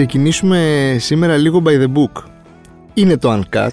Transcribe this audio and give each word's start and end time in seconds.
Ας 0.00 0.04
ξεκινήσουμε 0.06 0.96
σήμερα 1.00 1.36
λίγο 1.36 1.62
by 1.66 1.68
the 1.82 1.86
book. 1.92 2.22
Είναι 2.94 3.16
το 3.16 3.40
Uncut, 3.52 3.68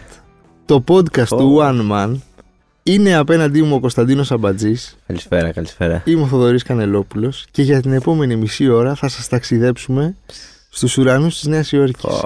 το 0.65 0.83
podcast 0.87 1.27
του 1.27 1.57
One 1.61 1.91
Man. 1.91 2.15
Είναι 2.83 3.15
απέναντί 3.15 3.61
μου 3.61 3.75
ο 3.75 3.79
Κωνσταντίνος 3.79 4.31
Αμπατζής. 4.31 4.97
Καλησπέρα, 5.07 5.51
καλησπέρα. 5.51 6.01
Είμαι 6.05 6.21
ο 6.21 6.25
Θοδωρής 6.25 6.63
Κανελόπουλος 6.63 7.45
και 7.51 7.61
για 7.61 7.81
την 7.81 7.91
επόμενη 7.93 8.35
μισή 8.35 8.69
ώρα 8.69 8.95
θα 8.95 9.07
σας 9.07 9.27
ταξιδέψουμε 9.27 10.15
στους 10.69 10.97
ουρανούς 10.97 11.33
της 11.39 11.47
Νέας 11.47 11.71
Υόρκης. 11.71 12.21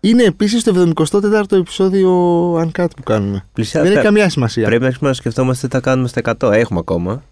Είναι 0.00 0.22
επίσης 0.22 0.62
το 0.64 0.72
74ο 0.72 1.56
επεισόδιο 1.56 2.10
Uncut 2.54 2.86
που 2.96 3.02
κάνουμε. 3.02 3.44
Πλησιά- 3.52 3.82
Δεν 3.82 3.90
έχει 3.92 4.00
πρέ- 4.00 4.04
καμιά 4.12 4.28
σημασία. 4.30 4.64
Πρέπει 4.64 4.80
να 4.80 4.86
αρχίσουμε 4.86 5.08
να 5.10 5.14
σκεφτόμαστε 5.16 5.68
τι 5.68 5.74
θα 5.74 5.80
κάνουμε 5.80 6.08
στα 6.08 6.18
100. 6.18 6.52
Έχουμε 6.52 6.78
ακόμα. 6.78 7.22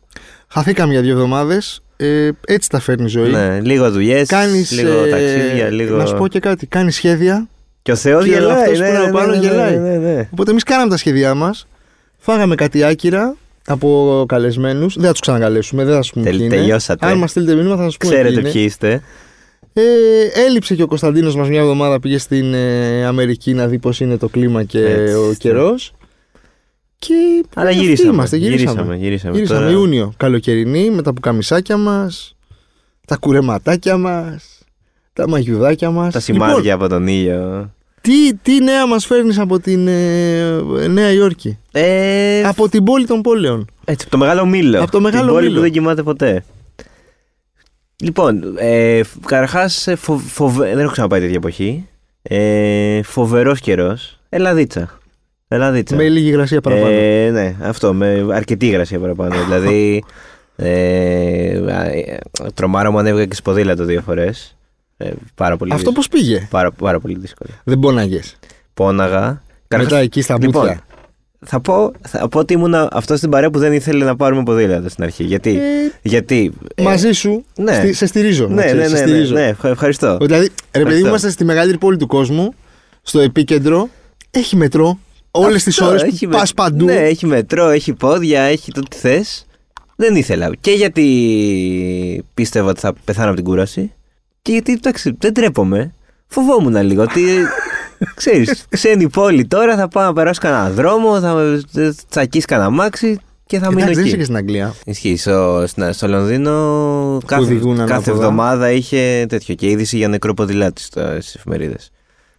Χαθήκαμε 0.49 0.93
για 0.93 1.03
δύο 1.03 1.13
εβδομάδες. 1.13 1.83
Ε, 2.03 2.31
έτσι 2.47 2.69
τα 2.69 2.81
φέρνει 2.81 3.05
η 3.05 3.09
ζωή. 3.09 3.31
Ναι, 3.31 3.61
λίγο 3.61 3.91
δουλειές, 3.91 4.29
Κάνεις, 4.29 4.71
λίγο 4.73 5.05
ε, 5.05 5.11
ταξίδια, 5.11 5.71
λίγο. 5.71 5.97
Να 5.97 6.07
σου 6.07 6.17
πω 6.17 6.29
και 6.29 6.39
κάτι. 6.41 6.67
Κάνεις 6.67 6.95
σχέδια. 6.95 7.49
Και 7.83 7.93
ο 7.93 7.97
Θεός 7.97 8.25
και 8.25 8.31
γελάει. 8.31 8.57
αυτός 8.61 8.79
που 8.79 8.83
ναι, 8.83 8.89
είναι 8.89 8.99
ναι, 8.99 9.05
από 9.05 9.19
πάνω 9.19 9.31
ναι, 9.33 9.39
ναι, 9.39 9.47
γελάει. 9.47 9.79
ναι, 9.79 9.97
ναι. 9.97 10.29
Οπότε 10.33 10.51
εμείς 10.51 10.63
κάναμε 10.63 10.91
τα 10.91 10.97
σχέδιά 10.97 11.35
μας. 11.35 11.67
Φάγαμε 12.19 12.55
κάτι 12.55 12.85
άκυρα 12.85 13.37
από 13.67 14.25
καλεσμένους. 14.29 14.95
Δεν 14.95 15.05
θα 15.05 15.11
τους 15.11 15.21
ξανακαλέσουμε. 15.21 15.85
Δεν 15.85 15.95
θα 15.95 16.03
σου 16.03 16.13
πούμε 16.13 16.25
Τελ- 16.25 16.37
ποιοι 16.37 16.47
είναι. 16.51 16.57
τελειώσατε. 16.61 17.07
Αν 17.07 17.19
μας 17.19 17.31
στείλετε 17.31 17.55
μήνυμα 17.55 17.77
θα 17.77 17.83
σας 17.83 17.97
πούμε. 17.97 18.13
Ξέρετε 18.13 18.35
ποιοι 18.35 18.43
είναι. 18.45 18.53
ποιοι 18.53 18.63
είστε. 18.67 19.03
Ε, 19.73 19.83
έλειψε 20.47 20.75
και 20.75 20.83
ο 20.83 20.87
Κωνσταντίνος 20.87 21.37
μας 21.37 21.49
μια 21.49 21.61
εβδομάδα. 21.61 22.01
Πήγε 22.01 22.19
στην 22.19 22.55
ε, 22.55 23.05
Αμερική 23.07 23.55
να 23.55 23.67
δει 23.67 23.79
πώς 23.79 24.01
είναι 24.01 24.17
το 24.17 24.29
κλίμα 24.29 24.65
και 24.65 24.85
Έτσι, 24.85 25.15
ο 25.15 25.27
ναι. 25.29 25.35
καιρός. 25.35 25.93
Και 27.07 27.45
Αλλά 27.55 27.69
αυτοί 27.69 27.81
γυρίσαμε. 27.83 28.13
Είμαστε, 28.13 28.37
γυρίσαμε. 28.37 28.71
Γυρίσαμε, 28.73 28.97
γυρίσαμε. 28.97 29.35
Γυρίσαμε 29.35 29.61
Τώρα- 29.61 29.73
Ιούνιο. 29.73 30.13
Καλοκαιρινή 30.17 30.91
με 30.91 31.03
τα 31.03 31.13
πουκαμισάκια 31.13 31.77
μας, 31.77 32.37
τα 33.07 33.17
κουρεματάκια 33.17 33.97
μας, 33.97 34.59
τα 35.13 35.29
μαγιουδάκια 35.29 35.91
μας. 35.91 36.13
Τα 36.13 36.21
σημάδια 36.21 36.75
από 36.75 36.89
τον 36.89 37.07
ήλιο. 37.07 37.71
τι, 38.01 38.35
τι 38.35 38.61
νέα 38.61 38.87
μας 38.87 39.07
φέρνεις 39.07 39.39
από 39.39 39.59
την 39.61 39.89
ε, 39.89 40.61
Νέα 40.89 41.13
Υόρκη; 41.13 41.59
Ε, 41.73 42.43
Από 42.45 42.69
την 42.69 42.85
πόλη 42.85 43.07
των 43.07 43.21
πόλεων. 43.21 43.67
Έτσι, 43.85 44.03
από 44.09 44.11
το 44.11 44.19
μεγάλο 44.19 44.47
μήλο. 44.47 44.83
Από 44.83 44.91
το 44.91 45.01
μεγάλο 45.01 45.25
Την 45.25 45.33
πόλη 45.35 45.45
μήλο. 45.47 45.57
που 45.57 45.63
δεν 45.63 45.73
κοιμάται 45.73 46.03
ποτέ. 46.03 46.45
Λοιπόν, 48.03 48.57
ε, 48.57 49.01
καταρχάς 49.27 49.85
δεν 50.59 50.79
έχω 50.79 50.91
ξαναπάει 50.93 51.21
τέτοια 51.21 51.37
εποχή. 51.37 51.89
Ε, 52.23 53.03
Φοβερός 53.03 53.61
καιρός. 53.61 54.19
Ελαδίτσα. 54.29 55.00
Ελαδίτσα. 55.53 55.97
Με 55.97 56.09
λίγη 56.09 56.29
υγρασία 56.29 56.61
παραπάνω. 56.61 56.89
Ε, 56.95 57.31
ναι, 57.33 57.55
αυτό. 57.63 57.93
Με 57.93 58.27
αρκετή 58.33 58.67
υγρασία 58.67 58.99
παραπάνω. 58.99 59.35
δηλαδή. 59.45 60.05
Ε, 60.57 61.51
ε, 61.51 62.17
τρομάρα 62.55 62.91
μου 62.91 62.99
ανέβηκα 62.99 63.27
και 63.27 63.35
σποδήλατο 63.35 63.85
δύο 63.85 64.01
φορές. 64.01 64.57
Ε, 64.97 65.11
πάρα 65.35 65.57
πολύ 65.57 65.73
Αυτό 65.73 65.91
δύσκολο. 65.91 65.95
πώς 65.95 66.09
πήγε; 66.09 66.47
Πάρα, 66.51 66.71
πάρα 66.73 67.01
πολύ 67.01 67.19
δύσκολο. 67.19 67.51
Δεν 67.65 67.79
πόναγες; 67.79 68.37
Πόναγα. 68.75 69.43
Μετά 69.77 69.99
εκεί 69.99 70.23
στα 70.23 70.37
Λοιπόν, 70.41 70.63
μπούτια. 70.63 70.81
θα 71.47 71.61
πω, 71.61 71.93
θα 72.09 72.29
πω 72.29 72.39
ότι 72.39 72.53
ήμουν 72.53 72.75
αυτό 72.75 73.17
στην 73.17 73.31
παρέα 73.31 73.51
που 73.51 73.59
δεν 73.59 73.73
ήθελε 73.73 74.05
να 74.05 74.17
πάρουμε 74.17 74.43
ποδήλατο 74.43 74.89
στην 74.89 75.05
αρχή. 75.05 75.25
Γιατί. 75.25 75.51
Ε, 75.57 75.63
γιατί 76.03 76.53
ε, 76.75 76.83
μαζί 76.83 77.13
σου 77.13 77.45
ναι. 77.59 77.73
στη- 77.75 77.93
σε 77.93 78.07
στηρίζω. 78.07 78.47
να 78.49 78.55
Ναι, 78.55 78.65
ξέρεις, 78.65 78.81
ναι, 78.83 78.87
σε 78.89 78.95
ναι, 78.95 79.01
ναι, 79.01 79.07
στηρίζω. 79.13 79.35
ναι, 79.35 79.47
ευχα- 79.47 79.69
ευχαριστώ. 79.69 80.17
Δηλαδή, 80.21 80.45
ρε 80.45 80.53
παιδί, 80.71 80.79
Ευχαριστώ. 80.79 81.07
είμαστε 81.09 81.31
στη 81.31 81.45
μεγαλύτερη 81.45 81.79
πόλη 81.79 81.97
του 81.97 82.07
κόσμου, 82.07 82.55
στο 83.03 83.21
επίκεντρο. 83.21 83.89
Έχει 84.31 84.57
μετρό. 84.57 84.99
Όλες 85.31 85.63
τις 85.65 85.79
Αυτό, 85.79 85.91
ώρες 85.91 86.03
έχει 86.03 86.27
που 86.27 86.31
με- 86.33 86.37
πα 86.37 86.47
παντού. 86.57 86.85
Ναι, 86.85 86.95
έχει 86.95 87.27
μετρό, 87.27 87.69
έχει 87.69 87.93
πόδια, 87.93 88.41
έχει 88.43 88.73
το 88.73 88.81
τι 88.83 88.97
θες. 88.97 89.45
Δεν 89.97 90.15
ήθελα. 90.17 90.51
Και 90.61 90.71
γιατί 90.71 92.25
πίστευα 92.35 92.71
ότι 92.71 92.81
θα 92.81 92.93
πεθάνω 93.05 93.27
από 93.27 93.37
την 93.37 93.45
κούραση. 93.45 93.93
Και 94.43 94.53
γιατί, 94.53 94.73
εντάξει, 94.73 95.17
δεν 95.19 95.35
τρέπομαι. 95.35 95.93
Φοβόμουν 96.27 96.77
λίγο 96.83 97.03
ότι. 97.03 97.23
ξέρεις, 98.15 98.65
ξένη 98.69 99.09
πόλη 99.09 99.47
τώρα, 99.47 99.77
θα 99.77 99.89
πάω 99.89 100.05
να 100.05 100.13
περάσω 100.13 100.41
κανένα 100.43 100.71
δρόμο, 100.71 101.21
θα 101.21 101.35
με 101.35 101.63
τσακίσει 102.09 102.47
κανένα 102.47 102.71
μάξι 102.71 103.19
και 103.47 103.59
θα 103.59 103.69
μείνω 103.69 103.81
Εντάξει, 103.81 103.95
δεν 103.95 104.05
είσαι 104.05 104.09
εκεί. 104.15 104.19
και 104.19 104.25
στην 104.25 104.37
Αγγλία. 104.37 104.75
Ισχύει. 104.85 105.17
Στο, 105.17 105.65
στην- 105.67 105.93
στο 105.93 106.09
Λονδίνο 106.09 107.19
κάθε, 107.27 107.43
οδηγούν 107.43 107.77
κάθε 107.77 107.93
ανάποδα. 107.93 108.11
εβδομάδα 108.13 108.71
είχε 108.71 109.25
τέτοιο 109.29 109.55
και 109.55 109.69
είδηση 109.71 109.97
για 109.97 110.09
νεκροποδηλάτη 110.09 110.83
στις 110.83 111.35
εφημερίδες. 111.35 111.91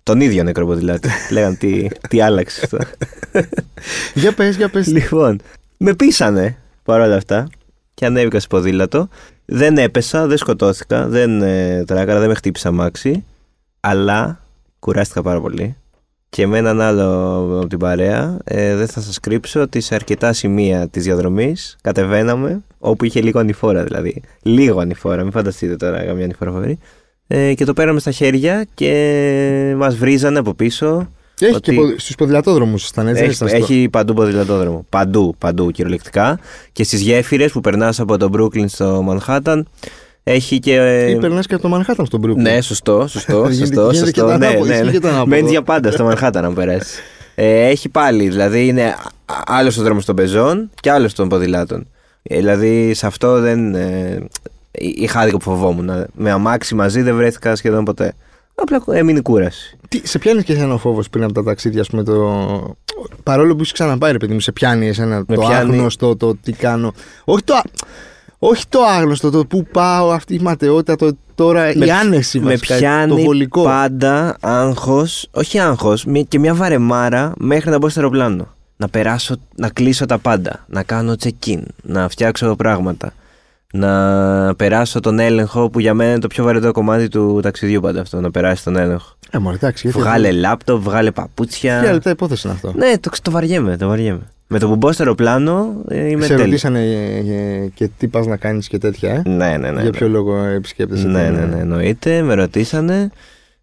Τον 0.03 0.21
ίδιο 0.21 0.43
νεκροποδηλάτη. 0.43 1.09
Λέγαν 1.31 1.57
τι, 1.57 1.87
τι 2.09 2.21
άλλαξε 2.21 2.61
αυτό. 2.63 2.77
Για 4.13 4.33
πες, 4.33 4.55
για 4.55 4.69
πες. 4.69 4.87
λοιπόν, 4.87 5.41
με 5.77 5.93
πείσανε 5.93 6.57
παρόλα 6.83 7.15
αυτά 7.15 7.47
και 7.93 8.05
ανέβηκα 8.05 8.39
στο 8.39 8.47
ποδήλατο. 8.47 9.07
Δεν 9.45 9.77
έπεσα, 9.77 10.27
δεν 10.27 10.37
σκοτώθηκα, 10.37 11.07
δεν 11.07 11.41
ε, 11.41 11.83
τράκαρα, 11.87 12.19
δεν 12.19 12.27
με 12.27 12.35
χτύπησα 12.35 12.71
μάξι. 12.71 13.25
Αλλά 13.79 14.39
κουράστηκα 14.79 15.21
πάρα 15.21 15.41
πολύ. 15.41 15.75
Και 16.29 16.47
με 16.47 16.57
έναν 16.57 16.81
άλλο 16.81 17.35
από 17.59 17.67
την 17.67 17.79
παρέα, 17.79 18.37
ε, 18.43 18.75
δεν 18.75 18.87
θα 18.87 19.01
σας 19.01 19.19
κρύψω 19.19 19.61
ότι 19.61 19.79
σε 19.79 19.95
αρκετά 19.95 20.33
σημεία 20.33 20.87
της 20.87 21.03
διαδρομής 21.03 21.77
κατεβαίναμε, 21.81 22.63
όπου 22.79 23.05
είχε 23.05 23.21
λίγο 23.21 23.39
ανηφόρα 23.39 23.83
δηλαδή. 23.83 24.21
Λίγο 24.41 24.79
ανηφόρα, 24.79 25.23
μην 25.23 25.31
φανταστείτε 25.31 25.75
τώρα 25.75 26.05
καμιά 26.05 26.23
ανηφόρα 26.23 26.51
φοβερή. 26.51 26.79
Ε, 27.33 27.53
και 27.53 27.65
το 27.65 27.73
πέραμε 27.73 27.99
στα 27.99 28.11
χέρια 28.11 28.65
και 28.73 29.73
μας 29.77 29.95
βρίζανε 29.95 30.39
από 30.39 30.53
πίσω. 30.53 31.09
Έχει 31.39 31.55
ότι- 31.55 31.75
και 31.75 31.81
στους 31.97 32.15
ποδηλατόδρομους 32.15 32.87
ήταν 32.89 33.07
έτσι. 33.07 33.19
δεν 33.21 33.29
Έχει, 33.29 33.35
ήταν 33.43 33.47
στο- 33.47 33.57
έχει 33.57 33.89
παντού 33.89 34.13
ποδηλατόδρομο. 34.13 34.85
Παντού, 34.89 35.35
παντού 35.37 35.71
κυριολεκτικά. 35.71 36.39
Και 36.71 36.83
στις 36.83 37.01
γέφυρες 37.01 37.51
που 37.51 37.61
περνάς 37.61 37.99
από 37.99 38.17
το 38.17 38.29
Brooklyn 38.33 38.65
στο 38.67 39.05
Manhattan 39.09 39.61
έχει 40.23 40.59
και. 40.59 41.05
Ή 41.09 41.15
περνάς 41.15 41.47
και 41.47 41.53
από 41.53 41.63
το 41.63 41.69
Μανχάταν 41.69 42.05
στον 42.05 42.21
Brooklyn. 42.25 42.35
Ναι, 42.35 42.61
σωστό, 42.61 43.07
σωστό. 43.07 43.33
Γίνεται- 43.49 43.55
σωστό, 43.65 43.91
γίνεται 43.91 44.11
και 44.11 44.19
σωστό. 44.19 44.31
το 44.31 44.37
Ναι, 44.37 44.45
ανάποδο, 44.45 44.65
ναι, 44.65 44.73
ισχύει 44.73 44.85
ναι. 44.85 44.91
και 44.91 44.99
το 44.99 45.07
ανάποδο. 45.07 45.29
Μένεις 45.35 45.51
για 45.51 45.61
πάντα 45.61 45.91
στο 45.91 46.09
Manhattan 46.11 46.41
αν 46.43 46.53
περάσεις. 46.53 46.99
Ε, 47.35 47.67
έχει 47.67 47.89
πάλι, 47.89 48.29
δηλαδή 48.29 48.67
είναι 48.67 48.95
άλλος 49.45 49.77
ο 49.77 49.81
δρόμος 49.83 50.05
των 50.05 50.15
πεζών 50.15 50.69
και 50.79 50.91
άλλος 50.91 51.13
των 51.13 51.29
ποδηλάτων. 51.29 51.87
Ε, 52.23 52.35
δηλαδή 52.37 52.93
σε 52.93 53.05
αυτό 53.05 53.39
δεν. 53.39 53.75
Ε, 53.75 54.27
είχα 54.71 55.19
άδικο 55.19 55.37
που 55.37 55.43
φοβόμουν. 55.43 55.89
Με 56.13 56.31
αμάξι 56.31 56.75
μαζί 56.75 57.01
δεν 57.01 57.15
βρέθηκα 57.15 57.55
σχεδόν 57.55 57.83
ποτέ. 57.83 58.13
Απλά 58.55 58.83
έμεινε 58.97 59.19
η 59.19 59.21
κούραση. 59.21 59.77
Τι, 59.89 60.07
σε 60.07 60.19
πιάνει 60.19 60.43
και 60.43 60.53
εσένα 60.53 60.73
ο 60.73 60.77
φόβος 60.77 61.09
πριν 61.09 61.23
από 61.23 61.33
τα 61.33 61.43
ταξίδια, 61.43 61.81
ας 61.81 61.87
πούμε, 61.87 62.03
το. 62.03 62.75
Παρόλο 63.23 63.55
που 63.55 63.61
είσαι 63.61 63.73
ξαναπάει, 63.73 64.11
ρε 64.11 64.17
παιδί 64.17 64.33
μου, 64.33 64.39
σε 64.39 64.51
πιάνει 64.51 64.87
εσένα 64.87 65.23
Με 65.27 65.35
το 65.35 65.41
πιάνει- 65.41 65.71
άγνωστο, 65.73 66.15
το 66.15 66.35
τι 66.35 66.51
κάνω. 66.51 66.93
Όχι 67.25 67.43
το, 67.43 67.53
α- 67.55 67.63
όχι 68.39 68.63
το 68.69 68.79
άγνωστο, 68.83 69.29
το 69.29 69.45
πού 69.45 69.65
πάω, 69.71 70.11
αυτή 70.11 70.33
η 70.35 70.39
ματαιότητα, 70.39 70.95
το 70.95 71.11
τώρα, 71.35 71.71
Με- 71.75 71.85
η 71.85 71.91
άνεση 71.91 72.39
με 72.39 72.49
βασικά, 72.51 72.75
πιάνει 72.77 73.09
το 73.09 73.17
βολικό. 73.17 73.63
πάντα 73.63 74.37
άγχος, 74.41 75.27
όχι 75.31 75.59
άγχος, 75.59 76.05
μη- 76.05 76.25
και 76.25 76.39
μια 76.39 76.53
βαρεμάρα 76.55 77.33
μέχρι 77.37 77.69
να 77.69 77.77
μπω 77.77 77.89
στο 77.89 77.99
αεροπλάνο. 77.99 78.47
Να 78.77 78.87
περάσω, 78.89 79.35
να 79.55 79.69
κλείσω 79.69 80.05
τα 80.05 80.17
πάντα, 80.17 80.65
να 80.67 80.83
κάνω 80.83 81.15
check-in, 81.23 81.59
να 81.83 82.09
φτιάξω 82.09 82.55
πράγματα, 82.55 83.13
να 83.73 84.55
περάσω 84.55 84.99
τον 84.99 85.19
έλεγχο 85.19 85.69
που 85.69 85.79
για 85.79 85.93
μένα 85.93 86.11
είναι 86.11 86.19
το 86.19 86.27
πιο 86.27 86.43
βαρετό 86.43 86.71
κομμάτι 86.71 87.07
του 87.07 87.39
ταξιδιού 87.43 87.81
πάντα 87.81 88.01
αυτό, 88.01 88.21
να 88.21 88.31
περάσει 88.31 88.63
τον 88.63 88.75
έλεγχο. 88.75 89.15
Ε, 89.29 89.37
μωρέ, 89.37 89.55
εντάξει, 89.55 89.87
γιατί. 89.87 90.03
Βγάλε 90.03 90.31
λάπτοπ, 90.31 90.83
βγάλε 90.83 91.11
Τρία 91.11 91.23
παπούτσια. 91.23 91.93
λεπτά 91.93 92.09
υπόθεση 92.09 92.47
είναι 92.47 92.55
αυτό. 92.55 92.73
Ναι, 92.75 92.97
το, 92.99 93.09
το 93.21 93.31
βαριέμαι, 93.31 93.77
το 93.77 93.87
βαριέμαι. 93.87 94.31
Με 94.47 94.59
το 94.59 94.67
που 94.67 94.75
μπω 94.75 94.91
στο 94.91 95.03
αεροπλάνο 95.03 95.73
ε, 95.87 96.09
είμαι 96.09 96.21
σε 96.21 96.27
τέλειος. 96.27 96.45
ρωτήσανε 96.45 96.79
ε, 96.79 97.63
ε, 97.63 97.67
και 97.73 97.89
τι 97.97 98.07
πας 98.07 98.25
να 98.25 98.37
κάνεις 98.37 98.67
και 98.67 98.77
τέτοια, 98.77 99.13
ε; 99.13 99.21
Ναι, 99.29 99.57
ναι, 99.57 99.71
ναι. 99.71 99.81
Για 99.81 99.91
ποιο 99.91 100.09
λόγο 100.09 100.43
επισκέπτεσαι. 100.43 101.07
Ναι, 101.07 101.25
την, 101.25 101.33
ναι, 101.33 101.41
ε, 101.41 101.45
ναι, 101.45 101.59
εννοείται. 101.59 102.21
Με 102.21 102.33
ρωτήσανε. 102.33 103.09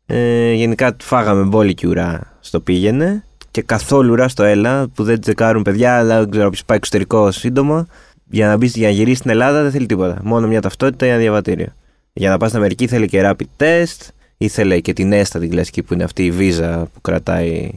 Ε, 0.07 0.53
γενικά 0.53 0.97
φάγαμε 1.01 1.43
μπόλικη 1.43 1.87
ουρά 1.87 2.37
στο 2.41 2.61
πήγαινε 2.61 3.25
και 3.51 3.63
καθόλου 3.63 4.13
ουρά 4.13 4.29
στο 4.29 4.43
έλα 4.43 4.89
που 4.95 5.03
δεν 5.03 5.21
τσεκάρουν 5.21 5.63
παιδιά, 5.63 5.99
αλλά 5.99 6.19
δεν 6.19 6.31
ξέρω 6.31 6.51
ποιο 6.51 6.63
πάει 6.67 6.77
εξωτερικό 6.77 7.31
σύντομα. 7.31 7.87
Για 8.31 8.47
να, 8.47 8.57
μπεις, 8.57 8.77
για 8.77 8.89
να 8.89 8.95
γυρίσεις 8.95 9.19
στην 9.19 9.31
Ελλάδα 9.31 9.63
δεν 9.63 9.71
θέλει 9.71 9.87
τίποτα. 9.87 10.21
Μόνο 10.23 10.47
μια 10.47 10.61
ταυτότητα 10.61 11.07
ή 11.07 11.09
ένα 11.09 11.19
διαβατήριο. 11.19 11.67
Για 12.13 12.31
να 12.31 12.37
πας 12.37 12.49
στην 12.49 12.61
Αμερική 12.61 12.87
θέλει 12.87 13.07
και 13.09 13.21
rapid 13.25 13.63
test, 13.63 14.09
ήθελε 14.37 14.81
και 14.81 14.93
την 14.93 15.13
έστα 15.13 15.39
την 15.39 15.51
κλασική 15.51 15.83
που 15.83 15.95
είναι 15.95 16.05
αυτή 16.05 16.25
η 16.25 16.31
βίζα 16.31 16.89
που 16.93 17.01
κρατάει, 17.01 17.71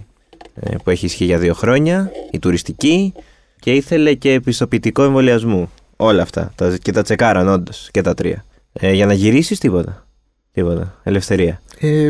ε, 0.56 0.76
που 0.84 0.90
έχει 0.90 1.06
ισχύει 1.06 1.26
για 1.26 1.38
δύο 1.38 1.54
χρόνια, 1.54 2.12
η 2.32 2.40
τουριστική, 2.40 3.14
και 3.60 3.74
ήθελε 3.74 4.14
και 4.14 4.32
επιστοποιητικό 4.34 5.04
εμβολιασμού. 5.04 5.72
Όλα 5.96 6.22
αυτά. 6.22 6.52
Τα, 6.56 6.78
και 6.82 6.92
τα 6.92 7.02
τσεκάραν 7.02 7.48
όντως 7.48 7.90
και 7.92 8.02
τα 8.02 8.14
τρία. 8.14 8.46
Ε, 8.74 8.92
για 8.92 9.06
να 9.06 9.14
γυρίσεις 9.14 9.60
τίποτα. 9.60 10.06
Τίποτα. 10.54 11.00
Ελευθερία. 11.04 11.62
Ε, 11.80 12.08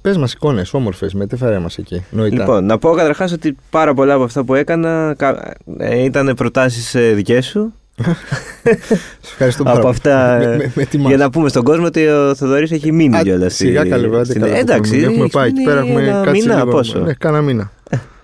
Πε 0.00 0.18
μας 0.18 0.32
εικόνες 0.32 0.74
όμορφες, 0.74 1.14
μετέφερε 1.14 1.58
μας 1.58 1.78
εκεί. 1.78 2.04
Νοητά. 2.10 2.36
Λοιπόν, 2.36 2.64
να 2.64 2.78
πω 2.78 2.90
καταρχάς 2.90 3.32
ότι 3.32 3.56
πάρα 3.70 3.94
πολλά 3.94 4.14
από 4.14 4.22
αυτά 4.24 4.44
που 4.44 4.54
έκανα 4.54 5.14
κα- 5.18 5.54
ε, 5.78 6.02
ήταν 6.04 6.34
προτάσεις 6.36 6.96
δικές 7.14 7.46
σου. 7.46 7.72
Σε 9.20 9.30
ευχαριστώ 9.32 9.62
πάρα 9.62 9.76
από 9.76 9.86
πολύ. 9.86 9.96
αυτά. 9.96 10.36
Με- 10.38 10.56
με- 10.56 10.72
με 10.74 10.84
τιμάς. 10.84 11.08
για 11.08 11.16
να 11.16 11.30
πούμε 11.30 11.48
στον 11.48 11.64
κόσμο 11.64 11.84
ότι 11.86 12.06
ο 12.06 12.34
Θοδωρής 12.34 12.70
έχει 12.70 12.92
μείνει 12.92 13.16
Α, 13.16 13.22
κιόλας. 13.22 13.54
Σιγά 13.54 13.88
καλέ, 13.88 14.02
βέβαια, 14.08 14.22
δεν 14.22 14.40
καλά. 14.40 14.56
Εντάξει, 14.56 14.92
έχουμε, 14.92 15.06
έχουμε 15.06 15.20
έχεις 15.22 15.32
πάει 15.34 15.48
εκεί 15.48 15.54
μείνει 15.54 15.66
πέρα, 15.68 15.80
έχουμε 15.80 16.02
ένα 16.02 16.22
κάτσει 16.24 16.40
μήνα, 16.42 16.54
λίγο. 16.56 16.70
πόσο; 16.70 16.98
Ναι, 16.98 17.12
κάνα 17.12 17.40
μήνα. 17.42 17.70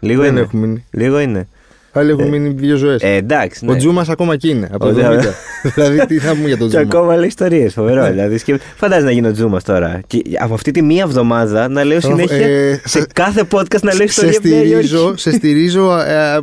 Λίγο 0.01 0.23
δεν 0.23 0.31
είναι. 0.31 0.41
έχουμε 0.41 0.67
μείνει. 0.67 0.85
Λίγο 0.91 1.19
είναι. 1.21 1.49
Άλλοι 1.95 2.11
έχουν 2.11 2.29
μείνει 2.29 2.49
δύο 2.49 2.77
ζωές. 2.77 3.03
Ε, 3.03 3.09
εντάξει. 3.15 3.65
Ναι. 3.65 3.73
Ο 3.73 3.77
Τζούμα 3.77 4.05
ακόμα 4.09 4.33
εκεί 4.33 4.49
είναι. 4.49 4.69
Από 4.73 4.87
Ο 4.87 4.89
εδώ 4.89 5.01
Τζούμα. 5.01 5.35
Δηλαδή, 5.75 6.07
τι 6.07 6.19
θα 6.19 6.31
πούμε 6.35 6.47
για 6.49 6.57
τον 6.59 6.69
Και 6.71 6.77
Τζούμα; 6.77 6.91
ακόμα 6.99 7.17
λέει 7.17 7.27
ιστορίες. 7.27 7.73
Φοβερό. 7.73 8.07
δηλαδή, 8.11 8.39
σκεφ... 8.39 8.61
Φαντάζεσαι 8.77 9.07
να 9.07 9.13
γίνει 9.13 9.27
ο 9.29 9.33
Τζούμας 9.33 9.65
τώρα. 9.65 10.01
Και 10.07 10.23
από 10.39 10.55
αυτή 10.55 10.71
τη 10.71 10.83
μία 10.83 11.03
εβδομάδα 11.03 11.69
να 11.69 11.85
λέω 11.85 12.01
συνέχεια 12.01 12.37
Ε, 12.47 12.81
σε 12.85 12.99
σε- 12.99 13.07
κάθε 13.13 13.45
podcast 13.53 13.81
να 13.83 13.95
λέω 13.95 14.09
σε 14.09 14.27
ιστορία. 14.27 14.39
από 14.39 14.49
Νέα 14.49 14.59
Υόρκη. 14.63 14.87
στηρίζω, 14.87 15.17
σε 15.17 15.31
στηρίζω 15.33 15.99
ε, 15.99 16.39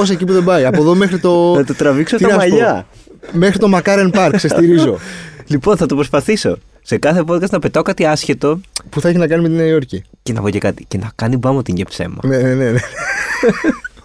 ως 0.00 0.10
εκεί 0.10 0.24
που 0.24 0.32
δεν 0.32 0.44
πάει. 0.44 0.64
Από 0.64 0.80
εδώ 0.82 0.94
μέχρι 0.94 1.18
το. 1.18 1.52
Να 1.56 1.64
το 1.64 1.74
τραβήξω 1.74 2.16
τι 2.16 2.22
τα 2.22 2.36
να 2.36 2.42
σου 2.42 2.48
πω; 2.48 2.54
μαλλιά. 2.56 2.86
Μέχρι 3.32 3.58
το 3.58 3.68
Μακάρεν 3.68 4.10
Πάρκ, 4.10 4.38
σε 4.38 4.48
στηρίζω. 4.48 4.98
Λοιπόν, 5.46 5.76
θα 5.76 5.86
το 5.86 5.94
προσπαθήσω. 5.94 6.56
Σε 6.82 6.98
κάθε 6.98 7.22
podcast 7.26 7.50
να 7.50 7.58
πετάω 7.58 7.82
κάτι 7.82 8.04
άσχετο 8.04 8.60
που 8.90 9.00
θα 9.00 9.08
έχει 9.08 9.18
να 9.18 9.26
κάνει 9.26 9.42
με 9.42 9.48
τη 9.48 9.54
Νέα 9.54 9.66
Υόρκη. 9.66 10.02
και 10.22 10.32
να 10.32 10.40
πω 10.40 10.50
και 10.50 10.58
κάτι. 10.58 10.84
Και 10.88 10.98
να 10.98 11.10
κάνει 11.14 11.36
μπάμο 11.36 11.62
την 11.62 11.74
και 11.74 11.84
ψέμα. 11.84 12.16
Ναι, 12.22 12.36
ναι, 12.36 12.54
ναι. 12.70 12.78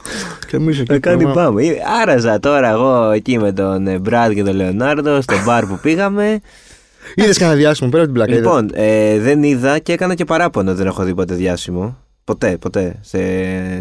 ναι. 0.08 0.48
Και 0.48 0.56
εμείς 0.56 0.80
εκεί 0.80 0.92
Να 0.92 1.00
κάνει 1.00 1.24
πράγμα- 1.24 1.44
μπάμο. 1.44 1.58
Ε, 1.62 1.76
Άραζα 2.02 2.40
τώρα 2.40 2.70
εγώ 2.70 3.12
εκεί 3.12 3.38
με 3.38 3.52
τον 3.52 3.88
ε, 3.88 4.00
Μπραντ 4.00 4.32
και 4.34 4.44
τον 4.44 4.56
Λεωνάρντο 4.56 5.22
στο 5.22 5.36
μπαρ 5.46 5.66
που 5.66 5.80
πήγαμε. 5.82 6.40
Είδες 7.16 7.38
κανένα 7.38 7.58
διάσημο 7.58 7.90
πέρα 7.90 8.04
από 8.04 8.12
την 8.14 8.22
πλάκα. 8.24 8.40
Λοιπόν, 8.42 8.70
ε, 8.74 9.20
δεν 9.20 9.44
είδα 9.44 9.80
και 9.80 9.94
έκανα 9.94 10.14
και 10.16 10.26
παράπονο. 10.26 10.76
Δεν 10.76 10.88
έχω 10.88 11.04
δει 11.04 11.14
ποτέ 11.16 11.34
διάσημο. 11.34 11.98
Ποτέ, 12.24 12.58
ποτέ 12.58 12.96
σε, 13.02 13.20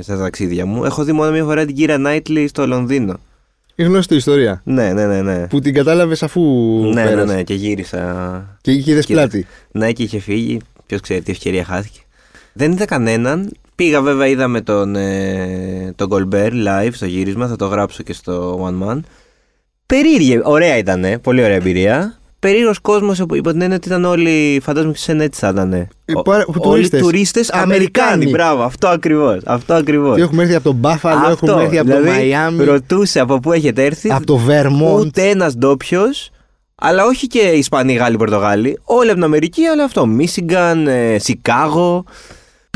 σε 0.02 0.16
ταξίδια 0.16 0.66
μου. 0.66 0.84
Έχω 0.84 1.04
δει 1.04 1.12
μόνο 1.12 1.30
μια 1.30 1.44
φορά 1.44 1.64
την 1.64 1.74
κύρα 1.74 1.98
Νάιτλι 1.98 2.48
στο 2.48 2.66
Λονδίνο. 2.66 3.14
Είναι 3.74 3.88
γνωστή 3.88 4.14
η 4.14 4.16
ιστορία. 4.16 4.60
Ναι, 4.64 4.92
ναι, 4.92 5.06
ναι. 5.06 5.22
Ναι, 5.22 5.46
Που 5.46 5.60
την 5.60 5.74
κατάλαβες 5.74 6.22
αφού. 6.22 6.40
ναι, 6.92 7.02
ναι, 7.02 7.08
πέρασε. 7.08 7.34
ναι, 7.34 7.42
και 7.42 7.54
γύρισα. 7.54 8.58
Και 8.60 8.70
εκεί 8.70 8.90
είδες 8.90 9.06
Και- 9.06 9.12
πλάτη. 9.14 9.46
Ναι, 9.70 9.92
και 9.92 10.02
είχε 10.02 10.18
φύγει. 10.18 10.60
Ποιος 10.86 11.00
ξέρει 11.00 11.22
τι 11.22 11.30
ευκαιρία 11.30 11.64
χάθηκε. 11.64 12.00
Δεν 12.52 12.72
είδα 12.72 12.84
κανέναν. 12.84 13.52
Πήγα 13.76 14.00
βέβαια, 14.02 14.26
είδαμε 14.26 14.60
τον, 14.60 14.96
ε, 14.96 15.92
τον 15.96 16.08
Goldberg 16.10 16.50
live 16.52 16.90
στο 16.92 17.06
γύρισμα. 17.06 17.46
Θα 17.46 17.56
το 17.56 17.66
γράψω 17.66 18.02
και 18.02 18.12
στο 18.12 18.66
One 18.68 18.88
Man. 18.88 19.00
Περίεργη, 19.86 20.40
ωραία 20.42 20.76
ήταν. 20.76 21.04
Πολύ 21.22 21.42
ωραία 21.42 21.56
εμπειρία. 21.56 22.18
Περίεργος 22.38 22.78
κόσμος 22.78 23.18
υπό 23.18 23.50
την 23.50 23.60
έννοια 23.60 23.76
ότι 23.76 23.88
ήταν 23.88 24.04
όλοι. 24.04 24.60
Φαντάζομαι 24.62 24.92
και 24.92 24.98
σε 24.98 25.12
έτσι 25.12 25.40
θα 25.40 25.48
ήταν. 25.48 25.72
Ε, 25.72 25.88
πάρα- 26.24 26.44
όλοι 26.46 26.60
τουρίστες. 26.62 27.00
τουρίστες 27.00 27.50
Αμερικάνοι. 27.50 28.06
Αμερικάνοι. 28.06 28.30
Μπράβο, 28.30 28.62
αυτό 28.62 28.88
ακριβώς. 28.88 29.38
Αυτό 29.44 29.74
ακριβώς. 29.74 30.14
Τι 30.16 30.20
έχουμε 30.22 30.42
έρθει 30.42 30.54
από 30.54 30.64
τον 30.64 30.74
Μπάφαλο, 30.74 31.30
έχουμε 31.30 31.62
έρθει 31.62 31.78
από 31.78 31.90
το 31.90 31.96
δηλαδή, 31.96 32.16
Μαϊάμι, 32.16 32.64
Ρωτούσε 32.64 33.20
από 33.20 33.38
πού 33.40 33.52
έχετε 33.52 33.84
έρθει. 33.84 34.12
από 34.12 34.26
το 34.26 34.36
Βέρμοντ. 34.36 35.00
Ούτε 35.00 35.22
ένας 35.28 35.54
ντόπιος, 35.56 36.30
αλλά 36.74 37.04
όχι 37.04 37.26
και 37.26 37.38
Ισπανοί, 37.38 37.92
Γάλλοι, 37.94 38.16
Πορτογάλοι. 38.16 38.78
Όλοι 38.84 39.06
από 39.06 39.14
την 39.14 39.24
Αμερική, 39.24 39.64
αλλά 39.64 39.84
αυτό. 39.84 40.06
Μίσιγκαν, 40.06 40.86
ε, 40.86 41.18
Σικάγο. 41.18 42.04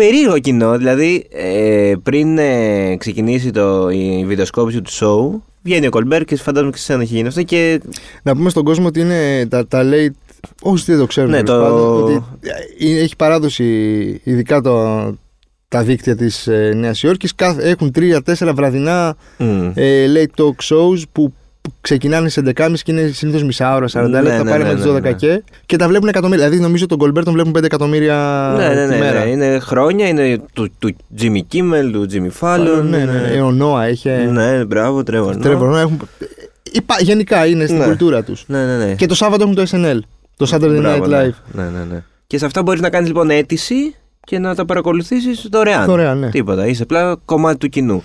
Περίεργο 0.00 0.38
κοινό, 0.38 0.76
δηλαδή 0.78 1.26
ε, 1.30 1.92
πριν 2.02 2.38
ε, 2.38 2.96
ξεκινήσει 2.96 3.50
το, 3.50 3.88
η 3.90 4.24
βιντεοσκόπηση 4.26 4.82
του 4.82 4.90
show, 4.92 5.40
βγαίνει 5.62 5.86
ο 5.86 5.90
Κολμπέρ 5.90 6.24
και 6.24 6.36
φαντάζομαι 6.36 6.70
και 6.70 6.76
σε 6.78 6.82
εσένα 6.92 7.02
έχει 7.02 7.14
γίνει 7.14 7.28
αυτό 7.28 7.42
και 7.42 7.80
Να 8.22 8.34
πούμε 8.36 8.50
στον 8.50 8.64
κόσμο 8.64 8.86
ότι 8.86 9.00
είναι 9.00 9.46
τα, 9.46 9.66
τα 9.66 9.82
late. 9.84 10.10
Όσοι 10.62 10.84
δεν 10.86 10.98
το 10.98 11.06
ξέρουν, 11.06 11.30
Ναι, 11.30 11.42
τέλος 11.42 11.60
το- 11.60 11.64
πάντων, 11.70 12.02
ότι 12.02 12.22
ε, 12.78 13.00
έχει 13.02 13.16
παράδοση 13.16 13.64
ειδικά 14.24 14.60
το, 14.60 14.96
τα 15.68 15.82
δίκτυα 15.82 16.16
της 16.16 16.46
ε, 16.46 16.72
Νέας 16.76 17.02
Υόρκης 17.02 17.34
κάθε- 17.34 17.68
έχουν 17.68 17.92
τρία-τέσσερα 17.92 18.52
βραδινά 18.54 19.16
μ, 19.38 19.70
ε, 19.74 20.06
late 20.14 20.42
talk 20.42 20.54
shows 20.74 21.02
που 21.12 21.22
που 21.22 21.32
ξεκινάνε 21.80 22.28
σε 22.28 22.42
11.30 22.44 22.72
και 22.82 22.92
είναι 22.92 23.06
συνήθως 23.06 23.42
μισά 23.44 23.74
ώρα, 23.74 23.86
40 23.92 23.92
Ναι, 24.08 24.20
λεπτά, 24.20 24.42
ναι, 24.44 24.50
πάρει 24.50 24.62
ναι, 24.62 24.68
με 24.68 24.74
τις 24.74 24.84
ναι, 24.84 24.90
12 24.90 25.02
ναι. 25.02 25.12
και, 25.12 25.42
και 25.66 25.76
τα 25.76 25.88
βλέπουν 25.88 26.08
εκατομμύρια. 26.08 26.44
Δηλαδή 26.44 26.62
νομίζω 26.62 26.86
τον 26.86 26.98
Κολμπέρ 26.98 27.24
τον 27.24 27.32
βλέπουν 27.32 27.52
5 27.58 27.62
εκατομμύρια 27.64 28.52
ναι, 28.56 28.68
ναι, 28.68 28.84
τη 28.86 28.90
ναι, 28.92 28.98
μέρα. 28.98 29.24
ναι, 29.24 29.30
είναι 29.30 29.58
χρόνια, 29.58 30.08
είναι 30.08 30.40
του, 30.52 30.68
του 30.78 30.96
Jimmy 31.20 31.40
Kimmel, 31.52 31.90
του 31.92 32.06
Jimmy 32.12 32.30
Fallon. 32.40 32.82
ναι, 32.88 32.98
ναι, 33.04 33.28
ναι. 33.34 33.40
Ο 33.42 33.50
Νόα 33.50 33.88
είχε. 33.88 34.16
Ναι, 34.16 34.64
μπράβο, 34.64 35.02
Trevor 35.10 35.28
Noah. 35.28 35.40
Τρέβορ 35.40 35.68
Νόα 35.68 35.80
έχουν. 35.80 36.00
Υπά- 36.72 37.00
Γενικά 37.02 37.46
είναι 37.46 37.64
στην 37.66 37.78
Ναι. 37.78 37.84
κουλτούρα 37.84 38.22
τους. 38.22 38.44
Ναι, 38.46 38.64
ναι, 38.64 38.76
ναι. 38.84 38.94
Και 38.94 39.06
το 39.06 39.14
Σάββατο 39.14 39.42
έχουν 39.42 39.54
το 39.54 39.62
SNL. 39.70 39.98
Το 40.36 40.46
Saturday 40.50 40.78
Μπράβο, 40.80 41.04
Night 41.04 41.08
ναι. 41.08 41.24
Live. 41.26 41.34
Ναι, 41.52 41.62
ναι, 41.62 41.84
ναι. 41.92 42.02
Και 42.26 42.38
σε 42.38 42.44
αυτά 42.46 42.62
μπορείς 42.62 42.80
να 42.80 42.90
κάνεις 42.90 43.08
λοιπόν 43.08 43.30
αίτηση 43.30 43.94
και 44.24 44.38
να 44.38 44.54
τα 44.54 44.64
παρακολουθήσεις 44.64 45.48
δωρεάν. 45.52 45.84
Δωρεάν, 45.86 46.18
ναι. 46.18 46.28
Τίποτα. 46.30 46.66
Είσαι 46.66 46.82
απλά 46.82 47.16
κομμάτι 47.24 47.58
του 47.58 47.68
κοινού. 47.68 48.02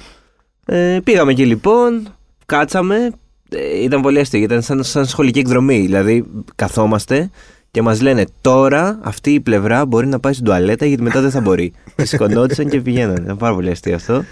Ε, 0.66 0.98
πήγαμε 1.04 1.32
εκεί 1.32 1.46
λοιπόν, 1.46 2.08
κάτσαμε. 2.46 3.12
Ε, 3.50 3.84
ήταν 3.84 4.02
πολύ 4.02 4.20
αστείο, 4.20 4.40
ήταν 4.40 4.62
σαν, 4.62 4.84
σαν 4.84 5.06
σχολική 5.06 5.40
εκδρομή. 5.40 5.80
Δηλαδή, 5.80 6.26
καθόμαστε 6.56 7.30
και 7.72 7.82
μας 7.82 8.02
λένε 8.02 8.26
τώρα 8.42 9.00
αυτή 9.04 9.34
η 9.34 9.40
πλευρά 9.40 9.86
μπορεί 9.86 10.08
να 10.08 10.20
πάει 10.20 10.34
στην 10.34 10.46
τουαλέτα 10.46 10.86
γιατί 10.86 11.04
μετά 11.04 11.22
δεν 11.22 11.32
θα 11.32 11.42
μπορεί. 11.42 11.74
και 11.96 12.06
σηκωνόντουσαν 12.06 12.70
και 12.70 12.82
πηγαίνανε. 12.82 13.22
Ήταν 13.24 13.38
πάρα 13.38 13.54
πολύ 13.54 13.70
αστείο 13.70 13.96
αυτό. 13.96 14.24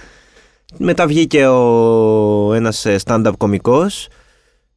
Μετά 0.78 1.08
βγήκε 1.08 1.48
ο 1.48 2.54
ένας 2.54 2.86
ε, 2.86 2.96
stand-up 3.06 3.32
κωμικός 3.38 4.10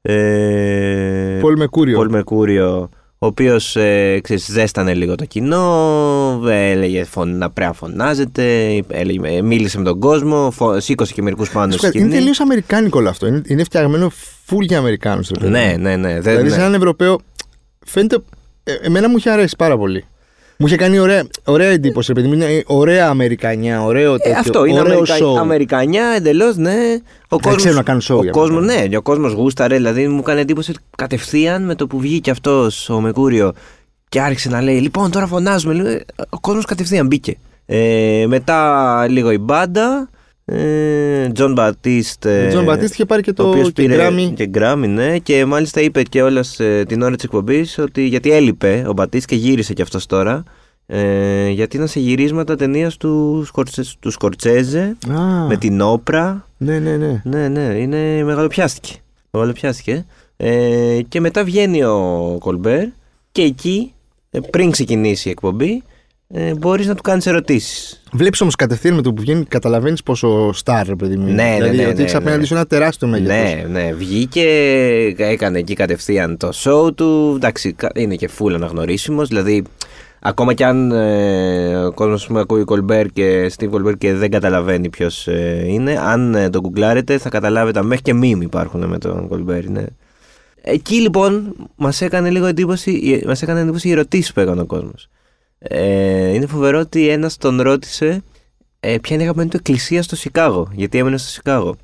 ε, 0.09 1.39
Πολ 1.41 1.57
Μεκούριο. 1.57 1.97
Πολ 1.97 2.09
Μερκούριο, 2.11 2.89
ο 3.19 3.27
οποίος 3.27 3.77
ε, 3.77 4.21
ξέρεις, 4.23 4.47
ζέστανε 4.51 4.95
λίγο 4.95 5.15
το 5.15 5.25
κοινό, 5.25 6.41
ε, 6.49 6.71
έλεγε 6.71 7.05
φων, 7.05 7.39
να 7.39 7.51
πρέπει 7.51 7.71
να 7.71 7.77
φωνάζετε, 7.77 8.67
έλεγε, 8.89 9.37
ε, 9.37 9.43
μίλησε 9.43 9.79
με 9.79 9.85
τον 9.85 9.99
κόσμο, 10.01 10.51
φω, 10.51 10.81
σήκωσε 10.81 11.13
και 11.13 11.23
μερικούς 11.23 11.51
πάνω 11.51 11.73
στη 11.73 11.87
Είναι 11.87 11.95
σκηνή. 11.95 12.11
τελείως 12.13 12.41
αμερικάνικο 12.41 12.99
όλο 12.99 13.09
αυτό. 13.09 13.27
Είναι, 13.27 13.43
είναι 13.47 13.65
φτιαγμένο 13.65 14.11
full 14.51 14.61
για 14.63 14.79
Αμερικάνους. 14.79 15.31
Ναι, 15.41 15.75
ναι, 15.79 15.97
ναι. 15.97 16.13
Δεν, 16.13 16.23
Δηλαδή, 16.23 16.43
ναι. 16.43 16.49
σε 16.51 16.61
έναν 16.61 16.75
Ευρωπαίο. 16.75 17.21
Φαίνεται. 17.87 18.17
ε, 18.65 18.73
εμένα 18.73 19.09
μου 19.09 19.17
είχε 19.17 19.31
αρέσει 19.31 19.55
πάρα 19.59 19.77
πολύ. 19.79 20.05
Μου 20.59 20.67
είχε 20.67 20.77
κάνει 20.77 20.99
ωραία, 20.99 21.27
ωραία 21.45 21.69
εντύπωση, 21.69 22.11
επειδή 22.17 22.29
είναι 22.29 22.63
ωραία 22.67 23.09
Αμερικανιά, 23.09 23.83
ωραίο 23.85 24.15
Ε, 24.15 24.19
τέτοιο. 24.19 24.39
αυτό 24.39 24.65
είναι 24.65 24.81
ωραίο 24.81 24.93
Αμερικα... 24.97 25.17
show. 25.19 25.37
Αμερικανιά 25.39 26.05
εντελώς, 26.17 26.57
ναι. 26.57 26.75
Ο 27.29 27.37
κόσμος, 27.39 27.57
ξέρουν 27.57 27.77
να 27.77 27.83
κάνουν 27.83 28.03
show 28.09 28.17
Ο 28.19 28.23
για 28.23 28.31
κόσμος, 28.31 28.59
Αμερικανία. 28.63 28.89
ναι, 28.89 28.97
ο 28.97 29.03
κόσμος 29.03 29.33
γούσταρε. 29.33 29.77
Δηλαδή 29.77 30.09
μου 30.09 30.19
έκανε 30.19 30.41
εντύπωση 30.41 30.71
ότι 30.71 30.81
κατευθείαν 30.97 31.65
με 31.65 31.75
το 31.75 31.87
που 31.87 32.01
βγήκε 32.01 32.31
αυτός 32.31 32.89
ο 32.91 33.01
Μεκούριο 33.01 33.53
και 34.09 34.21
άρχισε 34.21 34.49
να 34.49 34.63
λέει: 34.63 34.81
Λοιπόν, 34.81 35.11
τώρα 35.11 35.27
φωνάζουμε. 35.27 35.75
λέει, 35.75 36.05
Ο 36.29 36.41
κόσμος 36.41 36.65
κατευθείαν 36.65 37.07
μπήκε. 37.07 37.37
Ε, 37.67 38.25
μετά 38.29 39.07
λίγο 39.09 39.31
η 39.31 39.39
μπάντα. 39.39 40.09
Ε, 40.49 41.29
Τζον 41.29 41.53
Μπατίστ. 41.53 42.27
Ο 42.27 42.49
Τζον 42.49 42.65
Μπατίστ 42.65 42.93
είχε 42.93 43.05
πάρει 43.05 43.23
και 43.23 43.33
το 43.33 43.43
ο 43.45 43.49
οποίος 43.49 43.73
και 43.73 43.83
πήρε 43.83 44.09
Grammy. 44.09 44.33
και 44.35 44.51
Grammy, 44.55 44.89
ναι. 44.89 45.19
Και 45.19 45.45
μάλιστα 45.45 45.81
είπε 45.81 46.03
και 46.03 46.23
όλας 46.23 46.59
την 46.87 47.03
ώρα 47.03 47.15
της 47.15 47.25
εκπομπής 47.25 47.79
ότι 47.79 48.07
γιατί 48.07 48.33
έλειπε 48.33 48.85
ο 48.89 48.93
Μπατίστ 48.93 49.29
και 49.29 49.35
γύρισε 49.37 49.73
κι 49.73 49.83
αυτός 49.83 50.07
τώρα. 50.07 50.45
Ε, 50.87 51.49
γιατί 51.49 51.77
ήταν 51.77 51.89
σε 51.89 52.01
γυρίσματα 52.01 52.57
ταινίας 52.57 52.97
του, 52.97 53.43
Σκορτσε, 53.47 53.83
του 54.01 54.11
Σκορτσέζε 54.11 54.97
Α, 55.11 55.47
με 55.47 55.57
την 55.57 55.81
Όπρα. 55.81 56.47
Ναι, 56.57 56.79
ναι, 56.79 56.97
ναι. 56.97 57.23
Ναι, 57.25 57.49
ναι, 57.49 57.61
είναι 57.61 58.25
μεγαλοπιάστηκε. 58.25 58.93
Μεγαλοπιάστηκε. 59.31 60.07
Ε, 60.37 61.01
και 61.09 61.21
μετά 61.21 61.45
βγαίνει 61.45 61.85
ο 61.85 62.37
Κολμπέρ 62.41 62.87
και 63.33 63.43
εκεί, 63.43 63.93
ε, 64.31 64.39
πριν 64.51 64.71
ξεκινήσει 64.71 65.29
η 65.29 65.31
εκπομπή, 65.31 65.83
ε, 66.29 66.55
μπορείς 66.55 66.87
να 66.87 66.95
του 66.95 67.03
κάνεις 67.03 67.27
ερωτήσεις. 67.27 68.03
Βλέπεις 68.13 68.41
όμως 68.41 68.55
κατευθείαν 68.55 68.95
με 68.95 69.03
το 69.03 69.13
που 69.13 69.21
βγαίνει, 69.21 69.45
καταλαβαίνεις 69.45 70.03
πόσο 70.03 70.55
star, 70.65 70.83
ρε 70.87 70.95
παιδί 70.97 71.17
μου. 71.17 71.29
είναι. 71.29 71.43
Ναι, 71.43 71.49
ναι, 71.49 71.55
δηλαδή, 71.55 71.77
ναι, 71.77 71.87
ότι 71.87 71.97
ναι, 71.97 72.03
έχει 72.03 72.13
ναι. 72.13 72.19
απέναντι 72.19 72.45
σου 72.45 72.55
ένα 72.55 72.67
τεράστιο 72.67 73.09
μέγεθος. 73.09 73.37
Ναι, 73.37 73.65
ναι, 73.69 73.93
βγήκε, 73.93 74.49
έκανε 75.17 75.59
εκεί 75.59 75.75
κατευθείαν 75.75 76.37
το 76.37 76.51
show 76.55 76.97
του. 76.97 77.33
Εντάξει, 77.37 77.73
κα- 77.73 77.91
είναι 77.95 78.15
και 78.15 78.31
full 78.39 78.53
αναγνωρίσιμος, 78.55 79.29
δηλαδή 79.29 79.65
ακόμα 80.21 80.55
κι 80.55 80.65
αν 80.65 80.93
ε, 80.93 81.77
ο 81.85 81.93
κόσμος 81.93 82.27
που 82.27 82.39
ακούει 82.39 82.65
Κολμπέρ 82.65 83.07
και 83.07 83.53
Steve 83.57 83.69
Κολμπέρ 83.71 83.97
και 83.97 84.15
δεν 84.15 84.31
καταλαβαίνει 84.31 84.89
ποιος 84.89 85.27
ε, 85.29 85.65
είναι, 85.67 85.99
αν 86.01 86.35
ε, 86.35 86.51
τον 86.51 86.61
γκουγκλάρετε 86.61 87.19
θα 87.19 87.29
καταλάβετε, 87.29 87.83
μέχρι 87.83 88.03
και 88.03 88.15
μήμοι 88.15 88.45
υπάρχουν 88.45 88.85
με 88.85 88.99
τον 88.99 89.29
Κολμπέρ. 89.29 89.65
Είναι. 89.65 89.87
Εκεί 90.61 90.95
λοιπόν 91.01 91.55
μας 91.77 92.01
έκανε 92.01 92.31
λίγο 92.31 92.47
εντύπωση, 92.47 93.23
μας 93.27 93.43
έκανε 93.43 93.61
εντύπωση 93.61 93.89
οι 93.89 93.91
ερωτήσεις 93.91 94.33
που 94.33 94.41
έκανε 94.41 94.61
ο 94.61 94.67
κόσμος. 94.67 95.09
Ε, 95.59 96.29
είναι 96.35 96.47
φοβερό 96.47 96.79
ότι 96.79 97.09
ένας 97.09 97.37
τον 97.37 97.61
ρώτησε 97.61 98.23
ε, 98.81 98.99
ποια 98.99 99.15
είναι 99.15 99.21
η 99.23 99.25
αγαπημένη 99.25 99.51
του 99.51 99.57
εκκλησία 99.57 100.03
στο 100.03 100.17
Σικάγο, 100.17 100.69
γιατί 100.73 100.99
έμενε 100.99 101.17
στο 101.17 101.29
Σικάγο. 101.29 101.77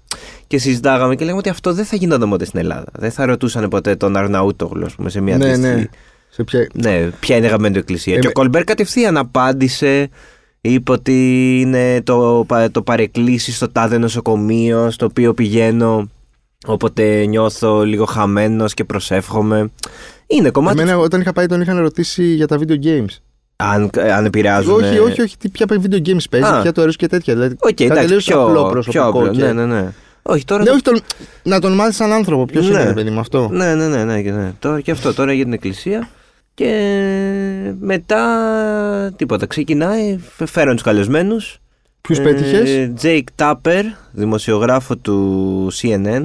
Και 0.46 0.58
συζητάγαμε 0.58 1.14
και 1.14 1.20
λέγαμε 1.22 1.38
ότι 1.38 1.48
αυτό 1.48 1.72
δεν 1.74 1.84
θα 1.84 1.96
γινόταν 1.96 2.28
ποτέ 2.30 2.44
στην 2.44 2.58
Ελλάδα. 2.60 2.86
Δεν 2.98 3.10
θα 3.10 3.26
ρωτούσαν 3.26 3.68
ποτέ 3.68 3.96
τον 3.96 4.16
Αρναούτογλου, 4.16 4.84
ας 4.84 4.94
πούμε, 4.94 5.10
σε 5.10 5.20
μια 5.20 5.36
Ναι, 5.36 5.44
αντίστοιχη. 5.44 5.74
ναι. 5.74 5.84
Σε 6.28 6.44
ποια... 6.44 6.66
Ναι, 6.74 7.10
ποια 7.20 7.36
είναι 7.36 7.44
η 7.44 7.48
αγαπημένη 7.48 7.74
του 7.74 7.80
εκκλησία. 7.80 8.14
Ε, 8.14 8.18
και 8.18 8.26
ο 8.26 8.28
με- 8.28 8.32
Κολμπέρ 8.32 8.64
κατευθείαν 8.64 9.16
απάντησε, 9.16 10.08
είπε 10.60 10.92
ότι 10.92 11.12
είναι 11.60 12.02
το, 12.02 12.44
πα- 12.48 12.70
το 12.70 12.82
παρεκκλήσι 12.82 13.52
στο 13.52 13.68
τάδε 13.68 13.98
νοσοκομείο, 13.98 14.90
στο 14.90 15.06
οποίο 15.06 15.34
πηγαίνω 15.34 16.08
όποτε 16.66 17.24
νιώθω 17.26 17.82
λίγο 17.84 18.04
χαμένος 18.04 18.74
και 18.74 18.84
προσεύχομαι. 18.84 19.70
Είναι 20.26 20.50
κομμάτι. 20.50 20.80
Εμένα 20.80 20.98
όταν 20.98 21.20
είχα 21.20 21.32
πάει 21.32 21.46
τον 21.46 21.60
είχαν 21.60 21.78
ρωτήσει 21.78 22.24
για 22.24 22.46
τα 22.46 22.58
video 22.58 22.84
games. 22.84 23.16
Αν, 23.62 23.90
αν 24.16 24.24
επηρεάζουν. 24.24 24.74
Όχι, 24.74 24.98
όχι, 24.98 25.20
όχι. 25.22 25.36
Τι, 25.38 25.48
ποια 25.48 25.66
video 25.68 25.96
games 26.08 26.24
παίζει, 26.30 26.46
Α. 26.46 26.60
ποια 26.62 26.72
το 26.72 26.82
αρέσει 26.82 26.96
και 26.96 27.06
τέτοια. 27.06 27.34
Δηλαδή, 27.34 27.54
Οκ, 27.60 27.68
κάτι 27.68 27.84
εντάξει, 27.84 28.04
τελείως 28.04 28.24
πιο, 28.24 28.42
απλό 28.42 28.62
πιο 28.62 28.70
προσωπικό. 28.70 29.04
απλό. 29.08 29.28
και- 29.28 29.42
Ναι, 29.42 29.52
ναι, 29.52 29.66
ναι. 29.66 29.92
Όχι, 30.22 30.44
τώρα. 30.44 30.62
Ναι, 30.62 30.70
όχι 30.70 30.82
τον, 30.82 31.00
να 31.42 31.60
τον 31.60 31.72
μάθεις 31.72 31.96
σαν 31.96 32.12
άνθρωπο. 32.12 32.44
Ποιος 32.44 32.64
Ναι. 32.68 32.70
είναι, 32.74 32.84
ρε 32.84 32.92
παιδί 32.92 33.10
μου, 33.10 33.20
αυτό. 33.20 33.48
Ναι, 33.52 33.74
ναι, 33.74 33.88
ναι, 33.88 34.04
ναι, 34.04 34.22
και 34.22 34.30
ναι. 34.30 34.52
Τώρα 34.58 34.80
και 34.80 34.90
αυτό 34.90 35.14
τώρα 35.14 35.32
για 35.32 35.44
την 35.44 35.52
εκκλησία. 35.52 36.08
Και 36.54 37.74
μετά 37.80 38.22
τίποτα. 39.16 39.46
Ξεκινάει, 39.46 40.18
φέραν 40.46 40.74
τους 40.74 40.82
καλεσμένους. 40.84 41.58
Ποιους 42.00 42.20
πέτυχες, 42.20 42.90
Jake 43.02 43.24
Tapper, 43.44 43.82
δημοσιογράφο 44.12 44.96
του 44.96 45.68
CNN. 45.82 46.22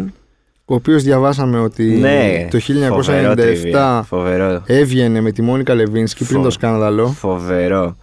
Ο 0.70 0.76
οποίος 0.76 1.04
διαβάσαμε 1.04 1.60
ότι 1.60 1.84
Ναι, 1.84 2.48
το 2.52 2.60
φοβερό 2.60 3.32
1997 3.32 3.36
τριβία, 3.36 4.04
Φοβερό. 4.08 4.62
έβγαινε 4.66 5.22
με 5.22 5.32
τη 5.32 5.42
Μόνικα 5.42 5.74
Λεβίνσκι 5.76 6.24
πριν 6.26 6.38
Φο- 6.38 6.44
το 6.44 6.50
σκάνδαλο. 6.50 7.08
Φοβερό. 7.08 7.98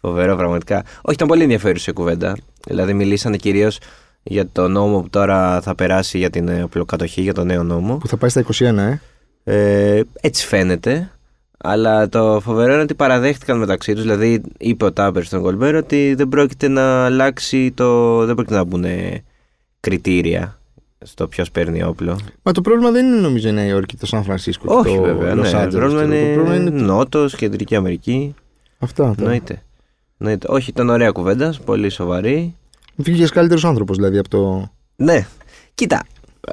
Φοβερό 0.00 0.36
πραγματικά. 0.36 0.76
Όχι, 1.02 1.14
ήταν 1.14 1.28
πολύ 1.28 1.42
ενδιαφέρουσα 1.42 1.90
η 1.90 1.94
κουβέντα. 1.94 2.36
Δηλαδή, 2.66 2.94
μιλήσανε 2.94 3.36
κυρίως 3.36 3.78
για 4.22 4.48
το 4.52 4.68
νόμο 4.68 5.00
που 5.00 5.10
τώρα 5.10 5.60
θα 5.60 5.74
περάσει 5.74 6.18
για 6.18 6.30
την 6.30 6.48
ε, 6.48 6.62
οπλοκατοχή, 6.62 7.20
για 7.22 7.34
το 7.34 7.44
νέο 7.44 7.62
νόμο. 7.62 7.96
Που 7.96 8.08
θα 8.08 8.16
πάει 8.16 8.30
στα 8.30 8.44
21, 8.58 8.76
ε. 8.78 9.00
Ε, 9.96 10.02
έτσι 10.20 10.46
φαίνεται. 10.46 11.10
Αλλά 11.58 12.08
το 12.08 12.40
φοβερό 12.42 12.72
είναι 12.72 12.82
ότι 12.82 12.94
παραδέχτηκαν 12.94 13.58
μεταξύ 13.58 13.92
τους. 13.92 14.02
Δηλαδή, 14.02 14.40
είπε 14.58 14.84
ο 14.84 14.92
Τάμπερ 14.92 15.24
στον 15.24 15.42
Κολμπέρ 15.42 15.74
ότι 15.74 16.14
δεν 16.14 16.28
πρόκειται 16.28 16.68
να 16.68 17.04
αλλάξει 17.04 17.72
το. 17.72 18.24
Δεν 18.24 18.34
πρόκειται 18.34 18.56
να 18.56 18.64
μπουν 18.64 18.84
κριτήρια 19.80 20.57
στο 21.04 21.28
ποιος 21.28 21.50
παίρνει 21.50 21.82
όπλο. 21.82 22.18
Μα 22.42 22.52
το 22.52 22.60
πρόβλημα 22.60 22.90
δεν 22.90 23.06
είναι 23.06 23.20
νομίζω 23.20 23.48
η 23.48 23.52
Νέα 23.52 23.64
Υόρκη, 23.64 23.96
το 23.96 24.06
Σαν 24.06 24.24
Φρανσίσκο. 24.24 24.74
Όχι, 24.74 24.96
το 24.96 25.02
βέβαια. 25.02 25.32
Los 25.32 25.36
Ναι, 25.36 25.50
Angeles, 25.50 25.68
το 25.70 25.78
πρόβλημα 25.78 26.02
ξέρω. 26.02 26.14
είναι, 26.14 26.28
Το 26.34 26.40
πρόβλημα 26.42 26.54
είναι 26.70 26.70
Νότος, 26.82 27.34
Κεντρική 27.36 27.74
Αμερική. 27.76 28.34
αυτά. 28.78 29.04
τα- 29.04 29.14
Εννοείται. 29.22 29.62
Εννοείται. 30.18 30.46
Όχι, 30.50 30.70
ήταν 30.70 30.88
ωραία 30.88 31.10
κουβέντα, 31.10 31.54
πολύ 31.64 31.90
σοβαρή. 31.90 32.54
Βγήκε 32.96 33.26
καλύτερος 33.26 33.64
άνθρωπος 33.64 33.96
δηλαδή 33.96 34.18
από 34.18 34.28
το. 34.28 34.70
Ναι. 34.96 35.26
Κοίτα, 35.74 36.06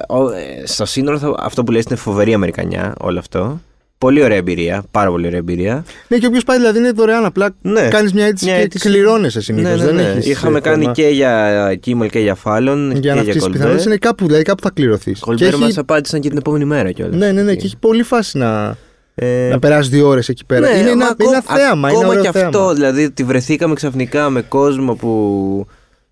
ο- 0.08 0.30
ε, 0.30 0.62
στο 0.66 0.84
σύνολο 0.86 1.18
θα- 1.18 1.34
αυτό 1.38 1.64
που 1.64 1.72
λες 1.72 1.84
είναι 1.84 1.96
φοβερή 1.96 2.34
Αμερικανιά 2.34 2.94
όλο 3.00 3.18
αυτό. 3.18 3.60
Πολύ 3.98 4.22
ωραία 4.22 4.36
εμπειρία, 4.36 4.84
πάρα 4.90 5.10
πολύ 5.10 5.26
ωραία 5.26 5.38
εμπειρία. 5.38 5.84
Ναι, 6.08 6.16
και 6.18 6.26
όποιο 6.26 6.40
πάει 6.46 6.56
δηλαδή 6.56 6.78
είναι 6.78 6.90
δωρεάν. 6.90 7.24
Απλά 7.24 7.54
Ναι. 7.62 7.88
κάνεις 7.88 8.12
μια 8.12 8.24
αίτηση 8.26 8.44
Μια 8.44 8.54
και 8.56 8.60
αίτηση. 8.62 8.88
κληρώνεσαι 8.88 9.40
συνήθως. 9.40 9.70
Ναι, 9.70 9.76
ναι, 9.76 9.84
δεν 9.84 9.94
ναι. 9.94 10.02
έχεις, 10.02 10.26
Είχαμε 10.26 10.58
ε, 10.58 10.60
κάνει 10.60 10.80
θέμα. 10.82 10.92
και 10.92 11.06
για 11.08 11.74
Κίμελ 11.80 12.08
και 12.10 12.18
για 12.18 12.34
Φάλλον 12.34 12.90
Για 12.90 13.00
και 13.00 13.08
να 13.08 13.12
για 13.12 13.12
αυξήσει 13.12 13.32
τι 13.32 13.38
Κολμπέρ. 13.40 13.52
πιθανότητες 13.58 13.86
είναι 13.86 13.96
κάπου, 13.96 14.26
δηλαδή 14.26 14.42
κάπου 14.42 14.62
θα 14.62 14.70
κληρωθείς. 14.74 15.20
Κολμπέρ 15.20 15.56
μας 15.56 15.78
απάντησαν 15.78 16.20
και 16.20 16.28
την 16.28 16.38
επόμενη 16.38 16.64
μέρα 16.64 16.92
κιόλας. 16.92 17.16
Ναι, 17.16 17.32
ναι, 17.32 17.42
ναι, 17.42 17.54
και 17.54 17.64
έχει 17.66 17.76
πολύ 17.78 18.02
φάση 18.02 18.38
να, 18.38 18.76
Ε, 19.14 19.48
να 19.50 19.58
περάσεις 19.58 19.90
δύο 19.90 20.08
ώρες 20.08 20.28
εκεί 20.28 20.44
πέρα. 20.44 20.60
ναι, 20.70 20.76
είναι 20.76 20.84
μα 20.84 20.90
ένα, 20.90 21.04
ακό- 21.06 21.22
είναι 21.26 21.36
ένα 21.46 21.56
θέαμα. 21.58 21.88
Είναι 21.88 21.98
Ακόμα 21.98 22.10
ωραίο 22.12 22.22
και 22.24 22.30
θέαμα. 22.38 22.48
αυτό, 22.58 22.74
δηλαδή 22.74 23.04
ότι 23.04 23.24
βρεθήκαμε 23.24 23.74
ξαφνικά 23.74 24.30
με 24.30 24.42
κόσμο 24.42 24.94
που. 24.94 25.66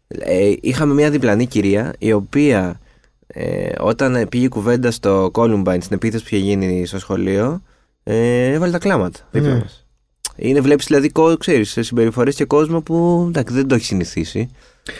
Ε, 0.09 0.53
είχαμε 0.61 0.95
μια 0.95 1.11
διπλανή 1.11 1.47
κυρία 1.47 1.93
η 1.99 2.12
οποία 2.12 2.81
ε, 3.26 3.67
όταν 3.81 4.14
ε, 4.14 4.26
πήγε 4.26 4.45
η 4.45 4.49
κουβέντα 4.49 4.91
στο 4.91 5.31
Columbine 5.35 5.76
στην 5.81 5.97
επίθεση 5.97 6.23
που 6.23 6.29
είχε 6.35 6.45
γίνει 6.45 6.87
στο 6.87 6.99
σχολείο 6.99 7.62
ε, 8.04 8.52
έβαλε 8.52 8.73
τα 8.73 8.78
κλάματα 8.78 9.18
δίπλα 9.30 9.52
Ναι. 9.52 9.58
μας. 9.58 9.78
Είναι, 10.37 10.61
βλέπεις 10.61 10.87
δηλαδή, 10.87 11.08
κο- 11.08 11.37
ξέρεις, 11.37 11.76
συμπεριφορές 11.80 12.34
και 12.34 12.44
κόσμο 12.44 12.80
που 12.80 13.25
εντάξει, 13.28 13.54
δεν 13.54 13.66
το 13.68 13.75
έχει 13.75 13.84
συνηθίσει. 13.84 14.50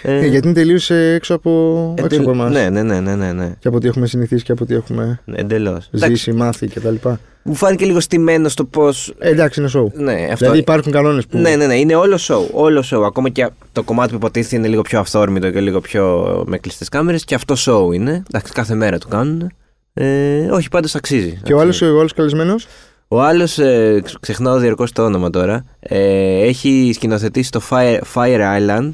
Ε, 0.02 0.16
Ε, 0.16 0.26
γιατί 0.26 0.46
είναι 0.46 0.56
τελείως 0.56 0.90
έξω 0.90 1.34
από, 1.34 1.94
ε, 1.99 2.02
έξω 2.04 2.20
από 2.20 2.30
εμάς. 2.30 2.52
ναι, 2.52 2.70
ναι, 2.70 2.82
ναι, 2.82 3.00
ναι, 3.00 3.14
ναι, 3.14 3.32
ναι. 3.32 3.54
Και 3.58 3.68
από 3.68 3.76
ό,τι 3.76 3.87
έχουμε 3.88 4.06
συνηθίσει 4.06 4.44
και 4.44 4.52
από 4.52 4.64
ό 4.64 4.66
τι 4.66 4.75
έχουμε 4.75 5.20
Εντελώς. 5.34 5.88
ζήσει, 5.92 6.32
μάθει 6.32 6.66
κτλ. 6.66 6.94
Μου 7.42 7.54
φάνηκε 7.54 7.84
λίγο 7.84 8.00
στημένο 8.00 8.49
στο 8.49 8.64
πώ. 8.64 8.88
Ε, 9.18 9.28
εντάξει, 9.30 9.61
είναι 9.61 9.70
show. 9.75 9.92
Ναι, 9.92 10.12
αυτό. 10.25 10.37
Δηλαδή 10.37 10.58
υπάρχουν 10.58 10.92
κανόνες 10.92 11.26
που. 11.26 11.38
Ναι, 11.38 11.56
ναι, 11.56 11.66
ναι, 11.66 11.75
είναι 11.78 11.94
όλο 11.94 12.18
show. 12.20 12.46
Όλο 12.52 12.84
show. 12.90 13.02
Ακόμα 13.06 13.28
και 13.28 13.49
το 13.73 13.82
κομμάτι 13.82 14.11
που 14.11 14.16
υποτίθεται 14.16 14.56
είναι 14.56 14.68
λίγο 14.68 14.82
πιο 14.82 14.99
αυθόρμητο 14.99 15.50
και 15.50 15.61
λίγο 15.61 15.80
πιο 15.80 16.44
με 16.46 16.58
κλειστές 16.58 16.88
κάμερες. 16.88 17.25
Και 17.25 17.34
αυτό 17.34 17.54
show 17.58 17.94
είναι. 17.94 18.23
Εντάξει, 18.30 18.52
κάθε 18.52 18.75
μέρα 18.75 18.99
το 18.99 19.08
κάνουν. 19.08 19.50
Ε, 19.94 20.46
όχι, 20.50 20.68
πάντως 20.68 20.94
αξίζει. 20.94 21.40
Και 21.44 21.52
ο 21.54 21.61
άλλος 21.61 21.75
Αξίζει. 21.76 21.90
ο 21.96 21.99
άλλος 21.99 22.12
καλεσμένος; 22.12 22.66
Ο 23.14 23.23
άλλος, 23.23 23.59
ε, 23.59 24.00
ξ- 24.04 24.21
ξεχνάω 24.21 24.59
διαρκώς 24.59 24.92
το 24.92 25.04
όνομα 25.04 25.30
τώρα. 25.30 25.64
Ε, 25.80 26.40
έχει 26.47 26.90
σκηνοθετήσει 26.94 27.50
το 27.50 27.61
Fire, 27.71 27.99
Fire 28.14 28.40
Island 28.59 28.90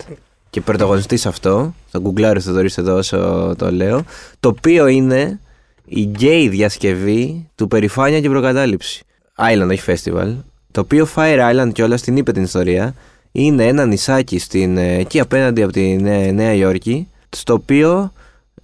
και 0.51 0.61
πρωταγωνιστής 0.61 1.21
σε 1.21 1.29
αυτό. 1.29 1.75
Θα 1.91 1.99
γκουγκλάρεις 1.99 2.45
Θοδωρή 2.45 2.69
εδώ 2.77 2.97
όσο 2.97 3.55
το 3.59 3.71
λέω. 3.73 4.05
Το 4.41 4.49
οποίο 4.49 4.87
είναι 4.87 5.41
η 5.85 6.01
γκέι 6.03 6.49
διασκευή 6.49 7.49
του 7.55 7.69
Περιφάνεια 7.69 8.21
και 8.21 8.29
Προκατάληψη. 8.29 9.03
Island, 9.39 9.69
όχι 9.71 9.83
festival. 9.87 10.37
Το 10.71 10.81
οποίο 10.81 11.09
Fire 11.17 11.39
Island 11.53 11.71
κιόλα 11.73 11.97
την 11.97 12.17
είπε 12.17 12.33
την 12.33 12.43
ιστορία. 12.43 12.95
Είναι 13.33 13.67
ένα 13.67 13.87
νησάκι 13.87 14.39
στην, 14.39 14.77
ε, 14.77 14.95
εκεί 14.99 15.21
απέναντι 15.21 15.63
από 15.63 15.73
τη 15.73 15.97
Νέα, 15.97 16.33
Νέα 16.33 16.55
Υόρκη. 16.55 17.09
Στο 17.29 17.53
οποίο 17.55 18.13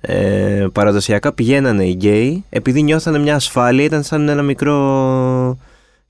ε, 0.08 0.66
παραδοσιακά 0.72 1.32
πηγαίνανε 1.32 1.84
οι 1.84 1.92
γκέι 1.92 2.44
επειδή 2.48 2.82
νιώθανε 2.82 3.18
μια 3.18 3.34
ασφάλεια. 3.34 3.84
Ήταν 3.84 4.02
σαν 4.02 4.28
ένα 4.28 4.42
μικρό 4.42 5.58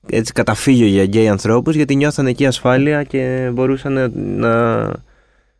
έτσι, 0.09 0.33
καταφύγιο 0.33 0.87
για 0.87 1.03
γκέι 1.03 1.27
ανθρώπους 1.27 1.75
γιατί 1.75 1.95
νιώθανε 1.95 2.29
εκεί 2.29 2.45
ασφάλεια 2.45 3.03
και 3.03 3.49
μπορούσαν 3.53 3.93
να... 3.93 4.09
να... 4.13 5.05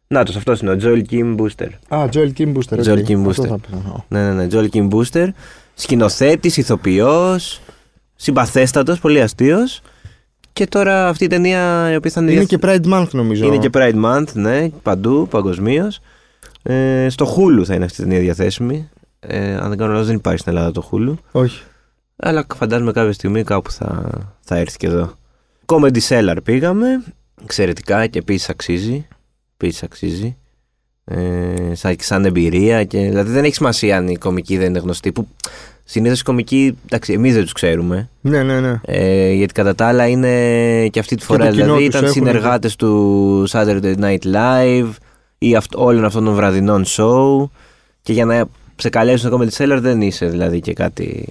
Να 0.09 0.23
τους, 0.25 0.35
αυτός 0.35 0.61
είναι 0.61 0.71
ο 0.71 0.77
Joel 0.81 1.01
Kim 1.11 1.35
Booster. 1.35 1.67
Α, 1.87 2.05
Joel 2.11 2.31
Kim 2.37 2.53
Booster. 2.53 2.77
Joel 2.83 2.97
οκ. 2.97 3.05
Kim 3.07 3.27
Αυτό 3.27 3.43
Booster. 3.43 3.47
θα 3.47 3.57
πω. 3.57 4.05
Ναι, 4.07 4.31
ναι, 4.31 4.33
ναι, 4.33 4.47
Joel 4.51 4.67
Kim 4.75 4.89
Booster. 4.89 5.27
Σκηνοθέτης, 5.73 6.57
ηθοποιός, 6.57 7.61
συμπαθέστατος, 8.15 8.99
πολύ 8.99 9.21
αστείος. 9.21 9.81
Και 10.53 10.67
τώρα 10.67 11.07
αυτή 11.07 11.23
η 11.23 11.27
ταινία 11.27 11.91
η 11.91 11.95
οποία 11.95 12.11
θα 12.11 12.21
είναι... 12.21 12.31
Είναι 12.31 12.43
και 12.43 12.57
Pride 12.61 12.93
Month 12.93 13.09
νομίζω. 13.11 13.45
Είναι 13.45 13.57
και 13.57 13.69
Pride 13.73 14.03
Month, 14.05 14.33
ναι, 14.33 14.69
παντού, 14.83 15.27
παγκοσμίως. 15.29 16.01
Ε, 16.69 17.09
στο 17.09 17.35
Hulu 17.35 17.65
θα 17.65 17.73
είναι 17.73 17.85
αυτή 17.85 18.01
η 18.01 18.03
ταινία 18.03 18.19
διαθέσιμη. 18.19 18.89
Ε, 19.19 19.55
αν 19.55 19.69
δεν 19.69 19.77
κάνω 19.77 19.91
λάθος 19.91 20.07
δεν 20.07 20.15
υπάρχει 20.15 20.39
στην 20.39 20.53
Ελλάδα 20.55 20.71
το 20.71 20.89
Hulu. 20.91 21.13
Όχι. 21.31 21.63
Αλλά 22.15 22.45
φαντάζομαι 22.55 22.91
κάποια 22.91 23.13
στιγμή 23.13 23.43
κάπου 23.43 23.71
θα, 23.71 24.09
θα 24.41 24.55
έρθει 24.55 24.77
και 24.77 24.87
εδώ. 24.87 25.13
Comedy 25.65 25.99
Cellar 26.07 26.37
πήγαμε. 26.43 27.03
Εξαιρετικά 27.43 28.07
και 28.07 28.19
επίσης 28.19 28.49
αξίζει. 28.49 29.07
Επίσης 29.57 29.83
αξίζει. 29.83 30.37
Ε, 31.05 31.73
σαν, 31.73 31.95
σαν 31.99 32.25
εμπειρία. 32.25 32.83
Και, 32.83 32.99
δηλαδή 32.99 33.31
δεν 33.31 33.43
έχει 33.43 33.53
σημασία 33.53 33.97
αν 33.97 34.07
η 34.07 34.17
κομική 34.17 34.57
δεν 34.57 34.67
είναι 34.67 34.79
γνωστή. 34.79 35.11
Που 35.11 35.27
συνήθως 35.83 36.19
οι 36.19 36.23
κομικοί, 36.23 36.77
εντάξει, 36.85 37.13
εμείς 37.13 37.33
δεν 37.33 37.43
τους 37.43 37.53
ξέρουμε. 37.53 38.09
Ναι, 38.21 38.43
ναι, 38.43 38.59
ναι. 38.59 38.79
Ε, 38.85 39.31
γιατί 39.31 39.53
κατά 39.53 39.75
τα 39.75 39.87
άλλα 39.87 40.07
είναι 40.07 40.87
και 40.87 40.99
αυτή 40.99 41.15
τη 41.15 41.23
φορά. 41.23 41.45
το 41.45 41.51
κοινό 41.51 41.63
δηλαδή 41.63 41.85
τους 41.85 41.87
ήταν 41.87 42.03
έχουν. 42.03 42.13
συνεργάτες 42.13 42.75
του 42.75 43.43
Saturday 43.49 43.95
Night 43.99 44.23
Live 44.33 44.89
ή 45.37 45.55
αυτ, 45.55 45.75
όλων 45.75 46.05
αυτών 46.05 46.25
των 46.25 46.35
βραδινών 46.35 46.85
show. 46.87 47.49
Και 48.01 48.13
για 48.13 48.25
να 48.25 48.45
σε 48.75 48.89
καλέσουν 48.89 49.27
ακόμα 49.27 49.45
τη 49.45 49.55
Cellar 49.57 49.77
δεν 49.81 50.01
είσαι 50.01 50.25
δηλαδή 50.25 50.59
και 50.59 50.73
κάτι 50.73 51.25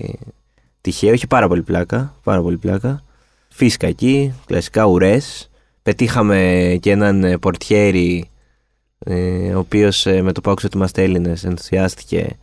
τυχαίο. 0.81 1.13
Έχει 1.13 1.27
πάρα 1.27 1.49
πολύ 1.49 1.63
πλάκα. 1.63 2.15
Πάρα 2.23 2.43
πολύ 2.43 2.57
πλάκα. 2.57 3.05
Φύσκα 3.49 3.87
εκεί, 3.87 4.35
κλασικά 4.47 4.85
ουρές. 4.85 5.51
Πετύχαμε 5.83 6.79
και 6.81 6.91
έναν 6.91 7.25
ε, 7.25 7.39
πορτιέρι 7.39 8.31
ε, 8.99 9.55
ο 9.55 9.59
οποίος 9.59 10.07
με 10.23 10.33
το 10.33 10.41
που 10.41 10.51
άκουσε 10.51 10.67
ότι 10.67 10.77
είμαστε 10.77 11.03
Έλληνε 11.03 11.35
ενθουσιάστηκε. 11.43 12.37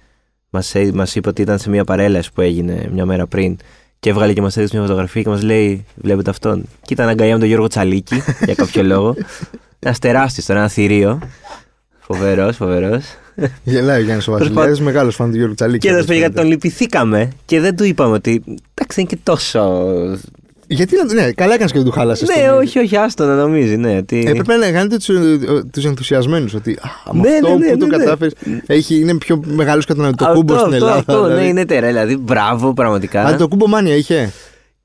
Μας 0.50 0.74
μας 0.94 1.16
είπε 1.16 1.30
ότι 1.30 1.42
ήταν 1.42 1.60
σε 1.60 1.70
μια 1.70 1.84
παρέλαση 1.84 2.34
που 2.34 2.42
έγινε 2.42 2.90
μια 2.94 3.06
μέρα 3.06 3.28
πριν 3.28 3.58
και 4.04 4.10
έβγαλε 4.10 4.34
και 4.34 4.42
μας 4.42 4.58
έδειξε 4.58 4.76
μια 4.78 4.86
φωτογραφία 4.86 5.22
και 5.22 5.30
μας 5.30 5.42
λέει: 5.44 5.86
Βλέπετε 5.96 6.30
αυτόν. 6.30 6.64
Και 6.82 6.94
ήταν 6.94 7.08
αγκαλιά 7.08 7.34
με 7.34 7.40
τον 7.40 7.48
Γιώργο 7.48 7.68
Τσαλίκη 7.68 8.16
για 8.46 8.56
κάποιο 8.56 8.84
λόγο. 8.84 9.16
Ένας 9.80 10.00
τεράστιος, 10.00 10.46
τώρα, 10.46 10.60
ένα 10.60 10.70
θηρίο. 10.70 11.20
Φοβερός, 12.00 12.56
φοβερός. 12.56 13.04
Γελάει 13.64 14.02
ο 14.02 14.04
Γιάννης 14.04 14.28
ο 14.28 14.32
Προσπα- 14.32 14.54
Βασιλιάδη, 14.54 14.84
μεγάλος 14.84 15.16
φαν 15.16 15.30
του 15.30 15.36
Γιώργου 15.38 15.54
Τσαλίκη. 15.56 15.80
Και 15.80 15.88
εδώ 15.88 15.98
όπως 15.98 16.10
πήγα 16.10 16.22
φαίνεται. 16.22 16.40
τον 16.42 16.50
λυπηθήκαμε 16.50 17.32
και 17.46 17.60
δεν 17.60 17.76
του 17.76 17.84
είπαμε 17.84 18.14
ότι. 18.16 18.44
Εντάξει, 18.74 19.00
είναι 19.00 19.10
και 19.10 19.18
τόσο. 19.24 19.84
Γιατί 20.74 20.96
να. 20.96 21.14
Ναι, 21.14 21.32
καλά 21.32 21.54
έκανες 21.54 21.72
και 21.72 21.78
δεν 21.78 21.88
του 21.88 21.94
χάλασες. 21.94 22.30
Ναι, 22.36 22.52
όχι, 22.52 22.80
όχι, 22.80 22.98
άστο 22.98 23.26
να 23.26 23.36
νομίζει, 23.36 23.78
ναι. 23.78 24.04
Τι... 24.04 24.20
Έπρεπε 24.20 24.56
να 24.56 24.72
κάνετε 24.72 24.98
τους 25.72 25.86
ενθουσιασμένους. 25.86 26.54
Ότι 26.54 26.72
α, 26.72 27.14
με 27.14 27.22
Ναι, 27.22 27.36
αυτό 27.36 27.48
ναι, 27.48 27.66
ναι, 27.66 27.72
που 27.72 27.78
το 27.78 27.86
ναι, 27.86 27.98
ναι. 27.98 28.04
κατάφερες. 28.04 28.34
Έχει, 28.66 29.00
είναι 29.00 29.18
πιο 29.18 29.42
μεγάλος 29.46 29.86
καταναλωτικό 29.86 30.26
Αυτό, 30.26 30.38
κούμπο 30.40 30.54
στην 30.54 30.74
αυτό, 30.74 30.76
Ελλάδα. 30.76 31.00
Αυτό, 31.00 31.24
δηλαδή. 31.24 31.42
ναι, 31.42 31.48
είναι 31.48 31.66
τεράστιο. 31.66 31.92
Δηλαδή, 31.92 32.18
μπράβο, 32.18 32.74
πραγματικά. 32.74 33.22
Α, 33.24 33.36
το 33.36 33.48
κούμπο 33.48 33.68
μάνια 33.68 33.96
είχε; 33.96 34.32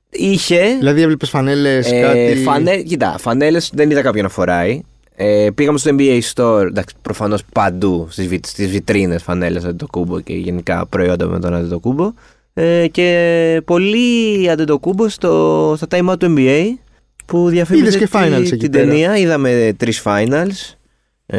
Είχε. 0.09 0.75
Δηλαδή 0.77 1.01
έβλεπες 1.01 1.29
φανέλες, 1.29 1.91
Ε, 1.91 2.01
κάτι. 2.01 2.41
φανέ, 2.43 2.77
κοίτα, 2.77 3.15
φανέλες 3.19 3.71
δεν 3.73 3.91
είδα 3.91 4.01
κάποιον 4.01 4.23
να 4.23 4.29
φοράει. 4.29 4.81
Ε, 5.15 5.47
πήγαμε 5.55 5.77
στο 5.77 5.95
NBA 5.97 6.19
Store, 6.33 6.65
εντάξει, 6.67 6.95
προφανώς 7.01 7.43
παντού 7.53 8.07
στις, 8.09 8.27
βι, 8.27 8.39
στις 8.43 8.67
βιτρίνες 8.69 9.23
φανέλες 9.23 9.63
αντιτοκούμπο 9.63 10.19
και 10.19 10.33
γενικά 10.33 10.85
προϊόντα 10.85 11.27
με 11.27 11.39
τον 11.39 11.53
αντιτοκούμπο. 11.53 12.13
Ε, 12.61 12.87
και 12.87 13.61
πολύ 13.65 14.49
αντιτοκούμπο 14.49 15.09
στο, 15.09 15.73
στα 15.77 15.87
time 15.89 16.09
out 16.09 16.19
του 16.19 16.33
NBA 16.37 16.63
που 17.25 17.49
διαφήμιζε 17.49 17.85
Είδες 17.87 17.99
και 17.99 18.05
τη- 18.05 18.11
finals 18.17 18.39
εκεί 18.45 18.57
την 18.57 18.71
πέρα. 18.71 18.85
ταινία. 18.87 19.17
Είδαμε 19.17 19.73
τρεις 19.77 20.01
finals. 20.05 20.73
Ε, 21.25 21.37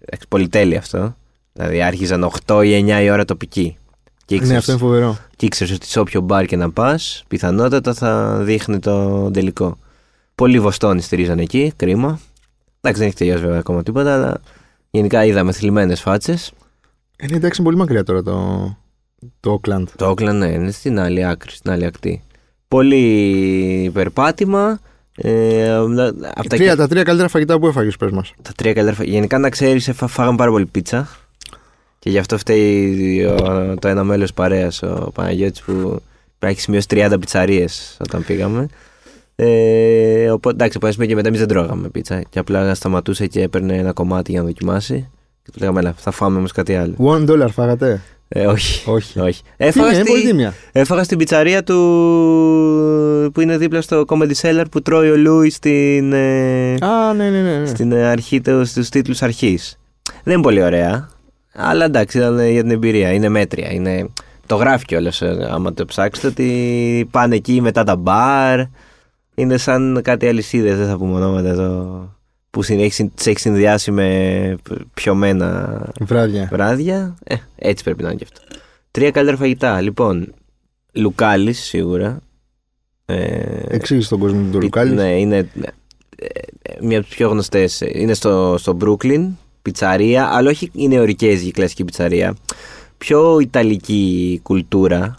εντάξει, 0.00 0.26
πολυτέλει 0.28 0.76
αυτό. 0.76 1.16
Δηλαδή 1.52 1.82
άρχιζαν 1.82 2.30
8 2.46 2.62
ή 2.64 2.84
9 2.84 3.02
η 3.02 3.10
ώρα 3.10 3.24
τοπική. 3.24 3.76
Και 4.24 4.34
Ναι, 4.34 4.40
ήξερες- 4.40 4.58
αυτό 4.58 4.72
είναι 4.72 4.80
φοβερό. 4.80 5.18
και 5.36 5.46
ήξερες 5.46 5.72
ότι 5.74 5.86
σε 5.86 6.00
όποιο 6.00 6.20
μπαρ 6.20 6.44
και 6.46 6.56
να 6.56 6.70
πας, 6.70 7.24
πιθανότατα 7.28 7.94
θα 7.94 8.38
δείχνει 8.42 8.78
το 8.78 9.30
τελικό. 9.30 9.78
Πολλοί 10.34 10.60
Βοστόνοι 10.60 11.00
στηρίζαν 11.00 11.38
εκεί, 11.38 11.72
κρίμα. 11.76 12.20
Εντάξει, 12.80 13.00
δεν 13.00 13.08
έχει 13.08 13.16
τελειώσει 13.16 13.42
βέβαια 13.42 13.58
ακόμα 13.58 13.82
τίποτα, 13.82 14.14
αλλά 14.14 14.40
γενικά 14.90 15.24
είδαμε 15.24 15.52
θλιμμένες 15.52 16.00
φάτσες. 16.00 16.52
Ε, 17.16 17.26
ναι, 17.26 17.36
εντάξει, 17.36 17.60
είναι 17.60 17.70
πολύ 17.70 17.76
μακριά 17.82 18.02
τώρα 18.04 18.22
το, 18.22 18.76
το 19.40 19.60
Oakland. 19.60 19.84
Το 19.96 20.06
Όκλαν, 20.08 20.38
ναι, 20.38 20.46
είναι 20.46 20.70
στην 20.70 20.98
άλλη 21.00 21.24
άκρη, 21.24 21.50
στην 21.50 21.70
άλλη 21.70 21.84
ακτή. 21.84 22.22
Πολύ 22.68 23.90
περπάτημα 23.94 24.78
Ε, 25.20 25.74
από 25.74 25.94
τα, 25.94 26.12
Τρία, 26.48 26.76
τα 26.76 26.88
τρία 26.88 27.02
καλύτερα 27.02 27.28
φαγητά 27.28 27.58
που 27.58 27.66
έφαγες, 27.66 27.96
πες 27.96 28.10
μας. 28.10 28.32
τα 28.42 28.50
τρία 28.56 28.72
καλύτερα 28.72 28.96
φαγητά. 28.96 29.14
Γενικά 29.16 29.38
να 29.38 29.48
ξέρεις, 29.48 29.90
φάγαμε 29.94 30.36
πάρα 30.36 30.50
πολύ 30.50 30.66
πίτσα. 30.66 31.08
Και 31.98 32.10
γι' 32.10 32.18
αυτό 32.18 32.38
φταίει 32.38 33.24
ο- 33.24 33.74
το 33.80 33.88
ένα 33.88 34.04
μέλος 34.04 34.32
παρέας, 34.34 34.82
ο 34.82 35.10
Παναγιώτης 35.14 35.60
που 35.62 36.00
έχεις 36.38 36.62
σημειώσει 36.62 36.86
30 36.90 37.18
πιτσαρίες 37.18 37.96
όταν 38.00 38.24
πήγαμε. 38.24 38.66
Ε, 39.36 40.30
οπότε 40.30 40.54
εντάξει, 40.54 40.76
από 40.76 40.86
ένα 40.86 40.94
σημείο 40.94 41.08
και 41.08 41.14
μετά 41.14 41.28
εμείς 41.28 41.40
δεν 41.40 41.48
τρώγαμε 41.48 41.88
πίτσα. 41.88 42.22
Και 42.22 42.38
απλά 42.38 42.74
σταματούσε 42.74 43.26
και 43.26 43.42
έπαιρνε 43.42 43.76
ένα 43.76 43.92
κομμάτι 43.92 44.30
για 44.30 44.40
να 44.40 44.46
δοκιμάσει. 44.46 45.08
Και 45.42 45.50
του 45.52 45.58
λέγαμε, 45.58 45.80
Έλα, 45.80 45.94
θα 45.96 46.10
φάμε 46.10 46.38
όμως 46.38 46.52
κάτι 46.52 46.76
άλλο. 46.76 46.94
One 46.98 47.28
dollar 47.30 47.48
φάγατε; 47.50 48.02
Ε, 48.28 48.46
όχι. 48.46 48.90
Όχι. 48.90 49.20
όχι. 49.20 49.42
Τι 49.42 49.48
Έφαγα, 49.56 49.86
είναι, 49.86 49.94
είναι 49.96 50.04
στη- 50.04 50.10
πολύ 50.12 50.24
τίμια. 50.26 50.54
έφαγα 50.72 51.02
στην 51.04 51.18
πιτσαρία 51.18 51.62
του 51.62 51.74
που 53.34 53.40
είναι 53.40 53.56
δίπλα 53.56 53.80
στο 53.80 54.04
Comedy 54.08 54.32
Cellar 54.40 54.64
που 54.70 54.82
τρώει 54.82 55.10
ο 55.10 55.16
Λούι 55.16 55.50
στην, 55.50 56.12
ε, 56.12 56.74
Α, 56.80 57.12
ναι, 57.14 57.30
ναι, 57.30 57.40
ναι. 57.42 57.56
ναι. 57.58 57.66
στην 57.66 57.92
ε, 57.92 58.04
αρχή 58.06 58.40
του, 58.40 58.64
στους 58.64 58.88
τίτλους 58.88 59.22
αρχής. 59.22 59.78
Δεν 60.24 60.34
είναι 60.34 60.42
πολύ 60.42 60.62
ωραία, 60.62 61.08
αλλά 61.54 61.84
εντάξει 61.84 62.18
ήταν 62.18 62.38
ε, 62.38 62.50
για 62.50 62.62
την 62.62 62.70
εμπειρία, 62.70 63.12
είναι 63.12 63.28
μέτρια. 63.28 63.72
Είναι... 63.72 64.08
Το 64.46 64.56
γράφει 64.56 64.84
κιόλας 64.84 65.22
άμα 65.50 65.72
το 65.74 65.84
ψάξετε 65.84 66.26
ότι 66.26 67.08
πάνε 67.10 67.34
εκεί 67.34 67.60
μετά 67.60 67.84
τα 67.84 67.96
μπαρ. 67.96 68.60
Είναι 69.34 69.56
σαν 69.56 70.00
κάτι 70.04 70.26
αλυσίδες, 70.28 70.76
δεν 70.78 70.86
θα 70.86 70.96
πούμε 70.96 71.14
ονόματα 71.14 71.48
εδώ. 71.48 72.08
Που 72.50 72.62
συν- 72.62 72.80
έχει 72.80 72.92
συν- 72.92 73.14
τις 73.14 73.26
έχει 73.26 73.38
συνδυάσει 73.38 73.90
με 73.90 74.56
πιωμένα 74.94 75.82
Βράδια. 76.00 76.48
βράδια. 76.52 77.16
Ε, 77.24 77.34
έτσι 77.56 77.84
πρέπει 77.84 78.02
να 78.02 78.08
είναι 78.08 78.18
και 78.18 78.26
αυτό. 78.32 78.40
Τρία 78.90 79.10
καλύτερα 79.10 79.38
φαγητά. 79.38 79.80
Λοιπόν, 79.80 80.34
Λουκάλης 80.92 81.58
σίγουρα. 81.62 82.20
Ε, 83.04 83.62
Εξήγησε 83.68 84.08
τον 84.08 84.18
κόσμο 84.18 84.40
του 84.42 84.50
πι- 84.50 84.62
Λουκάλης. 84.62 84.92
Ναι, 84.92 85.18
είναι 85.20 85.36
ε, 85.36 85.48
ε, 86.62 86.76
μία 86.80 86.98
από 86.98 87.06
τις 87.06 87.16
πιο 87.16 87.28
γνωστές. 87.28 87.80
Είναι 87.92 88.14
στο, 88.14 88.54
στο 88.58 88.76
Brooklyn, 88.80 89.28
πιτσαρία, 89.62 90.26
αλλά 90.32 90.50
όχι 90.50 90.70
η 90.74 90.88
νεορικέζικη 90.88 91.50
κλασική 91.50 91.84
πιτσαρία. 91.84 92.36
Πιο 92.98 93.38
ιταλική 93.40 94.40
κουλτούρα. 94.42 95.16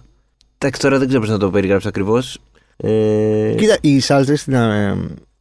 Εντάξει, 0.58 0.82
τώρα 0.82 0.98
δεν 0.98 1.08
ξέρω 1.08 1.22
πώς 1.22 1.30
να 1.30 1.38
το 1.38 1.50
περιγράψω 1.50 1.88
ακριβώς. 1.88 2.40
Ε, 2.78 3.54
Κοίτα, 3.58 3.78
οι 3.82 4.00
σάλτσε 4.00 4.36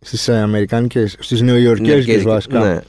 στις 0.00 0.28
Αμερικάνικες, 0.28 1.16
στις 1.18 1.40
Νεοϊορκέζικε 1.40 1.90
νεορικέζικη, 1.90 2.24
βασικά. 2.28 2.58
ναι. 2.60 2.80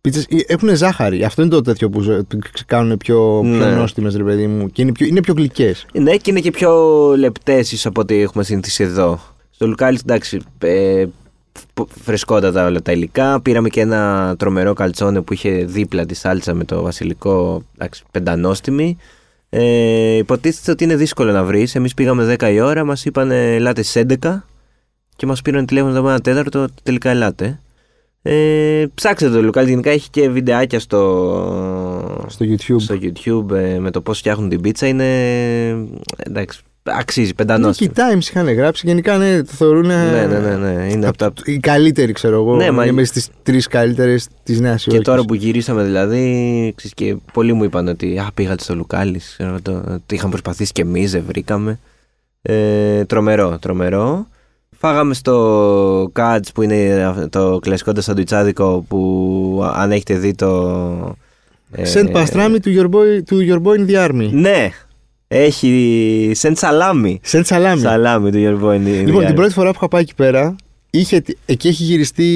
Πίτσες 0.00 0.26
έχουν 0.46 0.76
ζάχαρη. 0.76 1.24
Αυτό 1.24 1.42
είναι 1.42 1.50
το 1.50 1.60
τέτοιο 1.60 1.90
που 1.90 2.00
ζε- 2.00 2.22
που 2.22 2.38
κάνουν 2.66 2.96
πιο, 2.96 3.40
πιο 3.42 3.50
Ναι. 3.66 3.66
νόστιμες, 3.74 4.14
ρε 4.16 4.22
παιδί 4.22 4.46
μου. 4.46 4.68
Και 4.70 4.82
είναι 4.82 4.92
πιο, 4.92 5.06
είναι 5.06 5.20
πιο 5.20 5.34
γλυκές. 5.36 5.86
Ναι, 5.92 6.16
και 6.16 6.30
είναι 6.30 6.40
και 6.40 6.50
πιο 6.50 6.72
λεπτές 7.16 7.72
ίσως 7.72 7.86
από 7.86 8.00
ό,τι 8.00 8.20
έχουμε 8.20 8.44
συνηθίσει 8.44 8.82
εδώ. 8.82 9.20
Στο 9.50 9.66
Λουκάλι, 9.66 9.98
εντάξει, 10.02 10.40
ε, 10.58 11.04
φ- 11.74 11.88
φρεσκότατα 12.02 12.66
όλα 12.66 12.82
τα 12.82 12.92
υλικά. 12.92 13.40
Πήραμε 13.40 13.68
και 13.68 13.80
ένα 13.80 14.34
τρομερό 14.38 14.72
καλτσόνε 14.72 15.20
που 15.20 15.32
είχε 15.32 15.50
δίπλα 15.50 16.06
τη 16.06 16.14
σάλτσα 16.14 16.54
με 16.54 16.64
το 16.64 16.82
βασιλικό, 16.82 17.62
εντάξει, 17.74 18.02
πεντανόστιμη. 18.10 18.96
Ε, 19.50 20.16
υποτίθεται 20.16 20.70
ότι 20.70 20.84
είναι 20.84 20.96
δύσκολο 20.96 21.32
να 21.32 21.44
βρεις. 21.44 21.74
Εμείς 21.74 21.94
πήγαμε 21.94 22.24
10 22.38 22.50
η 22.52 22.60
ώρα, 22.60 22.84
μας 22.84 23.04
είπαν 23.04 23.30
ελάτε 23.30 23.82
στις 23.82 23.96
11 23.96 24.44
και 25.16 25.26
μας 25.26 25.42
πήραν 25.42 25.66
τηλέφωνο 25.66 26.00
το 26.00 26.08
ένα 26.08 26.20
τέταρτο. 26.20 26.66
Τελικά 26.82 27.10
ελάτε. 27.10 27.60
Ε, 28.24 28.84
ψάξτε 28.94 29.30
το 29.30 29.42
Λουκάλι, 29.42 29.68
γενικά 29.68 29.90
έχει 29.90 30.10
και 30.10 30.28
βιντεάκια 30.28 30.80
στο, 30.80 32.24
Στο 32.28 32.44
YouTube. 32.48 32.76
στο 32.80 32.98
YouTube 33.02 33.56
ε, 33.56 33.78
με 33.78 33.90
το 33.90 34.00
πώς 34.00 34.18
φτιάχνουν 34.18 34.48
την 34.48 34.60
πίτσα 34.60 34.86
είναι. 34.86 35.04
Εντάξει, 36.16 36.60
αξίζει 36.82 37.26
Ναι, 37.26 37.32
πεντανόστιμο. 37.34 37.90
και 37.94 38.00
οι 38.00 38.04
Times 38.04 38.22
είχαν 38.28 38.52
γράψει. 38.52 38.86
Γενικά 38.86 39.16
ναι, 39.18 39.42
το 39.42 39.52
θεωρούν. 39.52 39.86
Ναι, 39.86 40.26
ναι, 40.30 40.38
ναι, 40.38 40.56
ναι. 40.56 40.86
Είναι 40.92 41.06
από 41.06 41.16
τα... 41.16 41.32
Οι 41.44 41.58
καλύτεροι, 41.58 42.12
ξέρω 42.12 42.36
εγώ. 42.36 42.56
Ναι, 42.56 42.70
μα- 42.70 42.82
είναι 42.82 42.92
μέσα 42.92 43.06
στις 43.12 43.28
τρεις 43.42 43.66
καλύτερες 43.66 44.28
της 44.42 44.60
Νέας 44.60 44.84
Υόρκης. 44.86 45.04
Και 45.04 45.10
τώρα 45.10 45.22
που 45.24 45.34
γυρίσαμε 45.34 45.84
δηλαδή, 45.84 46.26
ξέρεις, 46.76 46.94
και 46.94 47.16
πολλοί 47.32 47.52
μου 47.52 47.64
είπαν 47.64 47.88
ότι 47.88 48.18
α, 48.18 48.30
πήγατε 48.34 48.62
στο 48.62 48.74
Λουκάλι, 48.74 49.18
ξέρω, 49.18 49.58
το, 49.62 49.72
το 49.82 50.14
είχαμε 50.14 50.30
προσπαθήσει 50.30 50.72
και 50.72 50.82
εμείς, 50.82 51.10
δεν 51.12 51.22
βρήκαμε. 51.26 51.78
Ε, 52.42 53.04
τρομερό, 53.04 53.58
τρομερό. 53.60 54.26
Φάγαμε 54.84 55.14
στο 55.14 56.08
Κάτς 56.12 56.52
που 56.52 56.62
είναι 56.62 57.04
το 57.30 57.58
κλασικό 57.62 57.92
το 57.92 58.00
σαντουιτσάδικο 58.00 58.84
που 58.88 59.70
αν 59.74 59.92
έχετε 59.92 60.14
δει 60.14 60.34
το... 60.34 61.16
ε, 61.72 61.84
Σεντ 61.84 62.08
Παστράμι 62.10 62.60
του 62.60 62.70
Your 62.76 62.84
Boy, 62.96 63.22
του 63.26 63.38
Your 63.48 63.62
Boy 63.68 63.78
in 63.78 63.90
the 63.94 64.08
Army. 64.08 64.28
Ναι, 64.32 64.68
έχει 65.28 66.30
σεντ 66.34 66.56
σαλάμι. 66.56 67.20
Σεντ 67.22 67.44
Σαλάμι. 67.44 67.80
Σαλάμι 67.80 68.30
του 68.30 68.38
Your 68.38 68.64
Boy 68.64 68.74
in 68.74 68.86
the 68.86 69.04
Λοιπόν, 69.04 69.22
Army. 69.22 69.26
την 69.26 69.34
πρώτη 69.34 69.52
φορά 69.52 69.68
που 69.70 69.74
είχα 69.76 69.88
πάει 69.88 70.02
εκεί 70.02 70.14
πέρα, 70.14 70.56
είχε, 70.90 71.22
εκεί 71.46 71.68
έχει 71.68 71.82
γυριστεί 71.82 72.28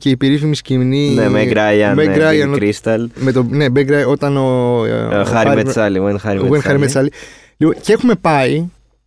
και 0.00 0.08
η 0.10 0.16
περίφημη 0.16 0.56
σκηνή. 0.56 1.08
Ναι, 1.14 1.28
με 1.28 1.44
Γκράιαν, 1.44 1.98
Meg 1.98 2.16
Ryan, 2.18 2.48
ο- 2.48 2.54
Κρίσταλ. 2.54 3.08
με 3.18 3.32
το, 3.32 3.46
ναι, 3.50 3.66
Meg 3.74 3.78
Ryan, 3.90 4.06
όταν 4.08 4.36
ο. 4.36 4.78
Ο 5.20 5.24
Χάρη 5.24 5.54
Μετσάλι, 5.54 5.98
ο 5.98 6.00
Γουέν 6.00 6.18
Χάρη 6.18 6.38
Ο 6.38 6.46
Γουέν 6.46 6.62
Χάρη 6.62 6.78
Μετσάλι. 6.78 7.08
Μετσάλι. 7.10 7.28
Λοιπόν, 7.56 7.76
και 7.82 7.92
έχουμε 7.92 8.14
πάει 8.14 8.64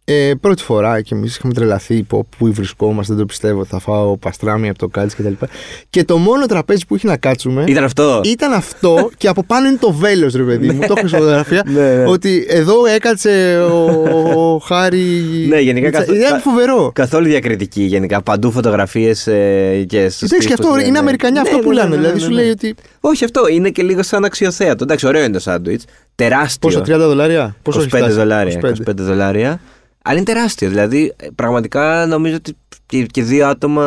ε, 0.10 0.32
πρώτη 0.42 0.64
φορά 0.64 1.02
και 1.02 1.16
εμείς 1.16 1.36
είχαμε 1.38 1.54
τρελαθεί. 1.54 2.04
Πω, 2.04 2.28
πού 2.38 2.54
βρισκόμαστε, 2.54 3.14
δεν 3.14 3.22
το 3.22 3.28
πιστεύω. 3.28 3.66
Θα 3.66 3.80
φάω 3.80 4.18
παστράμι 4.18 4.70
από 4.70 4.78
το 4.78 4.88
κάτσε 4.88 5.16
κτλ. 5.20 5.30
Και, 5.40 5.48
και 5.90 6.04
το 6.04 6.18
μόνο 6.18 6.46
τραπέζι 6.46 6.86
που 6.88 6.96
είχε 6.96 7.08
να 7.08 7.18
κάτσουμε 7.18 7.64
Ήταν 7.68 7.84
αυτό. 7.84 8.22
ήταν 8.24 8.54
αυτό 8.54 9.10
και 9.18 9.28
από 9.28 9.44
πάνω 9.44 9.68
είναι 9.68 9.78
το 9.78 9.92
βέλος, 9.92 10.34
ρε 10.34 10.44
παιδί 10.44 10.68
μου. 10.72 10.80
το 10.88 10.94
έχω 10.98 11.08
στη 11.08 11.18
φωτογραφία. 11.18 11.64
Ναι, 11.68 11.96
ναι. 11.96 12.04
Ότι 12.08 12.46
εδώ 12.50 12.86
έκατσε 12.86 13.60
ο, 13.72 14.54
ο 14.54 14.58
Χάρη. 14.58 15.46
Ναι, 15.48 15.60
γενικά 15.60 15.90
καθ- 15.90 16.10
Ήταν 16.10 16.40
φοβερό. 16.42 16.92
Καθόλου 16.96 17.26
διακριτική 17.26 17.82
γενικά. 17.84 18.22
Παντού 18.22 18.52
φωτογραφίες 18.52 19.28
ε, 19.28 19.86
και 19.88 20.10
στους 20.10 20.30
Εντάξει, 20.32 20.48
και 20.48 20.54
αυτό 20.54 20.80
είναι 20.88 20.98
Αμερικανιά 20.98 21.42
αυτό 21.42 21.58
που 21.60 21.72
λένε. 21.72 21.96
Δηλαδή 21.96 22.20
σου 22.20 22.30
λέει 22.32 22.50
ότι. 22.50 22.76
Όχι, 23.00 23.24
αυτό 23.24 23.48
είναι 23.48 23.70
και 23.70 23.84
λίγο 23.84 24.04
σαν 24.04 24.26
αξιοθέατο. 24.26 24.84
Εντάξει, 24.84 25.08
ωραίο 25.08 25.24
είναι 25.24 25.34
το 25.34 25.40
σάντουιτς. 25.40 25.86
Τεράστιο. 26.16 26.70
Πόσο, 26.70 26.80
30 26.80 26.98
δολάρια; 27.00 27.56
Πόσο 27.62 27.80
25 27.80 27.82
έχει 27.82 27.98
φτάσει; 27.98 28.12
δολάρια. 28.16 28.60
25. 28.64 28.90
25 28.90 28.94
δολάρια. 28.96 29.60
Αλλά 30.08 30.16
είναι 30.16 30.26
τεράστιο. 30.26 30.70
Δηλαδή, 30.70 31.14
ε, 31.16 31.28
πραγματικά 31.36 32.06
νομίζω 32.06 32.36
ότι 32.36 32.54
και, 32.86 33.06
και 33.06 33.24
δύο 33.24 33.48
άτομα, 33.48 33.86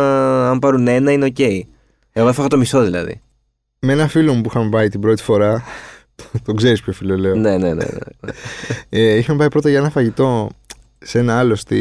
αν 0.50 0.58
πάρουν 0.58 0.88
ένα, 0.88 1.12
είναι 1.12 1.24
οκ. 1.24 1.38
Εγώ 2.12 2.28
έφαγα 2.28 2.48
το 2.48 2.56
μισό 2.56 2.82
δηλαδή. 2.82 3.20
Με 3.78 3.92
ένα 3.92 4.08
φίλο 4.08 4.34
μου 4.34 4.40
που 4.40 4.48
είχαμε 4.50 4.70
πάει 4.70 4.88
την 4.88 5.00
πρώτη 5.00 5.22
φορά. 5.22 5.62
τον 6.44 6.56
ξέρεις 6.56 6.82
ποιο 6.82 6.92
φίλο 6.92 7.16
λέω. 7.18 7.34
ναι, 7.34 7.58
ναι, 7.58 7.74
ναι. 7.74 7.84
ναι. 7.84 8.32
Ε, 8.88 9.16
είχαμε 9.16 9.38
πάει 9.38 9.48
πρώτα 9.48 9.68
για 9.68 9.78
ένα 9.78 9.90
φαγητό 9.90 10.48
σε 10.98 11.18
ένα 11.18 11.38
άλλο 11.38 11.54
στη, 11.54 11.78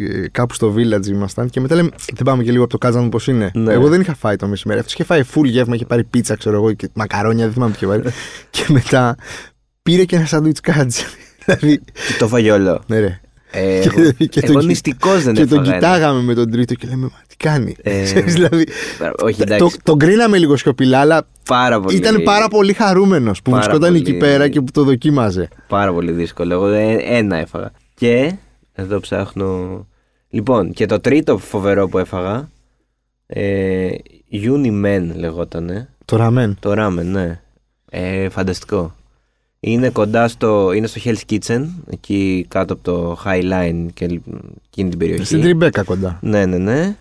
ε, 0.00 0.28
κάπου 0.28 0.54
στο 0.54 0.74
village 0.76 1.06
ήμασταν 1.06 1.50
και 1.50 1.60
μετά 1.60 1.74
λέμε 1.74 1.90
δεν 2.14 2.24
πάμε 2.24 2.42
και 2.42 2.50
λίγο 2.50 2.62
από 2.62 2.72
το 2.72 2.78
Katz's 2.78 2.94
να 2.94 3.00
δούμε 3.00 3.10
πώς 3.10 3.26
είναι. 3.26 3.50
Ναι. 3.54 3.72
Εγώ 3.72 3.88
δεν 3.88 4.00
είχα 4.00 4.14
φάει 4.14 4.36
το 4.36 4.46
μεσημέρι. 4.46 4.78
Αυτός 4.78 4.94
είχε 4.94 5.04
φάει 5.04 5.22
full 5.34 5.44
γεύμα, 5.44 5.74
είχε 5.74 5.86
πάρει 5.86 6.04
πίτσα, 6.04 6.36
ξέρω 6.36 6.56
εγώ, 6.56 6.72
και 6.72 6.88
μακαρόνια, 6.92 7.44
δεν 7.44 7.52
θυμάμαι 7.52 7.72
τι 7.72 7.76
είχε 7.76 7.86
πάρει. 7.86 8.02
και 8.50 8.64
μετά 8.68 9.16
πήρε 9.82 10.04
και 10.04 10.16
ένα 10.16 10.26
σάντουιτς 10.26 10.60
Katz's. 10.60 10.96
δηλαδή, 11.44 11.78
Και 11.78 12.16
το 12.18 12.28
φάγε 12.28 12.52
όλο. 12.52 12.82
ναι, 12.86 12.98
ρε. 12.98 13.20
Ε, 13.54 13.80
Και- 13.80 13.90
εγώ 14.00 14.10
και 14.28 14.40
εγώ 14.42 14.52
τον- 14.52 14.66
νηστικός 14.66 15.22
δεν 15.22 15.34
και 15.34 15.46
τον 15.46 15.58
έφαγα 15.58 15.76
ένα. 15.76 15.86
κοιτάγαμε 15.86 16.20
με 16.22 16.34
τον 16.34 16.50
τρίτο 16.50 16.74
και 16.74 16.86
λέμε, 16.86 17.02
Μα 17.02 17.20
τι 17.28 17.36
κάνει; 17.36 17.76
Ε, 17.82 18.02
Ξέρεις, 18.04 18.32
δηλαδή, 18.34 18.66
Όχι, 19.22 19.36
το, 19.36 19.42
εντάξει. 19.54 19.78
τον 19.82 19.98
κρίναμε 19.98 20.38
λίγο 20.38 20.56
σιωπηλά, 20.56 20.98
αλλά 21.00 21.26
Πάρα 21.48 21.80
πολύ. 21.80 21.96
ήταν 21.96 22.22
πάρα 22.22 22.48
πολύ 22.48 22.72
χαρούμενος 22.72 23.42
που 23.42 23.50
Πάρα 23.50 23.62
βρισκόταν 23.62 23.94
εκεί 23.94 24.04
πολύ. 24.04 24.16
πέρα 24.18 24.48
και 24.48 24.60
που 24.60 24.70
το 24.72 24.84
δοκίμαζε. 24.84 25.48
Πάρα 25.68 25.92
πολύ 25.92 26.12
δύσκολο. 26.12 26.54
Εγώ 26.54 26.66
ε, 26.66 26.96
ένα 27.00 27.36
έφαγα. 27.36 27.72
Και 27.94 28.34
εδώ 28.72 29.00
ψάχνω. 29.00 29.86
Λοιπόν, 30.28 30.72
και 30.72 30.86
το 30.86 31.00
τρίτο 31.00 31.38
φοβερό 31.38 31.88
που 31.88 31.98
έφαγα. 31.98 32.48
Ε, 33.26 33.88
Unimen 34.32 35.10
λεγότανε. 35.14 35.88
Το 36.04 36.16
ραμέν. 36.16 36.56
Το 36.60 36.72
ramen, 36.78 37.04
ναι. 37.04 37.40
Ε, 37.90 38.28
φανταστικό. 38.28 38.94
Είναι 39.66 39.90
κοντά 39.90 40.28
στο. 40.28 40.72
Είναι 40.72 40.86
στο 40.86 41.00
Hell's 41.04 41.32
Kitchen, 41.32 41.66
εκεί 41.90 42.46
κάτω 42.48 42.72
από 42.72 42.82
το 42.82 43.18
High 43.24 43.42
Line 43.42 43.86
και 43.94 44.04
εκείνη 44.66 44.88
την 44.88 44.98
περιοχή. 44.98 45.24
Στην 45.24 45.40
Τριμπέκα 45.40 45.82
κοντά. 45.82 46.18
Ναι, 46.22 46.46
ναι, 46.46 46.58
ναι. 46.58 46.96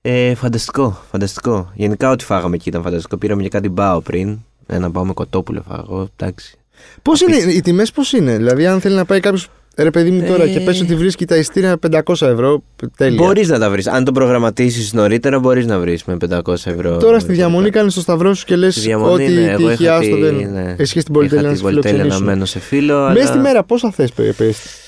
Ε, 0.00 0.34
φανταστικό, 0.34 0.98
φανταστικό. 1.10 1.72
Γενικά 1.74 2.10
ό,τι 2.10 2.24
φάγαμε 2.24 2.54
εκεί 2.54 2.68
ήταν 2.68 2.82
φανταστικό. 2.82 3.16
Πήραμε 3.16 3.42
και 3.42 3.48
κάτι 3.48 3.68
μπάο 3.68 4.00
πριν. 4.00 4.38
Ένα 4.66 4.88
μπάο 4.88 5.04
με 5.04 5.12
κοτόπουλο 5.12 5.64
φάγω. 5.68 6.08
Εντάξει. 6.16 6.58
Πώς 7.02 7.20
είναι, 7.20 7.36
οι 7.36 7.60
τιμές 7.60 7.90
πώς 7.90 8.12
είναι, 8.12 8.36
Δηλαδή, 8.36 8.66
αν 8.66 8.80
θέλει 8.80 8.94
να 8.94 9.04
πάει 9.04 9.20
κάποιος 9.20 9.48
ρε 9.76 9.90
παιδί 9.90 10.10
μου 10.10 10.26
τώρα 10.26 10.42
Ε. 10.42 10.48
και 10.48 10.60
πες 10.60 10.80
ότι 10.80 10.94
βρίσκει 10.94 11.24
τα 11.24 11.36
ειστήρια 11.36 11.76
500 11.90 12.00
ευρώ, 12.26 12.62
τέλεια. 12.96 13.22
Μπορείς 13.24 13.48
να 13.48 13.58
τα 13.58 13.70
βρεις. 13.70 13.86
Αν 13.86 14.04
το 14.04 14.12
προγραμματίσεις 14.12 14.92
νωρίτερα, 14.92 15.38
μπορείς 15.38 15.66
να 15.66 15.78
βρεις 15.78 16.04
με 16.04 16.16
500 16.28 16.52
ευρώ. 16.70 16.96
Τώρα 16.96 17.18
στη 17.18 17.32
διαμονή 17.32 17.70
κάνεις 17.70 17.94
το 17.94 18.00
σταυρό 18.00 18.34
σου 18.34 18.44
και 18.44 18.56
λες 18.56 18.74
Στη 18.74 18.82
διαμονή, 18.82 19.24
ότι 19.24 19.32
ναι, 19.32 19.50
εγώ 19.50 19.68
τύχει 19.68 19.82
είχα 19.82 19.96
άστο 19.96 20.14
τη- 20.14 20.20
δεν. 20.22 20.34
ναι. 20.52 20.74
Εσύ 20.78 21.00
στην 21.00 21.00
Είχα 21.00 21.12
πολυτέλεια 21.12 21.42
να 21.42 21.48
την 21.48 21.56
σε 21.56 21.62
πολυτέλεια 21.62 21.92
να 21.96 22.02
φιλοξενήσουν. 22.02 22.24
μένω 22.26 22.44
σε 22.44 22.58
φίλο. 22.58 22.94
Μέσα 22.98 23.10
αλλά... 23.10 23.26
στη 23.26 23.38
μέρα 23.38 23.64
πόσα 23.64 23.90
θες 23.90 24.12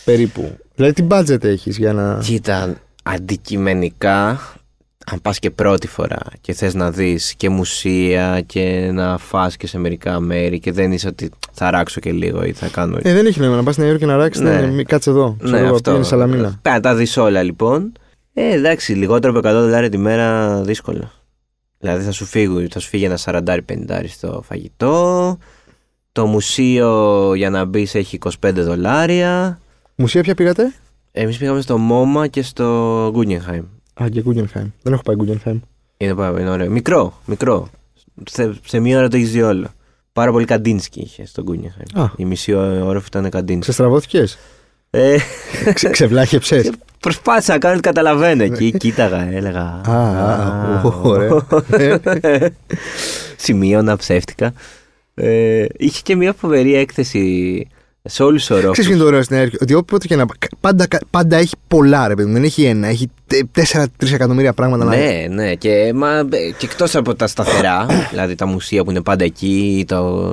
περίπου; 0.05 0.57
Δηλαδή 0.75 0.92
τι 0.94 1.05
budget 1.11 1.44
έχεις 1.44 1.77
για 1.79 1.92
να. 1.92 2.18
Κοίτα, 2.22 2.75
αντικειμενικά, 3.03 4.40
αν 5.12 5.21
πας 5.23 5.38
και 5.38 5.51
πρώτη 5.51 5.87
φορά 5.87 6.19
και 6.40 6.53
θες 6.53 6.75
να 6.75 6.90
δεις 6.90 7.35
και 7.35 7.49
μουσεία 7.49 8.40
και 8.47 8.90
να 8.92 9.19
φας 9.19 9.57
και 9.57 9.66
σε 9.66 9.79
μερικά 9.79 10.21
μέρη 10.21 10.59
και 10.59 10.73
δεν 10.73 10.92
είσαι 10.92 11.09
ότι 11.09 11.31
θα 11.53 11.71
ράξω 11.71 12.01
και 12.01 12.12
λίγο 12.12 12.45
ή 12.45 12.53
θα 12.53 12.69
κάνω... 12.69 12.99
Ε, 13.03 13.12
δεν 13.12 13.27
έχει 13.27 13.40
νόημα 13.40 13.57
να 13.57 13.62
πας 13.62 13.73
στην 13.73 13.85
Νέα 13.85 13.92
Υόρκη 13.92 14.07
να 14.07 14.16
ράξεις. 14.16 14.42
Ναι. 14.42 14.61
Ναι. 14.61 14.83
Κάτσε 14.83 15.11
εδώ. 15.11 15.37
Ξέρω 15.42 15.66
εγώ, 15.66 15.81
πήγαινε 15.81 16.05
Σαλαμίνα. 16.05 16.59
Πέρα 16.62 16.81
τα 16.81 16.95
δεις 16.95 17.16
όλα 17.16 17.42
λοιπόν. 17.42 17.92
Ε, 18.33 18.53
εντάξει, 18.53 18.92
λιγότερο 18.92 19.38
από 19.38 19.49
100 19.49 19.53
δολάρια 19.53 19.90
τη 19.90 19.99
μέρα 19.99 20.61
δύσκολο. 20.62 21.11
Δηλαδή 21.79 22.05
θα 22.05 22.12
σου, 22.12 22.25
φύγει, 22.25 22.69
θα 22.71 22.79
σου 22.79 22.88
φύγει 22.88 23.05
ένα 23.05 23.19
40-50 23.25 23.61
στο 24.09 24.42
φαγητό. 24.47 25.38
Το 26.12 26.27
μουσείο 26.27 27.33
για 27.35 27.51
να 27.51 27.64
μπεις 27.64 27.95
έχει 27.95 28.19
25 28.42 28.53
δολάρια. 28.55 29.61
Μουσεία 29.95 30.23
ποια 30.23 30.35
πήγατε; 30.35 30.73
Εμείς 31.12 31.38
πήγαμε 31.38 31.61
στο 31.61 31.79
Μόμα 31.79 32.27
και 32.27 32.42
στο 32.42 33.07
Guggenheim. 33.14 33.62
Α, 34.02 34.09
και 34.09 34.22
Guggenheim. 34.26 34.70
Δεν 34.82 34.92
έχω 34.92 35.02
πάει 35.02 35.16
Guggenheim. 35.18 35.61
Είναι, 35.96 36.14
πάρα- 36.14 36.40
είναι 36.40 36.50
ωραίο. 36.50 36.70
Μικρό, 36.70 37.20
μικρό. 37.26 37.68
Σε, 38.30 38.52
σε 38.66 38.78
μία 38.78 38.98
ώρα 38.98 39.09
το 39.09 39.16
έχεις 39.16 39.30
δει 39.32 39.42
όλο. 39.42 39.66
Πάρα 40.12 40.30
πολύ 40.30 40.44
καντίνσκι 40.44 41.00
είχε 41.00 41.26
στο 41.26 41.44
Guggenheim. 41.48 42.00
Α. 42.02 42.06
Η 42.16 42.24
μισή 42.24 42.52
όροφη 42.54 43.06
ήταν 43.06 43.30
καντίνσκι. 43.30 43.61
Ξεστραβώθηκες; 43.62 44.38
Ε, 44.90 45.16
Ξε, 45.74 45.88
Ξεβλάχεψες; 45.88 46.70
προσπάθησα 47.00 47.52
να 47.52 47.59
κάνω 47.59 47.72
ότι 47.74 47.82
καταλαβαίνω 47.82 48.42
εκεί. 48.42 48.76
Κοίταγα, 48.76 49.22
έλεγα. 49.32 49.80
Α, 49.87 49.92
α, 49.92 50.82
ω, 50.85 51.00
ωραία. 51.02 51.44
Σημείωνα, 53.37 53.96
ψεύτικα. 53.96 54.52
Ε, 55.14 55.64
είχε 55.76 56.00
και 56.02 56.16
μια 56.16 56.32
φοβερή 56.32 56.74
έκθεση 56.74 57.66
σε 58.07 58.23
όλους 58.23 58.47
τους 58.47 58.57
ορόφους. 58.57 58.73
Ξέρεις 58.73 58.90
ποιο 58.90 58.95
είναι 58.95 59.05
το 59.05 59.09
ωραίο 59.09 59.23
στην 59.23 59.37
Νέα 59.37 59.45
Υόρκη, 59.45 59.62
ότι 59.62 59.75
όποτε 59.75 60.07
και 60.07 60.16
να. 60.16 60.25
Πάντα, 60.61 60.87
πάντα 61.11 61.37
έχει 61.37 61.55
πολλά, 61.69 62.09
ρε 62.09 62.14
παιδί 62.14 62.29
μου. 62.29 62.35
Δεν 62.35 62.45
έχει 62.45 62.64
ένα. 62.64 62.87
Έχει 62.87 63.11
4-3 63.73 63.85
εκατομμύρια 64.12 64.53
πράγματα 64.53 64.85
να 64.85 64.97
Ναι, 64.97 65.27
ναι. 65.31 65.55
Και, 65.55 65.92
μα, 65.95 66.29
και 66.31 66.66
εκτός 66.66 66.95
από 66.95 67.14
τα 67.14 67.27
σταθερά, 67.27 67.87
δηλαδή 68.11 68.35
τα 68.35 68.47
μουσεία 68.47 68.85
που 68.85 68.90
είναι 68.90 69.03
πάντα 69.03 69.25
εκεί, 69.25 69.85
το, 69.88 70.31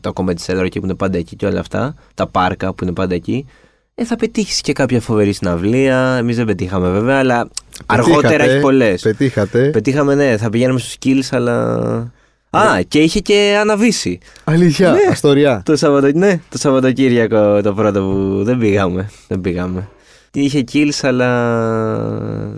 το 0.00 0.12
Comedy 0.14 0.46
Cellar 0.46 0.64
εκεί 0.64 0.78
που 0.78 0.84
είναι 0.84 0.94
πάντα 0.94 1.18
εκεί 1.18 1.36
και 1.36 1.46
όλα 1.46 1.60
αυτά, 1.60 1.94
τα 2.14 2.26
πάρκα 2.26 2.74
που 2.74 2.84
είναι 2.84 2.92
πάντα 2.92 3.14
εκεί, 3.14 3.46
ε, 3.94 4.04
θα 4.04 4.16
πετύχεις 4.16 4.60
και 4.60 4.72
κάποια 4.72 5.00
φοβερή 5.00 5.32
συναυλία. 5.32 6.16
Εμείς 6.18 6.36
δεν 6.36 6.44
πετύχαμε 6.44 6.90
βέβαια, 6.90 7.18
αλλά 7.18 7.48
αργότερα 7.86 8.44
έχει 8.44 8.60
πολλές. 8.60 9.02
Πετύχατε. 9.02 9.70
Πετύχαμε, 9.70 10.14
ναι, 10.14 10.36
θα 10.36 10.50
πηγαίναμε 10.50 10.78
στους 10.78 10.96
skills, 11.00 11.28
αλλά. 11.30 12.14
Α, 12.50 12.80
και 12.88 12.98
είχε 12.98 13.20
και 13.20 13.56
αναβήσει. 13.60 14.18
Αλήθεια, 14.44 14.90
Ναι. 14.90 14.98
αστοριά. 15.10 15.62
Το, 15.64 15.76
Σαββατο... 15.76 16.10
ναι, 16.14 16.40
το 16.48 16.58
Σαββατοκύριακο 16.58 17.60
το 17.62 17.74
πρώτο 17.74 18.00
που 18.00 18.44
δεν 18.44 18.58
πήγαμε. 18.58 19.10
Δεν 19.28 19.40
πήγαμε. 19.40 19.88
Είχε 20.32 20.64
kills, 20.72 20.98
αλλά 21.02 21.30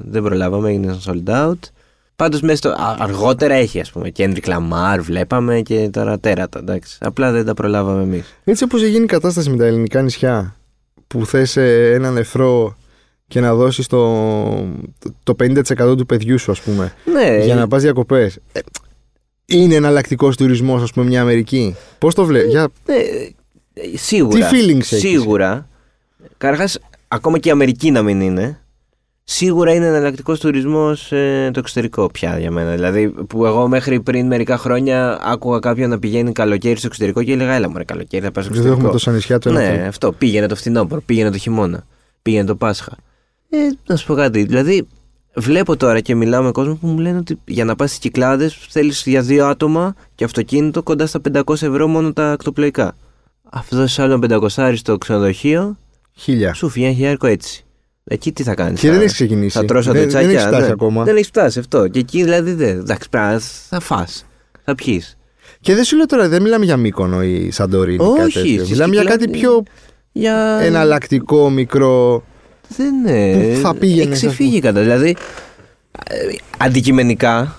δεν 0.05 0.23
προλάβαμε, 0.23 0.69
έγινε 0.69 0.99
sold 1.07 1.31
out. 1.51 1.59
Πάντως 2.17 2.41
μέσα 2.41 2.57
στο. 2.57 2.69
α, 2.69 2.97
αργότερα 2.99 3.55
έχει, 3.55 3.81
ας 3.81 3.91
πούμε. 3.91 4.11
Kendrick 4.17 4.45
Lamar 4.45 4.99
βλέπαμε 5.01 5.61
και 5.61 5.89
τώρα 5.93 6.19
τέρατα, 6.19 6.59
εντάξει. 6.59 6.99
Απλά 7.01 7.33
δεν 7.33 7.45
τα 7.45 7.55
προλάβαμε 7.55 8.03
εμείς. 8.03 8.35
Έτσι 8.45 8.65
όπως 8.65 8.83
έχει 8.83 8.91
γίνει 8.91 9.05
η 9.05 9.07
κατάσταση 9.07 9.51
με 9.51 9.57
τα 9.57 9.65
ελληνικά 9.67 10.03
νησιά, 10.03 10.57
που 11.07 11.27
θες 11.27 11.57
έναν 11.57 12.17
εχθρό 12.17 12.77
και 13.29 13.41
να 13.41 13.55
δώσεις 13.55 13.87
το, 13.87 14.13
το 15.23 15.35
50% 15.41 15.97
του 15.97 16.07
παιδιού 16.07 16.39
σου, 16.39 16.51
ας 16.51 16.61
πούμε, 16.61 16.93
Ναι, 17.13 17.45
για 17.45 17.55
να 17.55 17.69
πας 17.69 17.83
διακοπές. 17.83 18.39
Είναι 19.49 19.75
εναλλακτικός 19.75 20.37
τουρισμός, 20.37 20.83
ας 20.83 20.93
πούμε, 20.93 21.07
μια 21.07 21.21
Αμερική; 21.23 21.77
Πώς 21.99 22.15
το 22.15 22.25
βλέπει, 22.25 22.49
για... 22.49 22.69
ναι, 22.87 22.95
σίγουρα. 23.97 24.49
Τι 24.49 24.57
feelings 24.57 24.77
έχεις; 24.79 24.99
Σίγουρα. 24.99 25.69
Καταρχάς, 26.39 26.79
ακόμα 27.09 27.39
και 27.39 27.49
η 27.49 27.53
Αμερική 27.53 27.91
να 27.91 28.03
μην 28.03 28.21
είναι, 28.21 28.61
σίγουρα 29.25 29.75
είναι 29.75 29.87
εναλλακτικός 29.87 30.41
τουρισμός 30.41 31.13
ε, 31.13 31.51
το 31.53 31.59
εξωτερικό 31.59 32.11
πια 32.13 32.39
για 32.39 32.51
μένα. 32.51 32.71
Δηλαδή, 32.75 33.09
που 33.09 33.47
εγώ 33.47 33.69
μέχρι 33.69 34.01
πριν 34.01 34.27
μερικά 34.27 34.59
χρόνια 34.59 35.19
άκουγα 35.23 35.59
κάποιον 35.59 35.91
να 35.91 35.99
πηγαίνει 35.99 36.33
καλοκαίρι 36.33 36.77
στο 36.77 36.87
εξωτερικό 36.87 37.23
και 37.23 37.33
έλεγα, 37.33 37.53
Έλα, 37.55 37.69
μωρέ, 37.71 37.85
καλοκαίρι 37.85 38.25
θα 38.25 38.31
πάω 38.33 38.45
στο 38.45 38.53
Δεν 38.53 38.63
έχουμε 38.63 38.89
εξωτερικό. 38.89 38.93
τόσα 38.93 39.13
νησιά 39.13 39.39
το 39.39 39.49
ένα. 39.51 39.61
Ναι, 39.71 39.79
το- 39.83 39.89
αυτό. 39.89 40.13
Πήγαινε 40.13 40.47
το 40.47 40.57
φθινόπωρο, 40.57 41.01
πήγαινε 41.07 41.31
το 41.31 41.39
χειμώνα, 41.39 41.87
πήγαινε 42.23 42.45
το 42.45 42.55
Πάσχα. 42.57 42.93
Ε, 43.51 43.57
να 43.87 43.97
σου 43.97 44.07
πω 44.07 44.15
κάτι. 44.15 44.43
Δηλαδή, 44.45 44.87
βλέπω 45.39 45.77
τώρα 45.77 46.01
και 46.01 46.15
μιλάω 46.15 46.43
με 46.43 46.51
κόσμο 46.51 46.75
που 46.75 46.87
μου 46.87 46.99
λένε 46.99 47.19
ότι 47.19 47.39
για 47.45 47.65
να 47.65 47.77
πας 47.77 47.89
στις 47.89 47.99
κυκλάδες 48.01 48.59
θέλεις 48.69 49.03
για 49.07 49.23
δύο 49.23 49.47
άτομα 49.47 49.95
και 50.15 50.25
αυτοκίνητο 50.25 50.83
κοντά 50.83 51.07
στα 51.07 51.21
500 51.33 51.53
ευρώ 51.63 51.87
μόνο 51.87 52.13
τα 52.13 52.31
ακτοπλοϊκά. 52.31 52.97
Αυτό 53.51 53.77
δώσει 53.77 54.03
άλλο 54.03 54.19
500 54.31 54.73
στο 54.77 54.99
ξενοδοχείο, 54.99 55.77
Χίλια. 56.17 56.55
σου 56.55 56.69
φύγει 56.69 56.85
ένα 56.85 56.95
χιλιάρικο 56.95 57.27
έτσι. 57.27 57.63
Εκεί 58.05 58.33
τι 58.33 58.43
θα 58.43 58.55
κάνεις. 58.55 58.81
Και 58.81 58.91
δεν 58.91 59.01
έχεις 59.01 59.13
ξεκινήσει. 59.13 59.59
Θα 59.59 59.65
τρώσω 59.65 59.93
δεν, 59.93 60.03
τετσάκια. 60.03 60.27
δεν 60.29 60.37
έχεις 60.37 60.47
φτάσει 60.49 60.67
ναι. 60.67 60.73
ακόμα. 60.73 61.05
Δεν 61.05 61.15
έχεις 61.17 61.27
φτάσει 61.29 61.59
αυτό. 61.59 61.89
Και 61.89 61.99
εκεί 61.99 62.23
δηλαδή 62.23 62.53
δεν. 62.53 62.79
Εντάξει, 62.79 63.09
πρέπει 63.09 63.27
να- 63.27 63.39
θα 63.69 63.81
φας 63.81 64.27
Θα 64.65 64.75
πιει. 64.75 65.03
Και 65.61 65.75
δεν 65.75 65.85
σου 65.85 65.97
λέω 65.97 66.07
τώρα, 66.07 66.29
δεν 66.29 66.43
μιλάμε 66.43 66.65
για 66.65 66.77
Μύκονο 66.77 67.23
ή 67.23 67.51
Σαντορίνη. 67.51 68.05
Όχι, 68.05 68.19
κάτι 68.19 68.33
τέτοιο. 68.33 68.55
στις 68.57 68.71
Μιλάμε 68.71 68.95
για 68.95 69.05
κάτι 69.05 69.25
Κυκλάδες- 69.25 69.41
πιο 69.41 69.63
Για. 70.13 70.59
εναλλακτικό, 70.63 71.51
μικρό. 71.51 72.25
Δεν 72.77 72.95
είναι. 72.95 73.55
Πού 73.55 73.61
θα 73.61 73.75
πήγαινες, 73.75 74.17
ας 74.17 74.23
ξεφύγει 74.23 74.61
κατά. 74.61 74.81
Δηλαδή, 74.81 75.17
ε, 76.09 76.17
αντικειμενικά, 76.59 77.55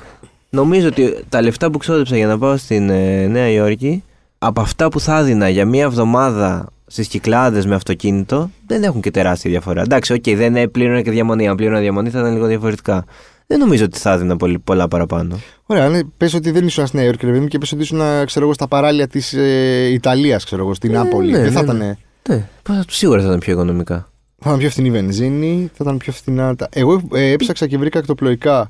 νομίζω 0.49 0.87
ότι 0.87 1.15
τα 1.29 1.41
λεφτά 1.41 1.71
που 1.71 1.77
ξόδεψα 1.77 2.17
για 2.17 2.27
να 2.27 2.37
πάω 2.37 2.57
στην 2.57 2.89
ε, 2.89 3.27
Νέα 3.27 3.49
Υόρκη, 3.49 4.03
από 4.39 4.61
αυτά 4.61 4.89
που 4.89 4.99
θα 4.99 5.19
έδινα 5.19 5.49
για 5.49 5.65
μία 5.65 5.83
εβδομάδα 5.83 6.65
στις 6.87 7.07
κυκλάδες 7.07 7.65
με 7.65 7.75
αυτοκίνητο, 7.75 8.49
δεν 8.67 8.83
έχουν 8.83 9.01
και 9.01 9.11
τεράστια 9.11 9.51
διαφορά. 9.51 9.81
Εντάξει, 9.81 10.13
οκ, 10.13 10.23
δεν 10.35 10.55
ε, 10.55 10.67
πλήρωνα 10.67 11.01
και 11.01 11.11
διαμονή. 11.11 11.47
Αν 11.47 11.55
πλήρωνα 11.55 11.79
διαμονή 11.79 12.09
θα 12.09 12.19
ήταν 12.19 12.33
λίγο 12.33 12.45
διαφορετικά. 12.45 13.05
Δεν 13.47 13.59
νομίζω 13.59 13.85
ότι 13.85 13.97
θα 13.99 14.11
έδινα 14.11 14.35
πολύ, 14.37 14.59
πολλά 14.59 14.87
παραπάνω. 14.87 15.39
Ωραία, 15.65 15.89
ναι, 15.89 15.99
πες 16.17 16.33
ότι 16.33 16.51
δεν 16.51 16.65
ήσουν 16.65 16.87
στη 16.87 16.95
Νέα 16.95 17.05
Υόρκη, 17.05 17.25
ρε 17.25 17.31
παιδί 17.31 17.43
μου, 17.43 17.47
και 17.47 17.57
πες 17.57 17.71
ότι 17.71 17.81
ήσουν 17.81 17.99
ξέρω 18.25 18.45
εγώ, 18.45 18.53
στα 18.53 18.67
παράλια 18.67 19.07
της 19.07 19.33
ε, 19.33 19.87
Ιταλίας, 19.91 20.43
ξέρω 20.45 20.61
εγώ, 20.63 20.73
στην 20.73 20.93
Ε, 20.93 20.97
Νάπολη. 20.97 21.31
ναι, 21.31 21.39
δεν 21.39 21.51
θα 21.51 21.59
ναι, 21.61 21.65
ήταν. 21.65 21.77
ναι. 21.77 21.93
Ναι, 22.35 22.47
πα- 22.63 22.83
σίγουρα 22.89 23.19
θα 23.21 23.27
ήταν 23.27 23.39
πιο 23.39 23.53
οικονομικά. 23.53 24.09
Θα 24.41 24.47
ήταν 24.49 24.57
πιο 24.59 24.69
φθηνή 24.69 24.87
η 24.87 24.91
βενζίνη, 24.91 25.69
θα 25.73 25.77
ήταν 25.81 25.97
πιο 25.97 26.11
φθηνά. 26.11 26.55
τα- 26.55 26.69
Εγώ 26.73 27.01
ε, 27.13 27.31
έψαξα 27.31 27.67
και 27.67 27.77
βρήκα 27.77 27.99
ακτοπλοϊκά 27.99 28.69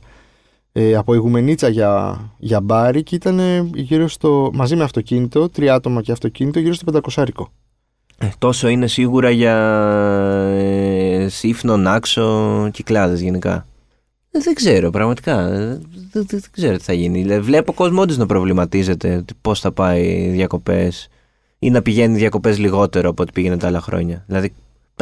ε, 0.71 0.95
από 0.95 1.13
ηγουμενίτσα 1.13 1.67
για, 1.67 2.19
για 2.37 2.61
μπάρι 2.61 3.03
και 3.03 3.15
ήταν 3.15 3.39
ε, 3.39 3.69
γύρω 3.73 4.07
στο. 4.07 4.49
μαζί 4.53 4.75
με 4.75 4.83
αυτοκίνητο, 4.83 5.49
τρία 5.49 5.73
άτομα 5.73 6.01
και 6.01 6.11
αυτοκίνητο, 6.11 6.59
γύρω 6.59 6.73
στο 6.73 6.99
500. 7.15 7.23
Ε, 8.21 8.27
τόσο 8.37 8.67
είναι 8.67 8.87
σίγουρα 8.87 9.29
για 9.29 9.55
ε, 10.57 11.27
σύφνο, 11.29 11.77
νάξο, 11.77 12.69
κυκλάδες 12.73 13.21
γενικά. 13.21 13.65
Ε, 14.31 14.39
δεν 14.39 14.53
ξέρω, 14.53 14.89
πραγματικά. 14.89 15.39
Ε, 15.41 15.57
Δεν, 15.57 15.79
δεν- 16.11 16.25
δεν 16.29 16.41
ξέρω 16.51 16.77
τι 16.77 16.83
θα 16.83 16.93
γίνει. 16.93 17.21
Δηλαδή, 17.21 17.41
βλέπω 17.41 17.73
κόσμο 17.73 18.01
όντως 18.01 18.17
να 18.17 18.25
προβληματίζεται 18.25 19.15
ότι 19.15 19.33
πώς 19.41 19.59
θα 19.59 19.71
πάει 19.71 20.27
διακοπές 20.29 21.07
ή 21.59 21.69
να 21.69 21.81
πηγαίνει 21.81 22.17
διακοπές 22.17 22.57
λιγότερο 22.57 23.09
από 23.09 23.21
ό,τι 23.23 23.31
πήγαινε 23.31 23.57
τα 23.57 23.67
άλλα 23.67 23.81
χρόνια. 23.81 24.23
Δηλαδή, 24.27 24.53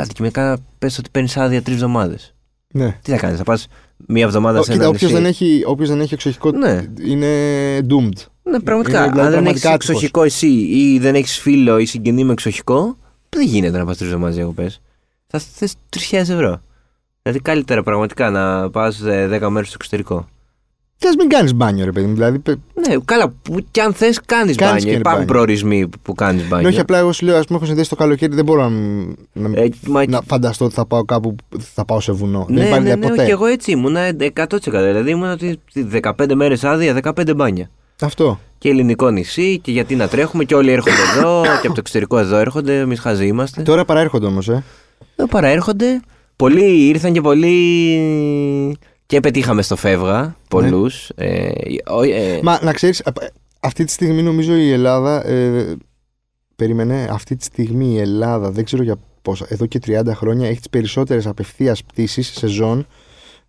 αντικειμενικά 0.03 0.57
πες 0.79 0.97
ότι 0.97 1.09
παίρνεις 1.11 1.37
άδεια 1.37 1.61
τρεις 1.61 1.75
εβδομάδες. 1.75 2.35
Ναι. 2.73 2.97
Τι 3.01 3.11
θα 3.11 3.17
κάνεις, 3.17 3.37
θα 3.37 3.43
πας 3.43 3.67
μία 4.07 4.23
εβδομάδα 4.23 4.59
Ω, 4.59 4.63
σε 4.63 4.71
Κοίτα, 4.71 4.83
ένα 4.83 4.93
όποιος 4.93 5.11
νησί; 5.11 5.23
δεν, 5.23 5.31
έχει, 5.31 5.63
όποιος 5.65 5.89
δεν 5.89 5.99
έχει 6.01 6.13
εξοχικό 6.13 6.51
Ναι. 6.51 6.85
είναι 7.03 7.27
doomed. 7.89 8.25
Ναι, 8.43 8.59
πραγματικά. 8.59 9.03
Είναι, 9.03 9.11
δηλαδή, 9.11 9.19
Αν 9.19 9.31
δεν 9.31 9.45
έχεις 9.45 9.61
πραγματικά 9.61 9.69
άτυχος. 9.69 9.89
εξοχικό 9.89 10.23
εσύ 10.23 10.47
ή 10.47 10.99
δεν 10.99 11.15
έχεις 11.15 11.39
φίλο 11.39 11.77
ή 11.77 11.85
συγγενή 11.85 12.23
με 12.23 12.31
εξοχικό, 12.31 12.97
δεν 13.29 13.45
γίνεται 13.45 13.77
να 13.77 13.85
πας 13.85 13.97
τρεις 13.97 14.09
εβδομάδες 14.09 14.35
διακοπέ. 14.35 14.69
Θα 15.27 15.39
θες 15.39 15.75
3.000 15.89 16.17
ευρώ. 16.19 16.61
Δηλαδή 17.21 17.39
καλύτερα 17.41 17.83
πραγματικά 17.83 18.29
να 18.29 18.69
πας 18.69 19.01
10 19.03 19.49
μέρες 19.49 19.67
στο 19.67 19.77
εξωτερικό. 19.79 20.27
Τι 20.99 21.07
α 21.07 21.11
μην 21.17 21.29
κάνεις 21.29 21.53
μπάνιο, 21.53 21.85
ρε 21.85 21.91
παιδί 21.91 22.05
μου. 22.07 22.13
Δηλαδή, 22.13 22.39
πε- 22.39 22.57
Ναι, 22.87 22.95
καλά, 23.05 23.33
που, 23.41 23.57
και 23.71 23.81
αν 23.81 23.93
θες, 23.93 24.19
κάνεις 24.25 24.55
Κάνεις 24.55 24.73
μπάνιο. 24.73 24.83
και 24.83 24.89
Υπάρχουν 24.99 25.11
μπάνιο. 25.11 25.25
προορισμοί 25.33 25.87
που, 25.87 25.97
που 26.01 26.13
κάνει 26.13 26.41
μπάνιο. 26.41 26.61
Ναι, 26.61 26.67
όχι 26.67 26.79
απλά 26.79 26.97
εγώ 26.97 27.11
σου 27.11 27.25
λέω, 27.25 27.37
ας 27.37 27.45
πούμε, 27.45 27.57
έχω 27.57 27.67
συνδέσει 27.67 27.89
το 27.89 27.95
καλοκαίρι, 27.95 28.35
δεν 28.35 28.45
μπορώ 28.45 28.61
να, 28.61 28.69
μ- 28.69 29.13
να, 29.33 29.61
Ε, 29.61 29.69
μα- 29.87 30.07
να 30.09 30.21
φανταστώ 30.27 30.65
ότι 30.65 30.73
θα 30.73 30.85
πάω 30.85 31.03
κάπου 31.05 31.35
που 31.49 31.57
θα 31.73 31.85
πάω 31.85 31.99
σε 31.99 32.11
βουνό. 32.11 32.45
ναι, 32.49 32.55
δεν 32.59 32.65
υπάρχει 32.67 32.87
ναι, 32.87 32.95
ναι, 32.95 33.07
ποτέ. 33.09 33.25
και 33.25 33.31
εγώ 33.31 33.45
έτσι 33.45 33.71
ήμουνα 33.71 34.11
100%. 34.33 34.71
Δηλαδή 34.71 35.09
ήμουνα 35.11 35.31
ότι 35.31 35.59
15 35.91 36.33
μέρες 36.35 36.63
άδεια, 36.63 36.93
15 37.03 37.35
μπάνια. 37.35 37.69
Αυτό. 38.01 38.39
Και 38.57 38.69
ελληνικό 38.69 39.09
νησί, 39.09 39.59
και 39.59 39.71
γιατί 39.71 39.95
να 39.95 40.07
τρέχουμε, 40.07 40.43
και 40.43 40.55
όλοι 40.55 40.71
έρχονται 40.71 40.95
εδώ, 41.17 41.41
και 41.41 41.49
από 41.67 41.67
το 41.67 41.79
εξωτερικό 41.79 42.17
εδώ 42.17 42.37
έρχονται, 42.37 42.79
εμείς 42.79 42.99
χαζοί 42.99 43.25
είμαστε. 43.27 43.61
Τώρα 43.61 43.85
παραέρχονται 43.85 44.25
όμως, 44.25 44.49
ε. 44.49 44.63
Ε, 45.15 45.23
παραέρχονται. 45.29 45.99
Πολλοί 46.35 46.87
ήρθαν 46.87 47.13
και 47.13 47.21
πολλοί. 47.21 48.77
Και 49.07 49.19
πετύχαμε 49.19 49.61
στο 49.61 49.75
φεύγα. 49.75 50.35
Πολλούς. 50.49 51.09
Ε, 51.15 51.49
ο- 51.87 52.03
ε, 52.03 52.39
Μα 52.43 52.59
να 52.63 52.73
ξέρεις, 52.73 53.03
αυτή 53.59 53.83
τη 53.83 53.91
στιγμή 53.91 54.21
νομίζω 54.21 54.55
η 54.55 54.71
Ελλάδα. 54.71 55.27
Ε, 55.27 55.75
περίμενε, 56.55 57.07
αυτή 57.11 57.35
τη 57.35 57.43
στιγμή 57.43 57.93
η 57.93 57.99
Ελλάδα 57.99 58.51
δεν 58.51 58.63
ξέρω 58.63 58.83
για 58.83 58.95
πόσα. 59.21 59.45
Εδώ 59.49 59.65
και 59.65 59.79
30 59.87 60.13
χρόνια 60.13 60.47
έχει 60.47 60.57
τις 60.57 60.69
περισσότερες 60.69 61.27
απευθείας 61.27 61.83
πτήσεις 61.83 62.27
σεζόν, 62.35 62.85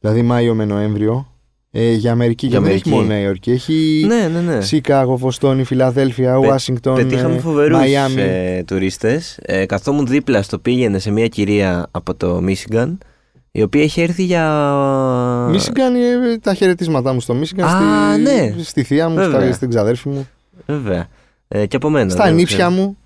δηλαδή 0.00 0.22
Μάιο 0.22 0.54
με 0.54 0.64
Νοέμβριο, 0.64 1.32
ε, 1.70 1.92
για 1.92 2.12
Αμερική. 2.12 2.46
Για 2.46 2.58
και 2.58 2.64
δεν 2.64 2.72
έχει 2.74 2.82
Αμερική. 2.84 3.02
μόνο 3.02 3.14
Νέα 3.20 3.26
Υόρκη. 3.26 3.50
Έχει 3.50 4.04
ναι, 4.06 4.28
ναι, 4.28 4.40
ναι. 4.40 4.60
Σικάγο, 4.60 5.16
Βοστόνη, 5.16 5.64
Φιλαδέλφια, 5.64 6.38
Πε- 6.40 6.48
Ουάσιγκτον, 6.48 6.94
Πετύχαμε 6.94 7.34
ε, 7.34 7.38
φοβερούς 7.38 7.78
Μαϊάμι. 7.78 8.20
ε, 8.20 8.62
τουρίστες. 8.66 9.38
Ε, 9.42 9.66
καθόμουν 9.66 10.06
δίπλα 10.06 10.42
στο 10.42 10.58
πήγαινε 10.58 10.98
σε 10.98 11.10
μια 11.10 11.28
κυρία 11.28 11.86
από 11.90 12.14
το 12.14 12.40
Μίσιγκαν, 12.40 12.98
η 13.58 13.62
οποία 13.62 13.82
είχε 13.82 14.02
έρθει 14.02 14.22
για. 14.24 14.44
Μίσιγκαν, 15.50 15.94
ε, 15.94 16.38
τα 16.40 16.54
χαιρετίσματά 16.54 17.12
μου 17.12 17.20
στο 17.20 17.34
Μίσιγκαν, 17.34 17.68
Α, 17.68 18.12
στη, 18.12 18.22
ναι. 18.22 18.54
στη 18.62 18.82
θεία 18.82 19.08
μου, 19.08 19.14
Βέβαια. 19.14 19.40
στα, 19.42 19.52
στην 19.52 19.68
ξαδέρφη 19.68 20.08
μου, 20.08 20.28
Βέβαια. 20.66 21.06
Ε, 21.48 21.66
και 21.66 21.76
από 21.76 21.90
μένα. 21.90 22.10
στα 22.10 22.24
δεν 22.24 22.34
νύψια 22.34 22.56
ξέρω. 22.66 22.70
μου. 22.70 22.96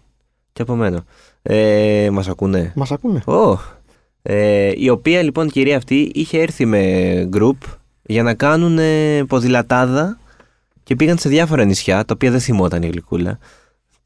Και 0.52 0.62
από 0.62 0.74
μένα. 0.74 1.04
Ε, 1.42 2.08
Μας 2.12 2.28
ακούνε. 2.28 2.72
Μας 2.74 2.90
ακούνε. 2.92 3.22
Ω, 3.24 3.58
Ε, 4.22 4.70
η 4.76 4.88
οποία 4.88 5.22
λοιπόν 5.22 5.48
κυρία 5.50 5.76
αυτή 5.76 6.10
είχε 6.14 6.38
έρθει 6.40 6.64
με 6.66 6.80
γκρουπ 7.28 7.56
για 8.02 8.22
να 8.22 8.34
κάνουν 8.34 8.78
ε, 8.78 9.24
ποδηλατάδα 9.24 10.18
και 10.82 10.96
πήγαν 10.96 11.18
σε 11.18 11.28
διάφορα 11.28 11.64
νησιά, 11.64 12.04
τα 12.04 12.14
οποία 12.14 12.30
δεν 12.30 12.40
θυμόταν 12.40 12.82
η 12.82 12.86
γλυκούλα. 12.86 13.38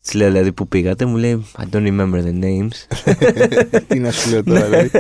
Τη 0.07 0.17
λέω 0.17 0.29
δηλαδή 0.31 0.53
που 0.53 0.69
πήγατε, 0.69 1.05
μου 1.05 1.17
λέει 1.17 1.47
I 1.59 1.75
don't 1.75 1.87
remember 1.87 2.23
the 2.23 2.45
names. 2.45 3.01
Τι 3.89 3.99
να 3.99 4.11
σου 4.11 4.31
λέω 4.31 4.45
τώρα, 4.45 4.65
δηλαδή. 4.65 4.91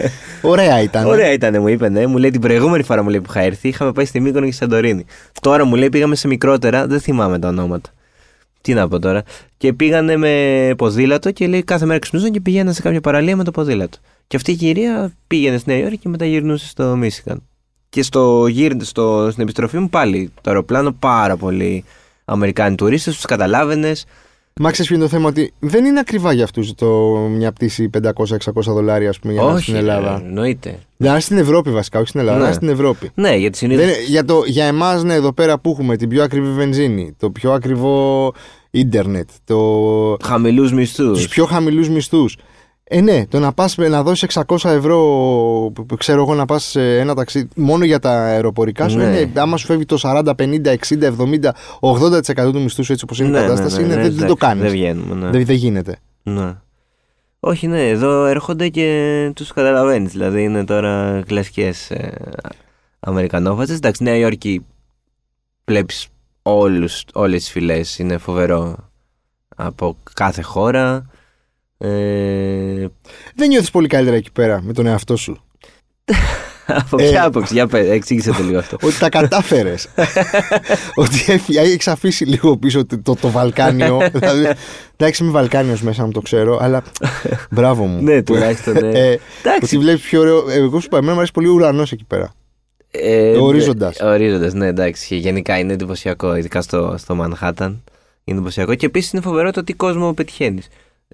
Ωραία 0.42 0.82
ήταν. 0.82 1.06
Ωραία 1.06 1.32
ήταν, 1.32 1.60
μου 1.60 1.68
είπε, 1.68 1.88
ναι. 1.88 2.06
Μου 2.06 2.16
λέει 2.16 2.30
την 2.30 2.40
προηγούμενη 2.40 2.82
φορά 2.82 3.02
μου 3.02 3.08
λέει, 3.08 3.20
που 3.20 3.26
είχα 3.30 3.40
έρθει, 3.40 3.68
είχαμε 3.68 3.92
πάει 3.92 4.04
στη 4.04 4.20
Μύκονο 4.20 4.44
και 4.44 4.52
στη 4.52 4.62
Σαντορίνη. 4.62 5.04
Τώρα 5.40 5.64
μου 5.64 5.74
λέει 5.74 5.88
πήγαμε 5.88 6.14
σε 6.14 6.28
μικρότερα, 6.28 6.86
δεν 6.86 7.00
θυμάμαι 7.00 7.38
τα 7.38 7.48
ονόματα. 7.48 7.90
Τι 8.60 8.74
να 8.74 8.88
πω 8.88 8.98
τώρα. 8.98 9.22
Και 9.56 9.72
πήγανε 9.72 10.16
με 10.16 10.74
ποδήλατο 10.76 11.30
και 11.30 11.46
λέει 11.46 11.62
κάθε 11.62 11.86
μέρα 11.86 11.98
ξυπνούσαν 11.98 12.30
και 12.30 12.40
πηγαίναν 12.40 12.74
σε 12.74 12.82
κάποια 12.82 13.00
παραλία 13.00 13.36
με 13.36 13.44
το 13.44 13.50
ποδήλατο. 13.50 13.98
Και 14.26 14.36
αυτή 14.36 14.50
η 14.50 14.54
κυρία 14.54 15.12
πήγαινε 15.26 15.58
στη 15.58 15.70
Νέα 15.70 15.78
Υόρκη 15.78 15.96
και 15.96 16.08
μετά 16.08 16.24
γυρνούσε 16.24 16.66
στο 16.68 16.96
Μίσικαν. 16.96 17.42
Και 17.88 18.02
στο 18.02 18.46
γύρνε 18.46 18.84
στο, 18.84 19.28
στην 19.30 19.42
επιστροφή 19.42 19.78
μου 19.78 19.88
πάλι 19.88 20.32
το 20.40 20.50
αεροπλάνο 20.50 20.92
πάρα 20.92 21.36
πολλοί 21.36 21.84
Αμερικάνοι 22.24 22.74
τουρίστες, 22.74 23.14
τους 23.14 23.24
καταλάβαινες. 23.24 24.06
Μα 24.60 24.70
ξέρεις 24.70 24.86
ποιο 24.90 24.96
είναι 25.00 25.04
το 25.08 25.10
θέμα, 25.16 25.28
ότι 25.28 25.52
δεν 25.58 25.84
είναι 25.84 26.00
ακριβά 26.00 26.32
για 26.32 26.44
αυτούς 26.44 26.72
μια 27.30 27.52
πτήση 27.52 27.90
500-600 28.02 28.02
δολάρια 28.64 29.08
ας 29.08 29.18
πούμε, 29.18 29.32
για 29.32 29.42
να 29.42 29.48
έρθει 29.50 29.62
στην 29.62 29.74
Ελλάδα. 29.74 30.22
Εννοείται. 30.24 30.78
Να 30.96 31.08
έρθει 31.08 31.20
στην 31.20 31.38
Ευρώπη 31.38 31.70
βασικά, 31.70 31.98
όχι 31.98 32.08
στην 32.08 32.20
Ελλάδα, 32.20 32.36
Ναι. 32.38 32.42
να 32.42 32.48
έρθει 32.48 32.64
στην 32.64 32.74
Ευρώπη. 32.74 33.10
Ναι, 33.14 33.36
γιατί 33.36 33.56
συνήθω. 33.58 33.80
Δεν, 33.80 33.90
για, 34.06 34.24
το, 34.24 34.42
για 34.46 34.64
εμάς 34.64 35.02
ναι, 35.02 35.14
εδώ 35.14 35.32
πέρα 35.32 35.58
που 35.58 35.70
έχουμε 35.70 35.96
την 35.96 36.08
πιο 36.08 36.22
ακριβή 36.22 36.52
βενζίνη, 36.52 37.14
το 37.18 37.30
πιο 37.30 37.52
ακριβό 37.52 38.32
ίντερνετ, 38.70 39.28
το, 39.44 40.16
Χαμηλούς 40.24 40.72
μισθούς. 40.72 41.18
τους 41.18 41.28
πιο 41.28 41.44
χαμηλούς 41.44 41.88
μισθούς. 41.88 42.36
Ε, 42.88 43.00
ναι, 43.00 43.26
το 43.26 43.38
να 43.38 43.52
πας 43.52 43.76
να 43.76 44.02
δώσεις 44.02 44.22
600 44.22 44.70
ευρώ, 44.70 44.96
που- 45.74 45.86
που 45.86 45.96
ξέρω 45.96 46.20
εγώ, 46.20 46.34
να 46.34 46.44
πας 46.44 46.64
σε 46.64 46.98
ένα 46.98 47.14
ταξίδι 47.14 47.48
μόνο 47.56 47.84
για 47.84 47.98
τα 47.98 48.10
αεροπορικά 48.10 48.88
σου, 48.88 48.96
Ναι. 48.96 49.04
είναι, 49.04 49.30
άμα 49.40 49.56
σου 49.56 49.66
φεύγει 49.66 49.84
το 49.84 49.96
40, 49.98 50.34
50, 50.34 50.70
60, 50.70 51.06
70, 51.06 51.54
80% 51.80 52.52
του 52.52 52.62
μισθού 52.62 52.84
σου 52.84 52.92
έτσι 52.92 53.04
όπως 53.04 53.18
είναι 53.20 53.28
η 53.38 53.40
κατάσταση, 53.40 53.82
είναι, 53.82 53.94
δεν, 53.94 54.02
δεν 54.02 54.10
το 54.16 54.22
εντάξει, 54.24 54.34
κάνεις. 54.36 54.62
Δεν 54.62 54.72
βγαίνουμε. 54.72 55.14
Ναι. 55.14 55.30
Δεν, 55.30 55.44
δεν 55.44 55.56
γίνεται. 55.56 55.98
Ναι. 56.22 56.54
Όχι, 57.40 57.66
ναι, 57.66 57.88
εδώ 57.88 58.24
έρχονται 58.24 58.68
και 58.68 59.30
τους 59.34 59.52
καταλαβαίνεις. 59.52 60.12
Δηλαδή 60.12 60.42
είναι 60.42 60.64
τώρα 60.64 61.22
κλασικές 61.26 61.90
ε, 61.90 62.12
Αμερικανόφατσε. 63.00 63.74
Εντάξει, 63.74 64.02
Νέα 64.02 64.16
Υόρκη 64.16 64.66
βλέπεις 65.64 66.06
όλες 66.42 67.04
τις 67.14 67.50
φυλές. 67.50 67.98
Είναι 67.98 68.18
φοβερό 68.18 68.76
από 69.56 69.96
κάθε 70.12 70.42
χώρα. 70.42 71.06
Ε, 71.78 72.86
Δεν 73.34 73.48
νιώθεις 73.48 73.70
πολύ 73.70 73.88
καλύτερα 73.88 74.16
εκεί 74.16 74.32
πέρα 74.32 74.60
με 74.62 74.72
τον 74.72 74.86
εαυτό 74.86 75.16
σου; 75.16 75.40
από 76.66 76.96
Ε. 77.02 77.08
ποια 77.08 77.24
άποψη, 77.24 77.54
για 77.54 77.66
πες, 77.66 77.88
εξήγησε 77.88 78.32
το 78.32 78.42
λίγο 78.42 78.58
αυτό. 78.58 78.76
ότι 78.86 78.98
τα 78.98 79.08
κατάφερες. 79.08 79.88
ότι 80.94 81.40
έχει 81.46 81.90
αφήσει 81.90 82.24
λίγο 82.24 82.56
πίσω 82.56 82.86
το, 82.86 82.98
το, 83.02 83.14
το 83.14 83.30
Βαλκάνιο. 83.30 83.98
δηλαδή, 84.14 84.48
εντάξει, 84.96 85.22
είμαι 85.22 85.32
Βαλκάνιος 85.32 85.82
μέσα 85.82 86.04
μου, 86.04 86.10
το 86.12 86.20
ξέρω, 86.20 86.58
αλλά 86.60 86.82
μπράβο 87.50 87.84
μου. 87.84 88.02
ναι, 88.02 88.22
τουλάχιστον. 88.22 88.72
Ναι. 88.72 88.98
Ε, 88.98 89.18
Εντάξει. 89.40 89.60
ότι 89.62 89.78
βλέπεις 89.78 90.02
πιο 90.02 90.20
ωραίο. 90.20 90.50
ε, 90.50 90.54
Εγώ 90.54 90.80
σου 90.80 90.86
είπα, 90.86 90.96
εμένα 90.96 91.12
μου 91.12 91.18
αρέσει 91.18 91.32
πολύ 91.32 91.48
ο 91.48 91.52
ουρανός 91.52 91.92
εκεί 91.92 92.04
πέρα. 92.04 92.32
Ε, 92.90 93.36
Ο 93.36 93.44
ορίζοντας. 93.44 93.98
Ναι, 94.02 94.08
ορίζοντας, 94.08 94.52
ναι, 94.52 94.66
εντάξει. 94.66 95.06
Και 95.06 95.16
γενικά 95.16 95.58
είναι 95.58 95.72
εντυπωσιακό, 95.72 96.36
ειδικά 96.36 96.62
στο, 96.62 96.94
στο 96.98 97.14
Μανχάταν. 97.14 97.82
Είναι 98.24 98.36
εντυπωσιακό 98.38 98.74
και 98.74 98.86
επίσης 98.86 99.12
είναι 99.12 99.22
φοβερό 99.22 99.50
το 99.50 99.64
τι 99.64 99.72
κόσμο 99.72 100.12
πετυχαίνεις. 100.14 100.68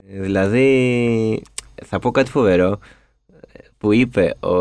Δηλαδή, 0.07 1.43
θα 1.85 1.99
πω 1.99 2.11
κάτι 2.11 2.31
φοβερό 2.31 2.79
ε, 3.53 3.59
που 3.79 3.93
είπε 3.93 4.35
ο, 4.41 4.57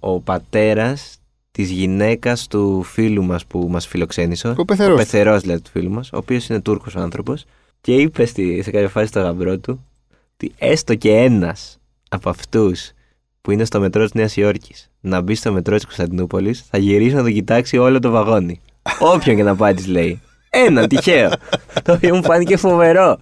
ο 0.00 0.20
πατέρας 0.24 1.18
της 1.50 1.70
γυναίκας 1.70 2.46
του 2.46 2.82
φίλου 2.82 3.24
μας 3.24 3.46
που 3.46 3.66
μας 3.70 3.86
φιλοξένησε. 3.86 4.54
Ο 4.56 4.64
πεθερός. 4.64 4.94
Ο 4.94 4.96
πεθερός 4.96 5.40
δηλαδή 5.40 5.60
του 5.60 5.70
φίλου 5.70 5.90
μας, 5.90 6.12
ο 6.12 6.16
οποίος 6.16 6.48
είναι 6.48 6.60
Τούρκος 6.60 6.96
άνθρωπος 6.96 7.44
και 7.80 7.94
είπε 7.94 8.24
στη, 8.24 8.62
σε 8.62 8.70
κάποια 8.70 8.88
φάση 8.88 9.06
στο 9.06 9.20
γαμπρό 9.20 9.58
του 9.58 9.84
ότι 10.32 10.52
έστω 10.58 10.94
και 10.94 11.10
ένας 11.10 11.78
από 12.08 12.28
αυτούς 12.30 12.92
που 13.40 13.50
είναι 13.50 13.64
στο 13.64 13.80
μετρό 13.80 14.02
της 14.02 14.14
Νέας 14.14 14.36
Υόρκης 14.36 14.90
να 15.00 15.20
μπει 15.20 15.34
στο 15.34 15.52
μετρό 15.52 15.74
της 15.74 15.84
Κωνσταντινούπολης 15.84 16.64
θα 16.70 16.78
γυρίσει 16.78 17.14
να 17.14 17.22
τον 17.22 17.32
κοιτάξει 17.32 17.78
όλο 17.78 17.98
το 17.98 18.10
βαγόνι. 18.10 18.60
Όποιον 19.14 19.36
και 19.36 19.42
να 19.42 19.56
πάει 19.56 19.74
της 19.74 19.86
λέει. 19.86 20.20
Ένα 20.50 20.86
τυχαίο. 20.86 21.30
το 21.84 21.92
οποίο 21.92 22.14
μου 22.16 22.22
φάνηκε 22.24 22.56
φοβερό. 22.56 23.18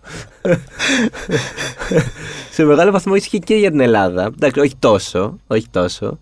σε 2.50 2.64
μεγάλο 2.64 2.90
βαθμό 2.90 3.14
ισχύει 3.14 3.38
και 3.38 3.54
για 3.54 3.70
την 3.70 3.80
Ελλάδα. 3.80 4.24
Εντάξει, 4.36 4.60
όχι 4.60 4.74
τόσο, 4.78 5.38
όχι 5.46 5.66
τόσο. 5.70 6.18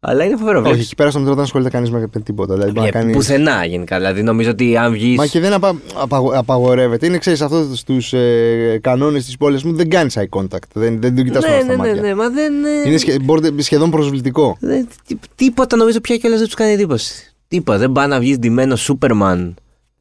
Αλλά 0.00 0.24
είναι 0.24 0.36
φοβερό. 0.36 0.58
Όχι, 0.58 0.66
Βλέπεις- 0.68 0.86
εκεί 0.86 0.94
πέρα 0.94 1.10
στο 1.10 1.18
μετρό 1.18 1.34
δεν 1.34 1.44
ασχολείται 1.44 1.70
κανείς 1.70 1.90
με 1.90 2.08
τίποτα. 2.24 2.54
Δηλαδή, 2.54 2.70
μπορεί 2.72 2.84
να 2.84 2.90
για- 2.90 3.00
κάνεις- 3.00 3.16
Πουθενά 3.16 3.64
γενικά. 3.64 3.96
Δηλαδή 3.96 4.22
νομίζω 4.22 4.50
ότι 4.50 4.76
αν 4.76 4.92
βγει. 4.92 5.14
Μα 5.14 5.26
και 5.26 5.40
δεν 5.40 5.52
απα, 5.52 5.76
απαγο- 5.94 6.32
απαγορεύεται. 6.38 7.06
Είναι, 7.06 7.18
ξέρεις, 7.18 7.40
αυτό 7.40 7.68
στου 7.74 8.16
ε, 8.16 8.78
κανόνες 8.80 9.24
της 9.24 9.36
πόλης 9.36 9.62
μου 9.62 9.72
δεν 9.74 9.88
κάνεις 9.90 10.18
eye 10.18 10.38
contact. 10.38 10.58
Δεν, 10.72 11.00
δεν 11.00 11.14
τον 11.16 11.24
κοιτάς 11.24 11.42
ναι, 11.42 11.48
στα 11.48 11.58
ναι, 11.58 11.64
ναι, 11.64 11.76
μάτια. 11.76 11.94
ναι, 11.94 12.14
μα 12.14 12.28
δεν. 12.28 12.52
ε, 12.64 12.88
Είναι 12.88 12.96
σχε- 12.98 13.22
μπορείτε- 13.22 13.62
σχεδόν 13.62 13.90
προσβλητικό. 13.90 14.56
δεν- 14.60 14.88
τί- 15.06 15.18
τίποτα 15.34 15.76
νομίζω 15.76 16.00
πια 16.00 16.16
κιόλας 16.16 16.38
δεν 16.38 16.46
τους 16.46 16.56
κάνει 16.56 16.72
εντύπωση. 16.72 17.34
Τίποτα. 17.48 17.78
Δεν 17.78 17.92
πάει 17.92 18.06
να 18.06 18.18
βγεις 18.18 18.38
ντυμένος 18.38 18.80
Σούπερμαν 18.80 19.54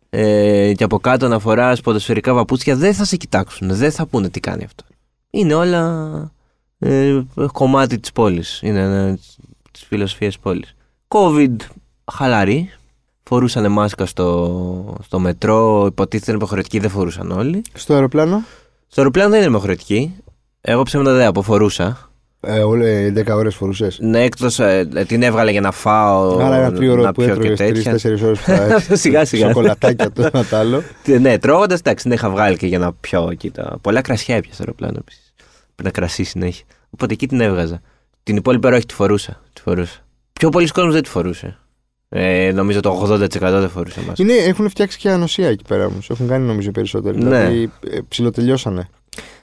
ε, 0.09 0.73
και 0.73 0.83
από 0.83 0.99
κάτω 0.99 1.27
να 1.27 1.39
φοράς 1.39 1.81
ποδοσφαιρικά 1.81 2.33
παπούτσια. 2.33 2.75
Δεν 2.75 2.93
θα 2.93 3.05
σε 3.05 3.15
κοιτάξουν. 3.15 3.75
Δεν 3.75 3.91
θα 3.91 4.05
πούνε 4.05 4.29
τι 4.29 4.39
κάνει 4.39 4.63
αυτό. 4.63 4.83
Είναι 5.29 5.53
όλα 5.53 6.31
ε, 6.79 7.21
κομμάτι 7.51 7.99
της 7.99 8.11
πόλης. 8.11 8.59
Είναι 8.63 9.17
της 9.71 9.83
φιλοσοφίας 9.83 10.33
τη 10.33 10.39
πόλης. 10.43 10.75
COVID 11.07 11.55
χαλαρή. 12.11 12.71
Φορούσαν 13.23 13.71
μάσκα 13.71 14.05
στο, 14.05 14.97
στο 15.03 15.19
μετρό. 15.19 15.85
Υποτίθεται 15.85 16.31
είναι 16.31 16.39
υποχρεωτική. 16.39 16.79
Δεν 16.79 16.89
φορούσαν 16.89 17.31
όλοι. 17.31 17.61
Στο 17.73 17.93
αεροπλάνο, 17.93 18.43
Στο 18.87 19.01
αεροπλάνο 19.01 19.29
δεν 19.29 19.39
είναι 19.39 19.49
υποχρεωτική. 19.49 20.15
Εγώ 20.61 20.83
ψέματα 20.83 21.13
δεν 21.13 21.27
αποφορούσα. 21.27 22.09
Ε, 22.39 22.59
όλε 22.59 23.11
10 23.15 23.27
ώρες 23.35 23.55
φορούσες. 23.55 23.97
Ναι, 24.01 24.23
εκτός 24.23 24.59
την 25.07 25.23
έβγαλε 25.23 25.51
για 25.51 25.61
να 25.61 25.71
φάω. 25.71 26.37
Άρα 26.39 26.55
ένα 26.55 26.71
τρίωρο 26.73 27.01
να 27.01 27.11
που 27.11 27.23
πιω 27.23 27.35
και 27.37 27.47
έτρωγε 27.63 27.71
τέτοια. 27.73 27.93
3-4 27.93 28.23
ώρες 28.23 28.39
που 28.39 28.51
θα 28.51 28.79
Σιγά, 28.95 29.25
σιγά. 29.25 29.47
Σοκολατάκια 29.47 30.11
το 30.11 30.29
ένα 30.33 30.43
τ' 30.45 30.53
άλλο. 30.53 30.83
Τι- 31.03 31.19
Ναι, 31.19 31.37
τρώγοντας, 31.37 31.79
εντάξει, 31.79 32.03
την 32.03 32.13
είχα 32.13 32.29
βγάλει 32.29 32.57
και 32.57 32.67
για 32.67 32.79
να 32.79 32.93
πιω 32.93 33.27
εκεί 33.31 33.51
τα. 33.51 33.77
Πολλά 33.81 34.01
κρασιά 34.01 34.35
έπια 34.35 34.53
στο 34.53 34.63
αεροπλάνο 34.63 34.95
επίσης. 34.99 35.33
Πρέπει 35.75 35.83
να 35.83 35.89
κρασί 36.01 36.23
συνέχεια. 36.23 36.65
Οπότε 36.89 37.13
εκεί 37.13 37.27
την 37.27 37.41
έβγαζα. 37.41 37.81
Την 38.23 38.35
υπόλοιπη 38.35 38.67
ώρα 38.67 38.75
όχι, 38.75 38.85
τη 38.85 38.93
φορούσα. 38.93 39.41
Τη 39.53 39.61
φορούσα. 39.61 39.99
Πιο 40.33 40.49
πολλοί 40.49 40.67
κόσμος 40.67 40.93
δεν 40.93 41.03
τη 41.03 41.09
φορούσε. 41.09 41.57
Ε, 42.09 42.51
νομίζω 42.55 42.79
το 42.79 43.07
80% 43.09 43.19
δεν 43.39 43.69
φορούσε 43.69 43.99
μας. 44.07 44.19
Είναι, 44.19 44.33
έχουν 44.33 44.69
φτιάξει 44.69 44.97
και 44.97 45.09
ανοσία 45.09 45.47
εκεί 45.47 45.63
πέρα 45.67 45.85
όμως. 45.85 46.09
Έχουν 46.09 46.27
κάνει 46.27 46.45
νομίζω 46.45 46.71
περισσότεροι. 46.71 47.17
Ναι. 47.17 47.23
Δηλαδή 47.39 47.71
ε, 47.89 47.97
ψιλοτελειώσανε. 48.07 48.89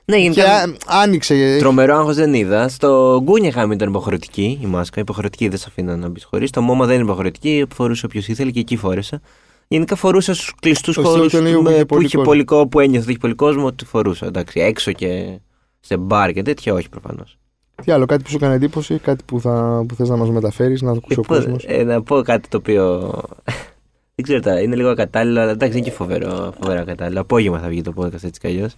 Ναι, 0.04 0.16
Και 0.16 0.22
γενικά. 0.22 0.52
α- 0.52 0.72
άνοιξε. 0.86 1.56
Τρομερό 1.58 1.96
άγχος 1.96 2.16
δεν 2.16 2.34
είδα. 2.34 2.68
Στο 2.68 3.20
Γκούνιεχαμ 3.22 3.72
ήταν 3.72 3.88
υποχρεωτική 3.88 4.58
η 4.62 4.66
μάσκα. 4.66 5.00
Υποχρεωτική 5.00 5.48
δεν 5.48 5.58
σε 5.58 5.64
αφήναν 5.68 5.98
να 5.98 6.08
μπεις 6.08 6.24
χωρίς. 6.24 6.48
Στο 6.48 6.60
Μόμα 6.62 6.86
δεν 6.86 6.94
είναι 6.94 7.04
υποχρεωτική. 7.04 7.66
Φορούσε 7.74 8.06
όποιος 8.06 8.28
ήθελε 8.28 8.50
και 8.50 8.60
εκεί 8.60 8.76
φόρεσα. 8.76 9.20
Γενικά 9.68 9.96
φορούσα 9.96 10.34
στους 10.34 10.52
κλειστούς 10.60 10.94
Στο 10.94 11.02
χώρους 11.04 11.32
Silicon 11.34 11.62
Valley 11.62 11.62
που 11.62 11.70
είχε 11.70 11.78
που 11.84 11.86
πολύ 11.86 12.04
είχε 12.04 12.16
κόσμο. 12.16 12.22
πολύ 12.30 12.44
κόσμο, 12.44 12.66
που 12.66 12.80
ένιωθε 12.80 13.00
ότι 13.02 13.10
είχε 13.10 13.18
πολύ 13.20 13.34
κόσμο. 13.34 13.72
Τη 13.72 13.84
φορούσα. 13.84 14.26
Εντάξει, 14.26 14.60
έξω 14.60 14.92
και 14.92 15.38
σε 15.80 15.96
μπαρ 15.96 16.32
και 16.32 16.42
τέτοια, 16.42 16.74
όχι 16.74 16.88
προφανώς. 16.88 17.38
Τι 17.84 17.92
άλλο, 17.92 18.06
κάτι 18.06 18.22
που 18.22 18.28
σου 18.30 18.36
έκανε 18.36 18.54
εντύπωση, 18.54 18.98
κάτι 18.98 19.24
που, 19.26 19.40
θα, 19.40 19.84
που 19.88 19.94
θες 19.94 20.08
να 20.08 20.16
μας 20.16 20.30
μεταφέρεις, 20.30 20.82
να 20.82 20.92
το 20.92 21.00
ακούσει 21.04 21.18
ο 21.18 21.22
κόσμος; 21.26 21.64
ε, 21.66 21.82
να 21.84 22.02
πω 22.02 22.22
κάτι 22.22 22.48
το 22.48 22.56
οποίο. 22.56 22.98
δεν 24.14 24.22
ξέρω 24.22 24.40
τώρα, 24.40 24.60
είναι 24.60 24.76
λίγο 24.76 24.88
ακατάλληλο, 24.88 25.40
αλλά 25.40 25.50
εντάξει, 25.50 25.76
είναι 25.78 25.86
και 25.86 25.92
φοβερό, 25.92 26.54
φοβερά 26.60 26.80
ακατάλληλο. 26.80 27.20
Απόγευμα 27.20 27.58
θα 27.58 27.68
βγει 27.68 27.82
το 27.82 27.92
podcast 27.96 28.22
έτσι 28.22 28.40
κι 28.40 28.46
αλλιώς. 28.46 28.74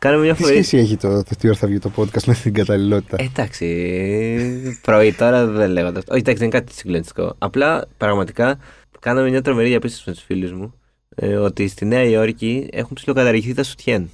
Κάναμε 0.00 0.22
μια 0.24 0.34
Τι 0.34 0.40
φοβερή. 0.42 0.62
σχέση 0.62 0.82
έχει 0.82 0.96
το, 0.96 1.22
το 1.22 1.30
τι 1.38 1.48
ώρα 1.48 1.56
θα 1.56 1.66
βγει 1.66 1.78
το 1.78 1.90
podcast 1.96 2.22
με 2.24 2.34
την 2.34 2.54
καταλληλότητα; 2.54 3.16
Ε, 3.20 3.24
Εντάξει, 3.24 4.78
πρωί 4.82 5.12
τώρα 5.12 5.46
δεν 5.46 5.70
λέγοντα 5.70 5.98
αυτό. 5.98 6.12
Όχι, 6.12 6.20
εντάξει, 6.20 6.40
δεν 6.40 6.48
είναι 6.48 6.58
κάτι 6.58 6.72
συγκλονιστικό. 6.74 7.34
Απλά 7.38 7.86
πραγματικά 7.96 8.58
κάναμε 9.00 9.28
μια 9.30 9.42
τρομερή 9.42 9.68
διαπίστωση 9.68 10.02
με 10.06 10.12
τους 10.14 10.22
φίλους 10.22 10.52
μου 10.52 10.74
ε, 11.14 11.36
ότι 11.36 11.68
στη 11.68 11.84
Νέα 11.84 12.02
Υόρκη 12.04 12.68
έχουν 12.72 12.90
ψηλοκαταργηθεί 12.94 13.54
τα 13.54 13.62
σουτιέν. 13.62 14.10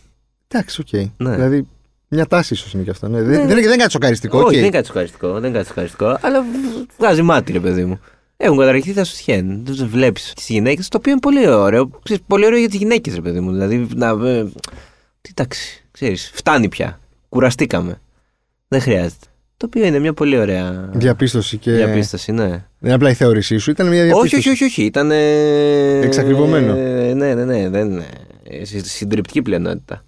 Εντάξει, 0.49 0.81
οκ. 0.81 1.01
Ναι. 1.17 1.35
Δηλαδή, 1.35 1.67
μια 2.09 2.27
τάση 2.27 2.55
ίσως 2.55 2.73
είναι 2.73 2.83
και 2.83 2.91
αυτό. 2.91 3.09
Ναι. 3.09 3.19
Ναι. 3.19 3.25
Δεν, 3.25 3.31
δεν, 3.33 3.41
είναι- 3.45 3.55
δεν 3.55 3.65
είναι 3.65 3.77
κάτι 3.77 3.91
σοκαριστικό. 3.91 4.37
Όχι, 4.39 4.47
οκ. 4.47 4.53
δεν 4.53 4.61
είναι 4.63 4.71
κάτι 4.71 4.87
σοκαριστικό, 4.87 5.33
δεν 5.33 5.45
είναι 5.45 5.57
κάτι 5.57 5.67
σοκαριστικό, 5.69 6.19
αλλά 6.21 6.45
βγάζει 6.99 7.23
μάτι, 7.23 7.53
ρε 7.53 7.61
παιδί 7.61 7.85
μου. 7.85 8.01
Έχουν 8.37 8.59
καταργηθεί 8.59 8.93
τα 8.93 9.05
σουτιέν. 9.05 9.47
Δεν 9.47 9.65
τους 9.65 9.85
βλέπεις 9.85 10.33
τις 10.37 10.49
γυναίκες, 10.49 10.89
το 10.89 10.97
οποίο 10.97 11.11
είναι 11.13 11.21
πολύ 11.21 11.49
ωραίο. 11.49 11.91
Ξέρεις, 12.03 12.23
πολύ 12.27 12.47
ωραίο 12.47 12.59
για 12.59 12.69
τις 12.69 12.79
γυναίκες, 12.79 13.15
ρε 13.15 13.21
παιδί 13.21 13.41
μου. 13.41 13.51
Δηλαδή, 13.53 13.89
να. 13.95 14.15
Ε, 15.27 15.33
τι 15.33 15.43
εντάξει, 15.43 15.85
ξέρεις, 15.91 16.31
φτάνει 16.35 16.69
πια. 16.69 17.01
Κουραστήκαμε. 17.29 18.01
Δεν 18.69 18.81
χρειάζεται. 18.81 19.27
Το 19.57 19.67
οποίο 19.67 19.87
είναι 19.87 19.99
μια 19.99 20.13
πολύ 20.13 20.39
ωραία 20.39 20.91
Διαπίστωση 20.93 21.57
και. 21.57 21.73
διαπίστωση, 21.73 22.33
ναι. 22.33 22.49
Δεν 22.49 22.61
είναι 22.81 22.93
απλά 22.93 23.11
η 23.11 23.15
θεώρησή 23.15 23.59
σου, 23.59 23.71
ήταν 23.71 23.89
μια 23.89 24.05
διαπίστωση. 24.05 24.35
Όχι, 24.37 24.49
όχι, 24.49 24.49
όχι, 24.51 24.65
όχι. 24.65 24.83
Ήταν. 24.85 25.11
Εξακριβωμένο. 26.03 26.75
ναι, 27.15 27.35
ναι, 27.35 27.45
ναι. 27.45 27.69
Δεν, 27.69 27.91
είναι. 27.91 28.07
Συ- 28.63 28.85
συντριπτική 28.87 29.43
πλειονότητα. 29.43 30.05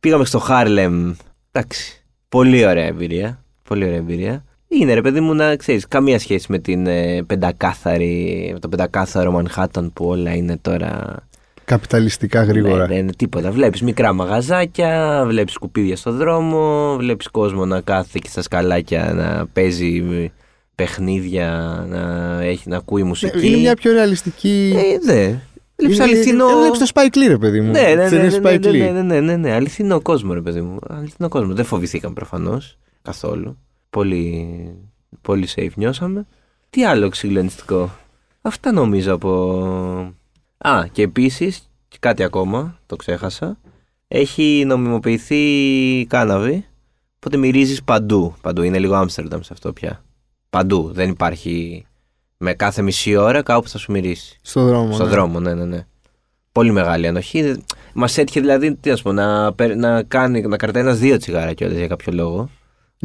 Πήγαμε 0.00 0.24
στο 0.24 0.38
Χάρλεμ. 0.38 1.12
Εντάξει. 1.52 2.04
Πολύ 2.28 2.66
ωραία 2.66 2.84
εμπειρία. 2.86 3.44
Πολύ 3.62 3.84
ωραία 3.84 3.96
εμπειρία. 3.96 4.44
Είναι 4.68 4.94
ρε 4.94 5.00
παιδί 5.00 5.20
μου 5.20 5.34
να 5.34 5.56
ξέρεις, 5.56 5.88
καμία 5.88 6.18
σχέση 6.18 6.46
με 6.48 6.58
την 6.58 6.86
ε, 6.86 7.22
πεντακάθαρη, 7.22 8.50
με 8.52 8.58
το 8.58 8.68
πεντακάθαρο 8.68 9.42
Manhattan 9.44 9.90
που 9.92 10.04
όλα 10.06 10.34
είναι 10.34 10.56
τώρα. 10.56 11.16
Καπιταλιστικά 11.64 12.42
γρήγορα. 12.44 12.88
Ναι, 12.88 12.94
ναι, 12.94 13.00
ναι, 13.02 13.12
τίποτα. 13.12 13.50
Βλέπεις 13.50 13.82
μικρά 13.82 14.12
μαγαζάκια, 14.12 15.24
βλέπεις 15.26 15.54
σκουπίδια 15.54 15.96
στο 15.96 16.12
δρόμο, 16.12 16.94
βλέπεις 16.96 17.28
κόσμο 17.28 17.64
να 17.66 17.80
κάθεται 17.80 18.18
και 18.18 18.28
στα 18.28 18.42
σκαλάκια 18.42 19.12
να 19.14 19.46
παίζει 19.52 20.02
παιχνίδια, 20.74 21.48
να, 21.88 22.38
έχει, 22.42 22.68
να 22.68 22.76
ακούει 22.76 23.02
μουσική. 23.02 23.38
Ναι, 23.38 23.46
είναι 23.46 23.56
μια 23.56 23.74
πιο 23.74 23.92
ρεαλιστική. 23.92 24.74
Ε, 24.76 25.12
ναι. 25.12 25.40
Βλέπεις 25.76 25.96
Είναι- 25.96 26.04
αληθινό. 26.04 26.48
ε, 26.48 26.60
Βλέπεις 26.60 26.78
το 26.78 26.86
Spike 26.94 27.16
Lee, 27.16 27.28
ρε 27.28 27.38
παιδί 27.38 27.60
μου. 27.60 27.70
Ναι, 27.70 27.80
ναι, 27.80 27.94
ναι, 27.94 28.08
Ταινίες 28.08 28.38
ναι, 28.38 28.50
ναι, 28.50 28.56
Spike 28.56 28.66
Lee. 28.66 28.78
ναι, 28.78 28.90
ναι, 28.90 29.02
ναι, 29.02 29.20
ναι, 29.20 29.36
ναι. 29.36 29.52
Αληθινό 29.52 30.00
κόσμο, 30.00 30.32
ρε 30.34 30.40
παιδί 30.40 30.60
μου. 30.60 30.78
Αληθινό 30.88 31.28
κόσμο. 31.28 31.54
Δεν 31.54 31.64
φοβηθήκαμε 31.64 32.14
προφανώς 32.14 32.76
καθόλου. 33.02 33.58
Πολύ, 33.90 34.48
πολύ 35.20 35.48
safe 35.56 35.70
νιώσαμε. 35.74 36.26
Τι 36.70 36.84
άλλο 36.84 37.10
συγκλονιστικό. 37.12 37.90
Αυτά 38.42 38.72
νομίζω 38.72 39.14
από. 39.14 40.14
Α, 40.68 40.86
και 40.92 41.02
επίσης, 41.02 41.70
και 41.88 41.96
κάτι 42.00 42.22
ακόμα, 42.22 42.78
το 42.86 42.96
ξέχασα. 42.96 43.58
Έχει 44.08 44.64
νομιμοποιηθεί 44.66 46.06
κάναβη. 46.08 46.66
Οπότε 47.16 47.36
μυρίζεις 47.36 47.82
παντού. 47.82 48.34
Παντού. 48.40 48.62
Είναι 48.62 48.78
λίγο 48.78 48.94
Άμστερνταμ 48.94 49.40
σε 49.40 49.52
αυτό 49.52 49.72
πια. 49.72 50.04
Παντού. 50.50 50.90
Δεν 50.92 51.10
υπάρχει. 51.10 51.86
Με 52.36 52.54
κάθε 52.54 52.82
μισή 52.82 53.16
ώρα 53.16 53.42
κάπου 53.42 53.68
θα 53.68 53.78
σου 53.78 53.92
μυρίσει. 53.92 54.38
Στο 54.42 54.64
δρόμο. 54.64 54.92
Στον 54.92 55.06
ναι. 55.06 55.12
δρόμο, 55.12 55.40
ναι, 55.40 55.54
ναι, 55.54 55.64
ναι. 55.64 55.86
Πολύ 56.52 56.72
μεγάλη 56.72 57.06
ανοχή. 57.06 57.64
Μας 57.94 58.18
έτυχε 58.18 58.40
δηλαδή 58.40 58.74
τι 58.74 58.90
να, 58.90 58.96
σου 58.96 59.02
πω, 59.02 59.12
να, 59.12 59.52
παίρ- 59.52 59.76
να, 59.76 60.02
κάνει, 60.02 60.40
να 60.40 60.56
κρατάει 60.56 60.82
ένας 60.82 60.98
δύο 60.98 61.16
τσιγάρα 61.16 61.52
κιόλας 61.52 61.76
για 61.76 61.86
κάποιο 61.86 62.12
λόγο. 62.12 62.50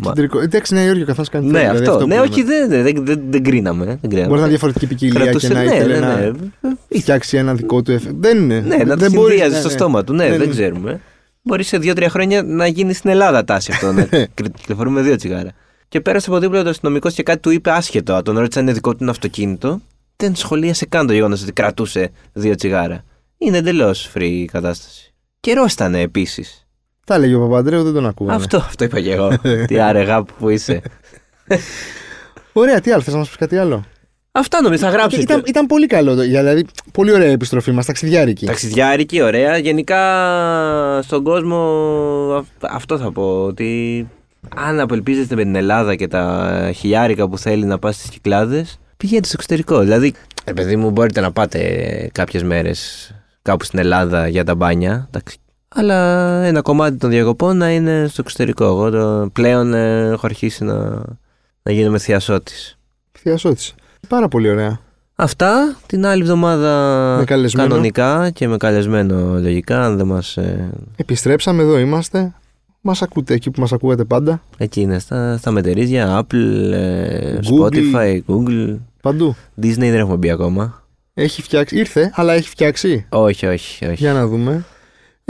Μα- 0.03 0.11
Κεντρικό. 0.13 0.39
Εντάξει, 0.39 0.73
Νέα 0.73 0.85
Υόρκη 0.85 1.01
ο 1.01 1.05
καθένας 1.05 1.29
κάνει 1.29 1.45
Ναι, 1.45 1.51
τι 1.51 1.57
θέλει, 1.65 1.69
δηλαδή 1.77 1.87
αυτό. 1.89 2.01
που 2.01 2.07
Ναι, 2.07 2.15
λέμε. 2.15 2.27
όχι, 2.31 2.43
δεν, 2.43 2.69
δεν, 2.69 2.83
δεν, 2.83 3.05
δεν, 3.05 3.21
δεν 3.29 3.43
κρίναμε. 3.43 3.85
Δεν 3.85 3.99
κρίναμε. 4.09 4.25
Μπορεί 4.27 4.33
να 4.35 4.39
είναι 4.39 4.49
διαφορετική 4.49 4.87
ποικιλία 4.87 5.19
Κρατούσε- 5.23 5.47
και 5.47 5.53
να 5.53 5.63
ναι, 5.63 5.75
ήθελε 5.75 5.99
ναι, 5.99 6.05
να 6.05 6.15
ναι. 6.19 6.99
φτιάξει 6.99 7.37
ένα 7.37 7.53
δικό 7.53 7.81
του 7.81 7.91
εφέ. 7.91 8.11
Δεν 8.15 8.37
είναι. 8.37 8.59
Ναι, 8.59 8.75
να 8.77 8.85
το 8.85 8.95
δεν 8.95 9.11
μπορείς, 9.11 9.29
συνδυάζει 9.29 9.53
ναι, 9.53 9.59
στο 9.59 9.67
ναι. 9.67 9.73
στόμα 9.73 10.03
του. 10.03 10.13
Ναι, 10.13 10.23
Ναι, 10.23 10.29
δεν 10.37 10.47
ναι. 10.47 10.53
ξέρουμε. 10.53 11.01
Μπορεί 11.41 11.63
σε 11.63 11.77
δύο-τρία 11.77 12.09
χρόνια 12.09 12.43
να 12.43 12.67
γίνει 12.67 12.93
στην 12.93 13.09
Ελλάδα 13.09 13.43
τάση 13.43 13.71
αυτό. 13.71 13.91
να 13.93 14.03
κυκλοφορούμε 14.57 15.01
δύο 15.01 15.15
τσιγάρα. 15.15 15.51
Και 15.87 16.01
πέρασε 16.01 16.29
από 16.29 16.39
δίπλα 16.39 16.63
το 16.63 16.69
αστυνομικός 16.69 17.13
και 17.13 17.23
κάτι 17.23 17.39
του 17.39 17.49
είπε 17.49 17.71
άσχετο. 17.71 18.21
Τον 18.21 18.37
ρώτησε 18.37 18.59
αν 18.59 18.65
είναι 18.65 18.73
δικό 18.73 18.91
του 18.91 18.97
ένα 19.01 19.11
αυτοκίνητο. 19.11 19.81
Δεν 20.15 20.35
σχολίασε 20.35 20.85
καν 20.85 21.07
το 21.07 21.13
γεγονός 21.13 21.41
ότι 21.43 21.51
κρατούσε 21.51 22.11
δύο 22.33 22.55
τσιγάρα. 22.55 23.03
Είναι 23.37 23.57
εντελώς 23.57 24.11
free 24.15 24.21
η 24.21 24.45
κατάσταση. 24.45 25.13
Καιρός 25.39 25.73
ήταν 25.73 25.95
επίσης. 25.95 26.67
Τα 27.09 27.15
έλεγε 27.15 27.35
ο 27.35 27.39
Παπαντρέου, 27.39 27.83
δεν 27.83 27.93
τον 27.93 28.05
ακούγαμε. 28.05 28.35
Αυτό, 28.43 28.57
αυτό 28.57 28.83
είπα 28.83 29.01
και 29.01 29.11
εγώ. 29.11 29.31
Τι 29.67 29.79
άρεγα 29.79 30.23
που 30.23 30.49
είσαι. 30.49 30.81
Ωραία, 32.53 32.81
τι 32.81 32.91
άλλο, 32.91 33.01
θες 33.01 33.13
να 33.13 33.19
μας 33.19 33.27
πεις 33.27 33.37
κάτι 33.37 33.57
άλλο; 33.57 33.83
Αυτά 34.31 34.61
νομίζω 34.61 34.83
θα 34.85 34.89
γράψω. 34.89 35.19
Ήταν, 35.21 35.43
ήταν 35.45 35.65
πολύ 35.65 35.87
καλό. 35.87 36.15
το- 36.15 36.21
Δηλαδή, 36.21 36.65
πολύ 36.91 37.11
ωραία 37.11 37.27
η 37.27 37.31
επιστροφή 37.31 37.71
μας, 37.71 37.85
ταξιδιάρικη. 37.85 38.45
Ταξιδιάρικη, 38.45 39.21
ωραία. 39.21 39.57
Γενικά 39.57 39.99
στον 41.03 41.23
κόσμο 41.23 41.57
αυ- 42.37 42.65
αυτό 42.75 42.97
θα 42.97 43.11
πω. 43.11 43.43
Ότι 43.43 44.07
αν 44.55 44.79
απελπίζεστε 44.79 45.35
με 45.35 45.43
την 45.43 45.55
Ελλάδα 45.55 45.95
και 45.95 46.07
τα 46.07 46.71
χιλιάρικα 46.75 47.27
που 47.29 47.37
θέλει 47.37 47.65
να 47.65 47.79
πάει 47.79 47.91
στις 47.91 48.09
κυκλάδες, 48.09 48.79
πηγαίνετε 48.97 49.27
στο 49.27 49.35
εξωτερικό. 49.37 49.79
Δηλαδή, 49.79 50.13
ε, 50.43 50.51
παιδί 50.53 50.75
μου, 50.75 50.91
μπορείτε 50.91 51.21
να 51.21 51.31
πάτε 51.31 52.09
κάποιες 52.13 52.43
μέρες 52.43 53.11
κάπου 53.41 53.63
στην 53.65 53.79
Ελλάδα 53.79 54.27
για 54.27 54.43
τα 54.43 54.55
μπάνια. 54.55 55.09
Εντάξει. 55.75 55.93
Αλλά 55.93 56.43
ένα 56.43 56.61
κομμάτι 56.61 56.97
των 56.97 57.09
διακοπών 57.09 57.57
να 57.57 57.71
είναι 57.71 58.05
στο 58.09 58.21
εξωτερικό. 58.25 58.65
Εγώ 58.65 58.89
το, 58.89 59.29
πλέον 59.33 59.73
ε, 59.73 60.07
έχω 60.11 60.25
αρχίσει 60.25 60.63
να, 60.63 60.75
να 61.63 61.71
γίνομαι 61.71 61.97
θειασότης. 61.97 62.77
Θειασότης. 63.19 63.73
Πάρα 64.07 64.27
πολύ 64.27 64.49
ωραία. 64.49 64.79
Αυτά 65.15 65.75
την 65.85 66.05
άλλη 66.05 66.21
εβδομάδα 66.21 67.15
Με 67.17 67.23
καλεσμένο. 67.23 67.67
κανονικά 67.69 68.29
και 68.29 68.47
με 68.47 68.57
καλεσμένο 68.57 69.39
λογικά 69.39 69.81
αν 69.85 69.97
δεν 69.97 70.07
μας... 70.07 70.37
ε, 70.37 70.69
Επιστρέψαμε, 70.95 71.61
εδώ 71.61 71.77
είμαστε. 71.79 72.33
Μας 72.81 73.01
ακούτε 73.01 73.33
εκεί 73.33 73.51
που 73.51 73.61
μας 73.61 73.71
ακούγατε 73.73 74.03
πάντα. 74.03 74.41
εκεί 74.57 74.81
είναι 74.81 74.99
στα, 74.99 75.37
στα 75.37 75.51
μετερίζια, 75.51 76.19
Apple, 76.21 76.71
ε, 76.73 77.37
Google. 77.43 77.63
Spotify, 77.65 78.19
Google, 78.27 78.77
Παντού. 79.01 79.35
Disney 79.61 79.77
δεν 79.77 79.93
έχουμε 79.95 80.15
μπει 80.15 80.29
ακόμα. 80.29 80.83
Έχει 81.13 81.41
φτιάξει. 81.41 81.77
Ήρθε, 81.77 82.11
αλλά 82.15 82.33
έχει 82.33 82.49
φτιάξει. 82.49 83.05
Όχι, 83.09 83.45
όχι, 83.45 83.85
όχι. 83.85 83.95
Για 83.95 84.13
να 84.13 84.27
δούμε. 84.27 84.65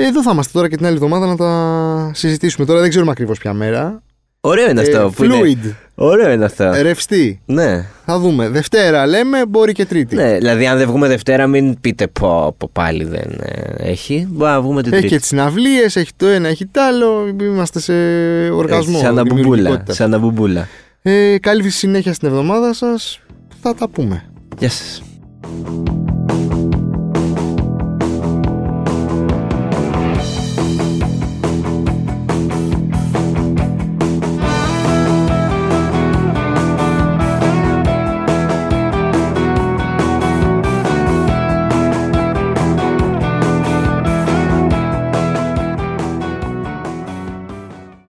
Ε, 0.01 0.05
Εδώ 0.07 0.21
θα 0.23 0.31
είμαστε 0.31 0.51
τώρα 0.53 0.69
και 0.69 0.75
την 0.75 0.85
άλλη 0.85 0.95
εβδομάδα 0.95 1.25
να 1.25 1.35
τα 1.35 2.11
συζητήσουμε. 2.13 2.65
Τώρα 2.65 2.79
δεν 2.79 2.89
ξέρουμε 2.89 3.11
ακριβώς 3.11 3.37
ποια 3.39 3.53
μέρα. 3.53 4.01
Ωραίο 4.41 4.69
είναι 4.69 4.81
αυτό 4.81 4.97
Ε, 4.97 5.09
που 5.15 5.23
είναι. 5.23 5.35
fluid. 5.43 5.73
Ωραίο 5.95 6.31
είναι 6.31 6.45
αυτό. 6.45 6.63
Ε, 6.63 6.81
Ρευστή. 6.81 7.41
Ναι. 7.45 7.85
Θα 8.05 8.19
δούμε. 8.19 8.49
Δευτέρα 8.49 9.07
λέμε, 9.07 9.45
μπορεί 9.45 9.71
και 9.73 9.85
Τρίτη. 9.85 10.15
ναι, 10.15 10.37
δηλαδή 10.37 10.67
αν 10.67 10.77
δεν 10.77 10.87
βγούμε 10.87 11.07
Δευτέρα 11.07 11.47
μην 11.47 11.79
πείτε 11.81 12.07
πω, 12.07 12.55
πω 12.57 12.69
πάλι 12.73 13.03
δεν 13.03 13.39
ε, 13.41 13.89
έχει. 13.89 14.27
Μπορεί 14.29 14.51
να 14.51 14.61
βγούμε 14.61 14.81
την 14.83 14.91
Έχει 14.91 15.01
Τρίτη. 15.01 15.13
και 15.15 15.19
τις 15.19 15.29
συναυλίες, 15.29 15.95
έχει 15.95 16.11
το 16.17 16.25
ένα, 16.27 16.47
έχει 16.47 16.65
το 16.65 16.81
άλλο. 16.81 17.27
Είμαστε 17.41 17.79
σε 17.79 17.93
οργασμό. 18.51 18.97
Ε, 19.01 19.03
σαν 19.05 19.13
να 19.15 19.21
μπουμπούλα. 19.21 19.41
δημιουργικότητα. 19.41 19.93
Σαν 19.93 20.09
να 20.09 20.17
μπουμπούλα. 20.17 20.67
Ε, 21.01 21.37
καλή 21.39 21.69
συνέχεια 21.69 22.13
στην 22.13 22.27
εβδομάδα 22.27 22.73
σας. 22.73 23.19
Θα 23.61 23.75
τα 23.75 23.89
πούμε. 23.89 24.23
Γεια 24.59 24.69
σας. 24.69 25.01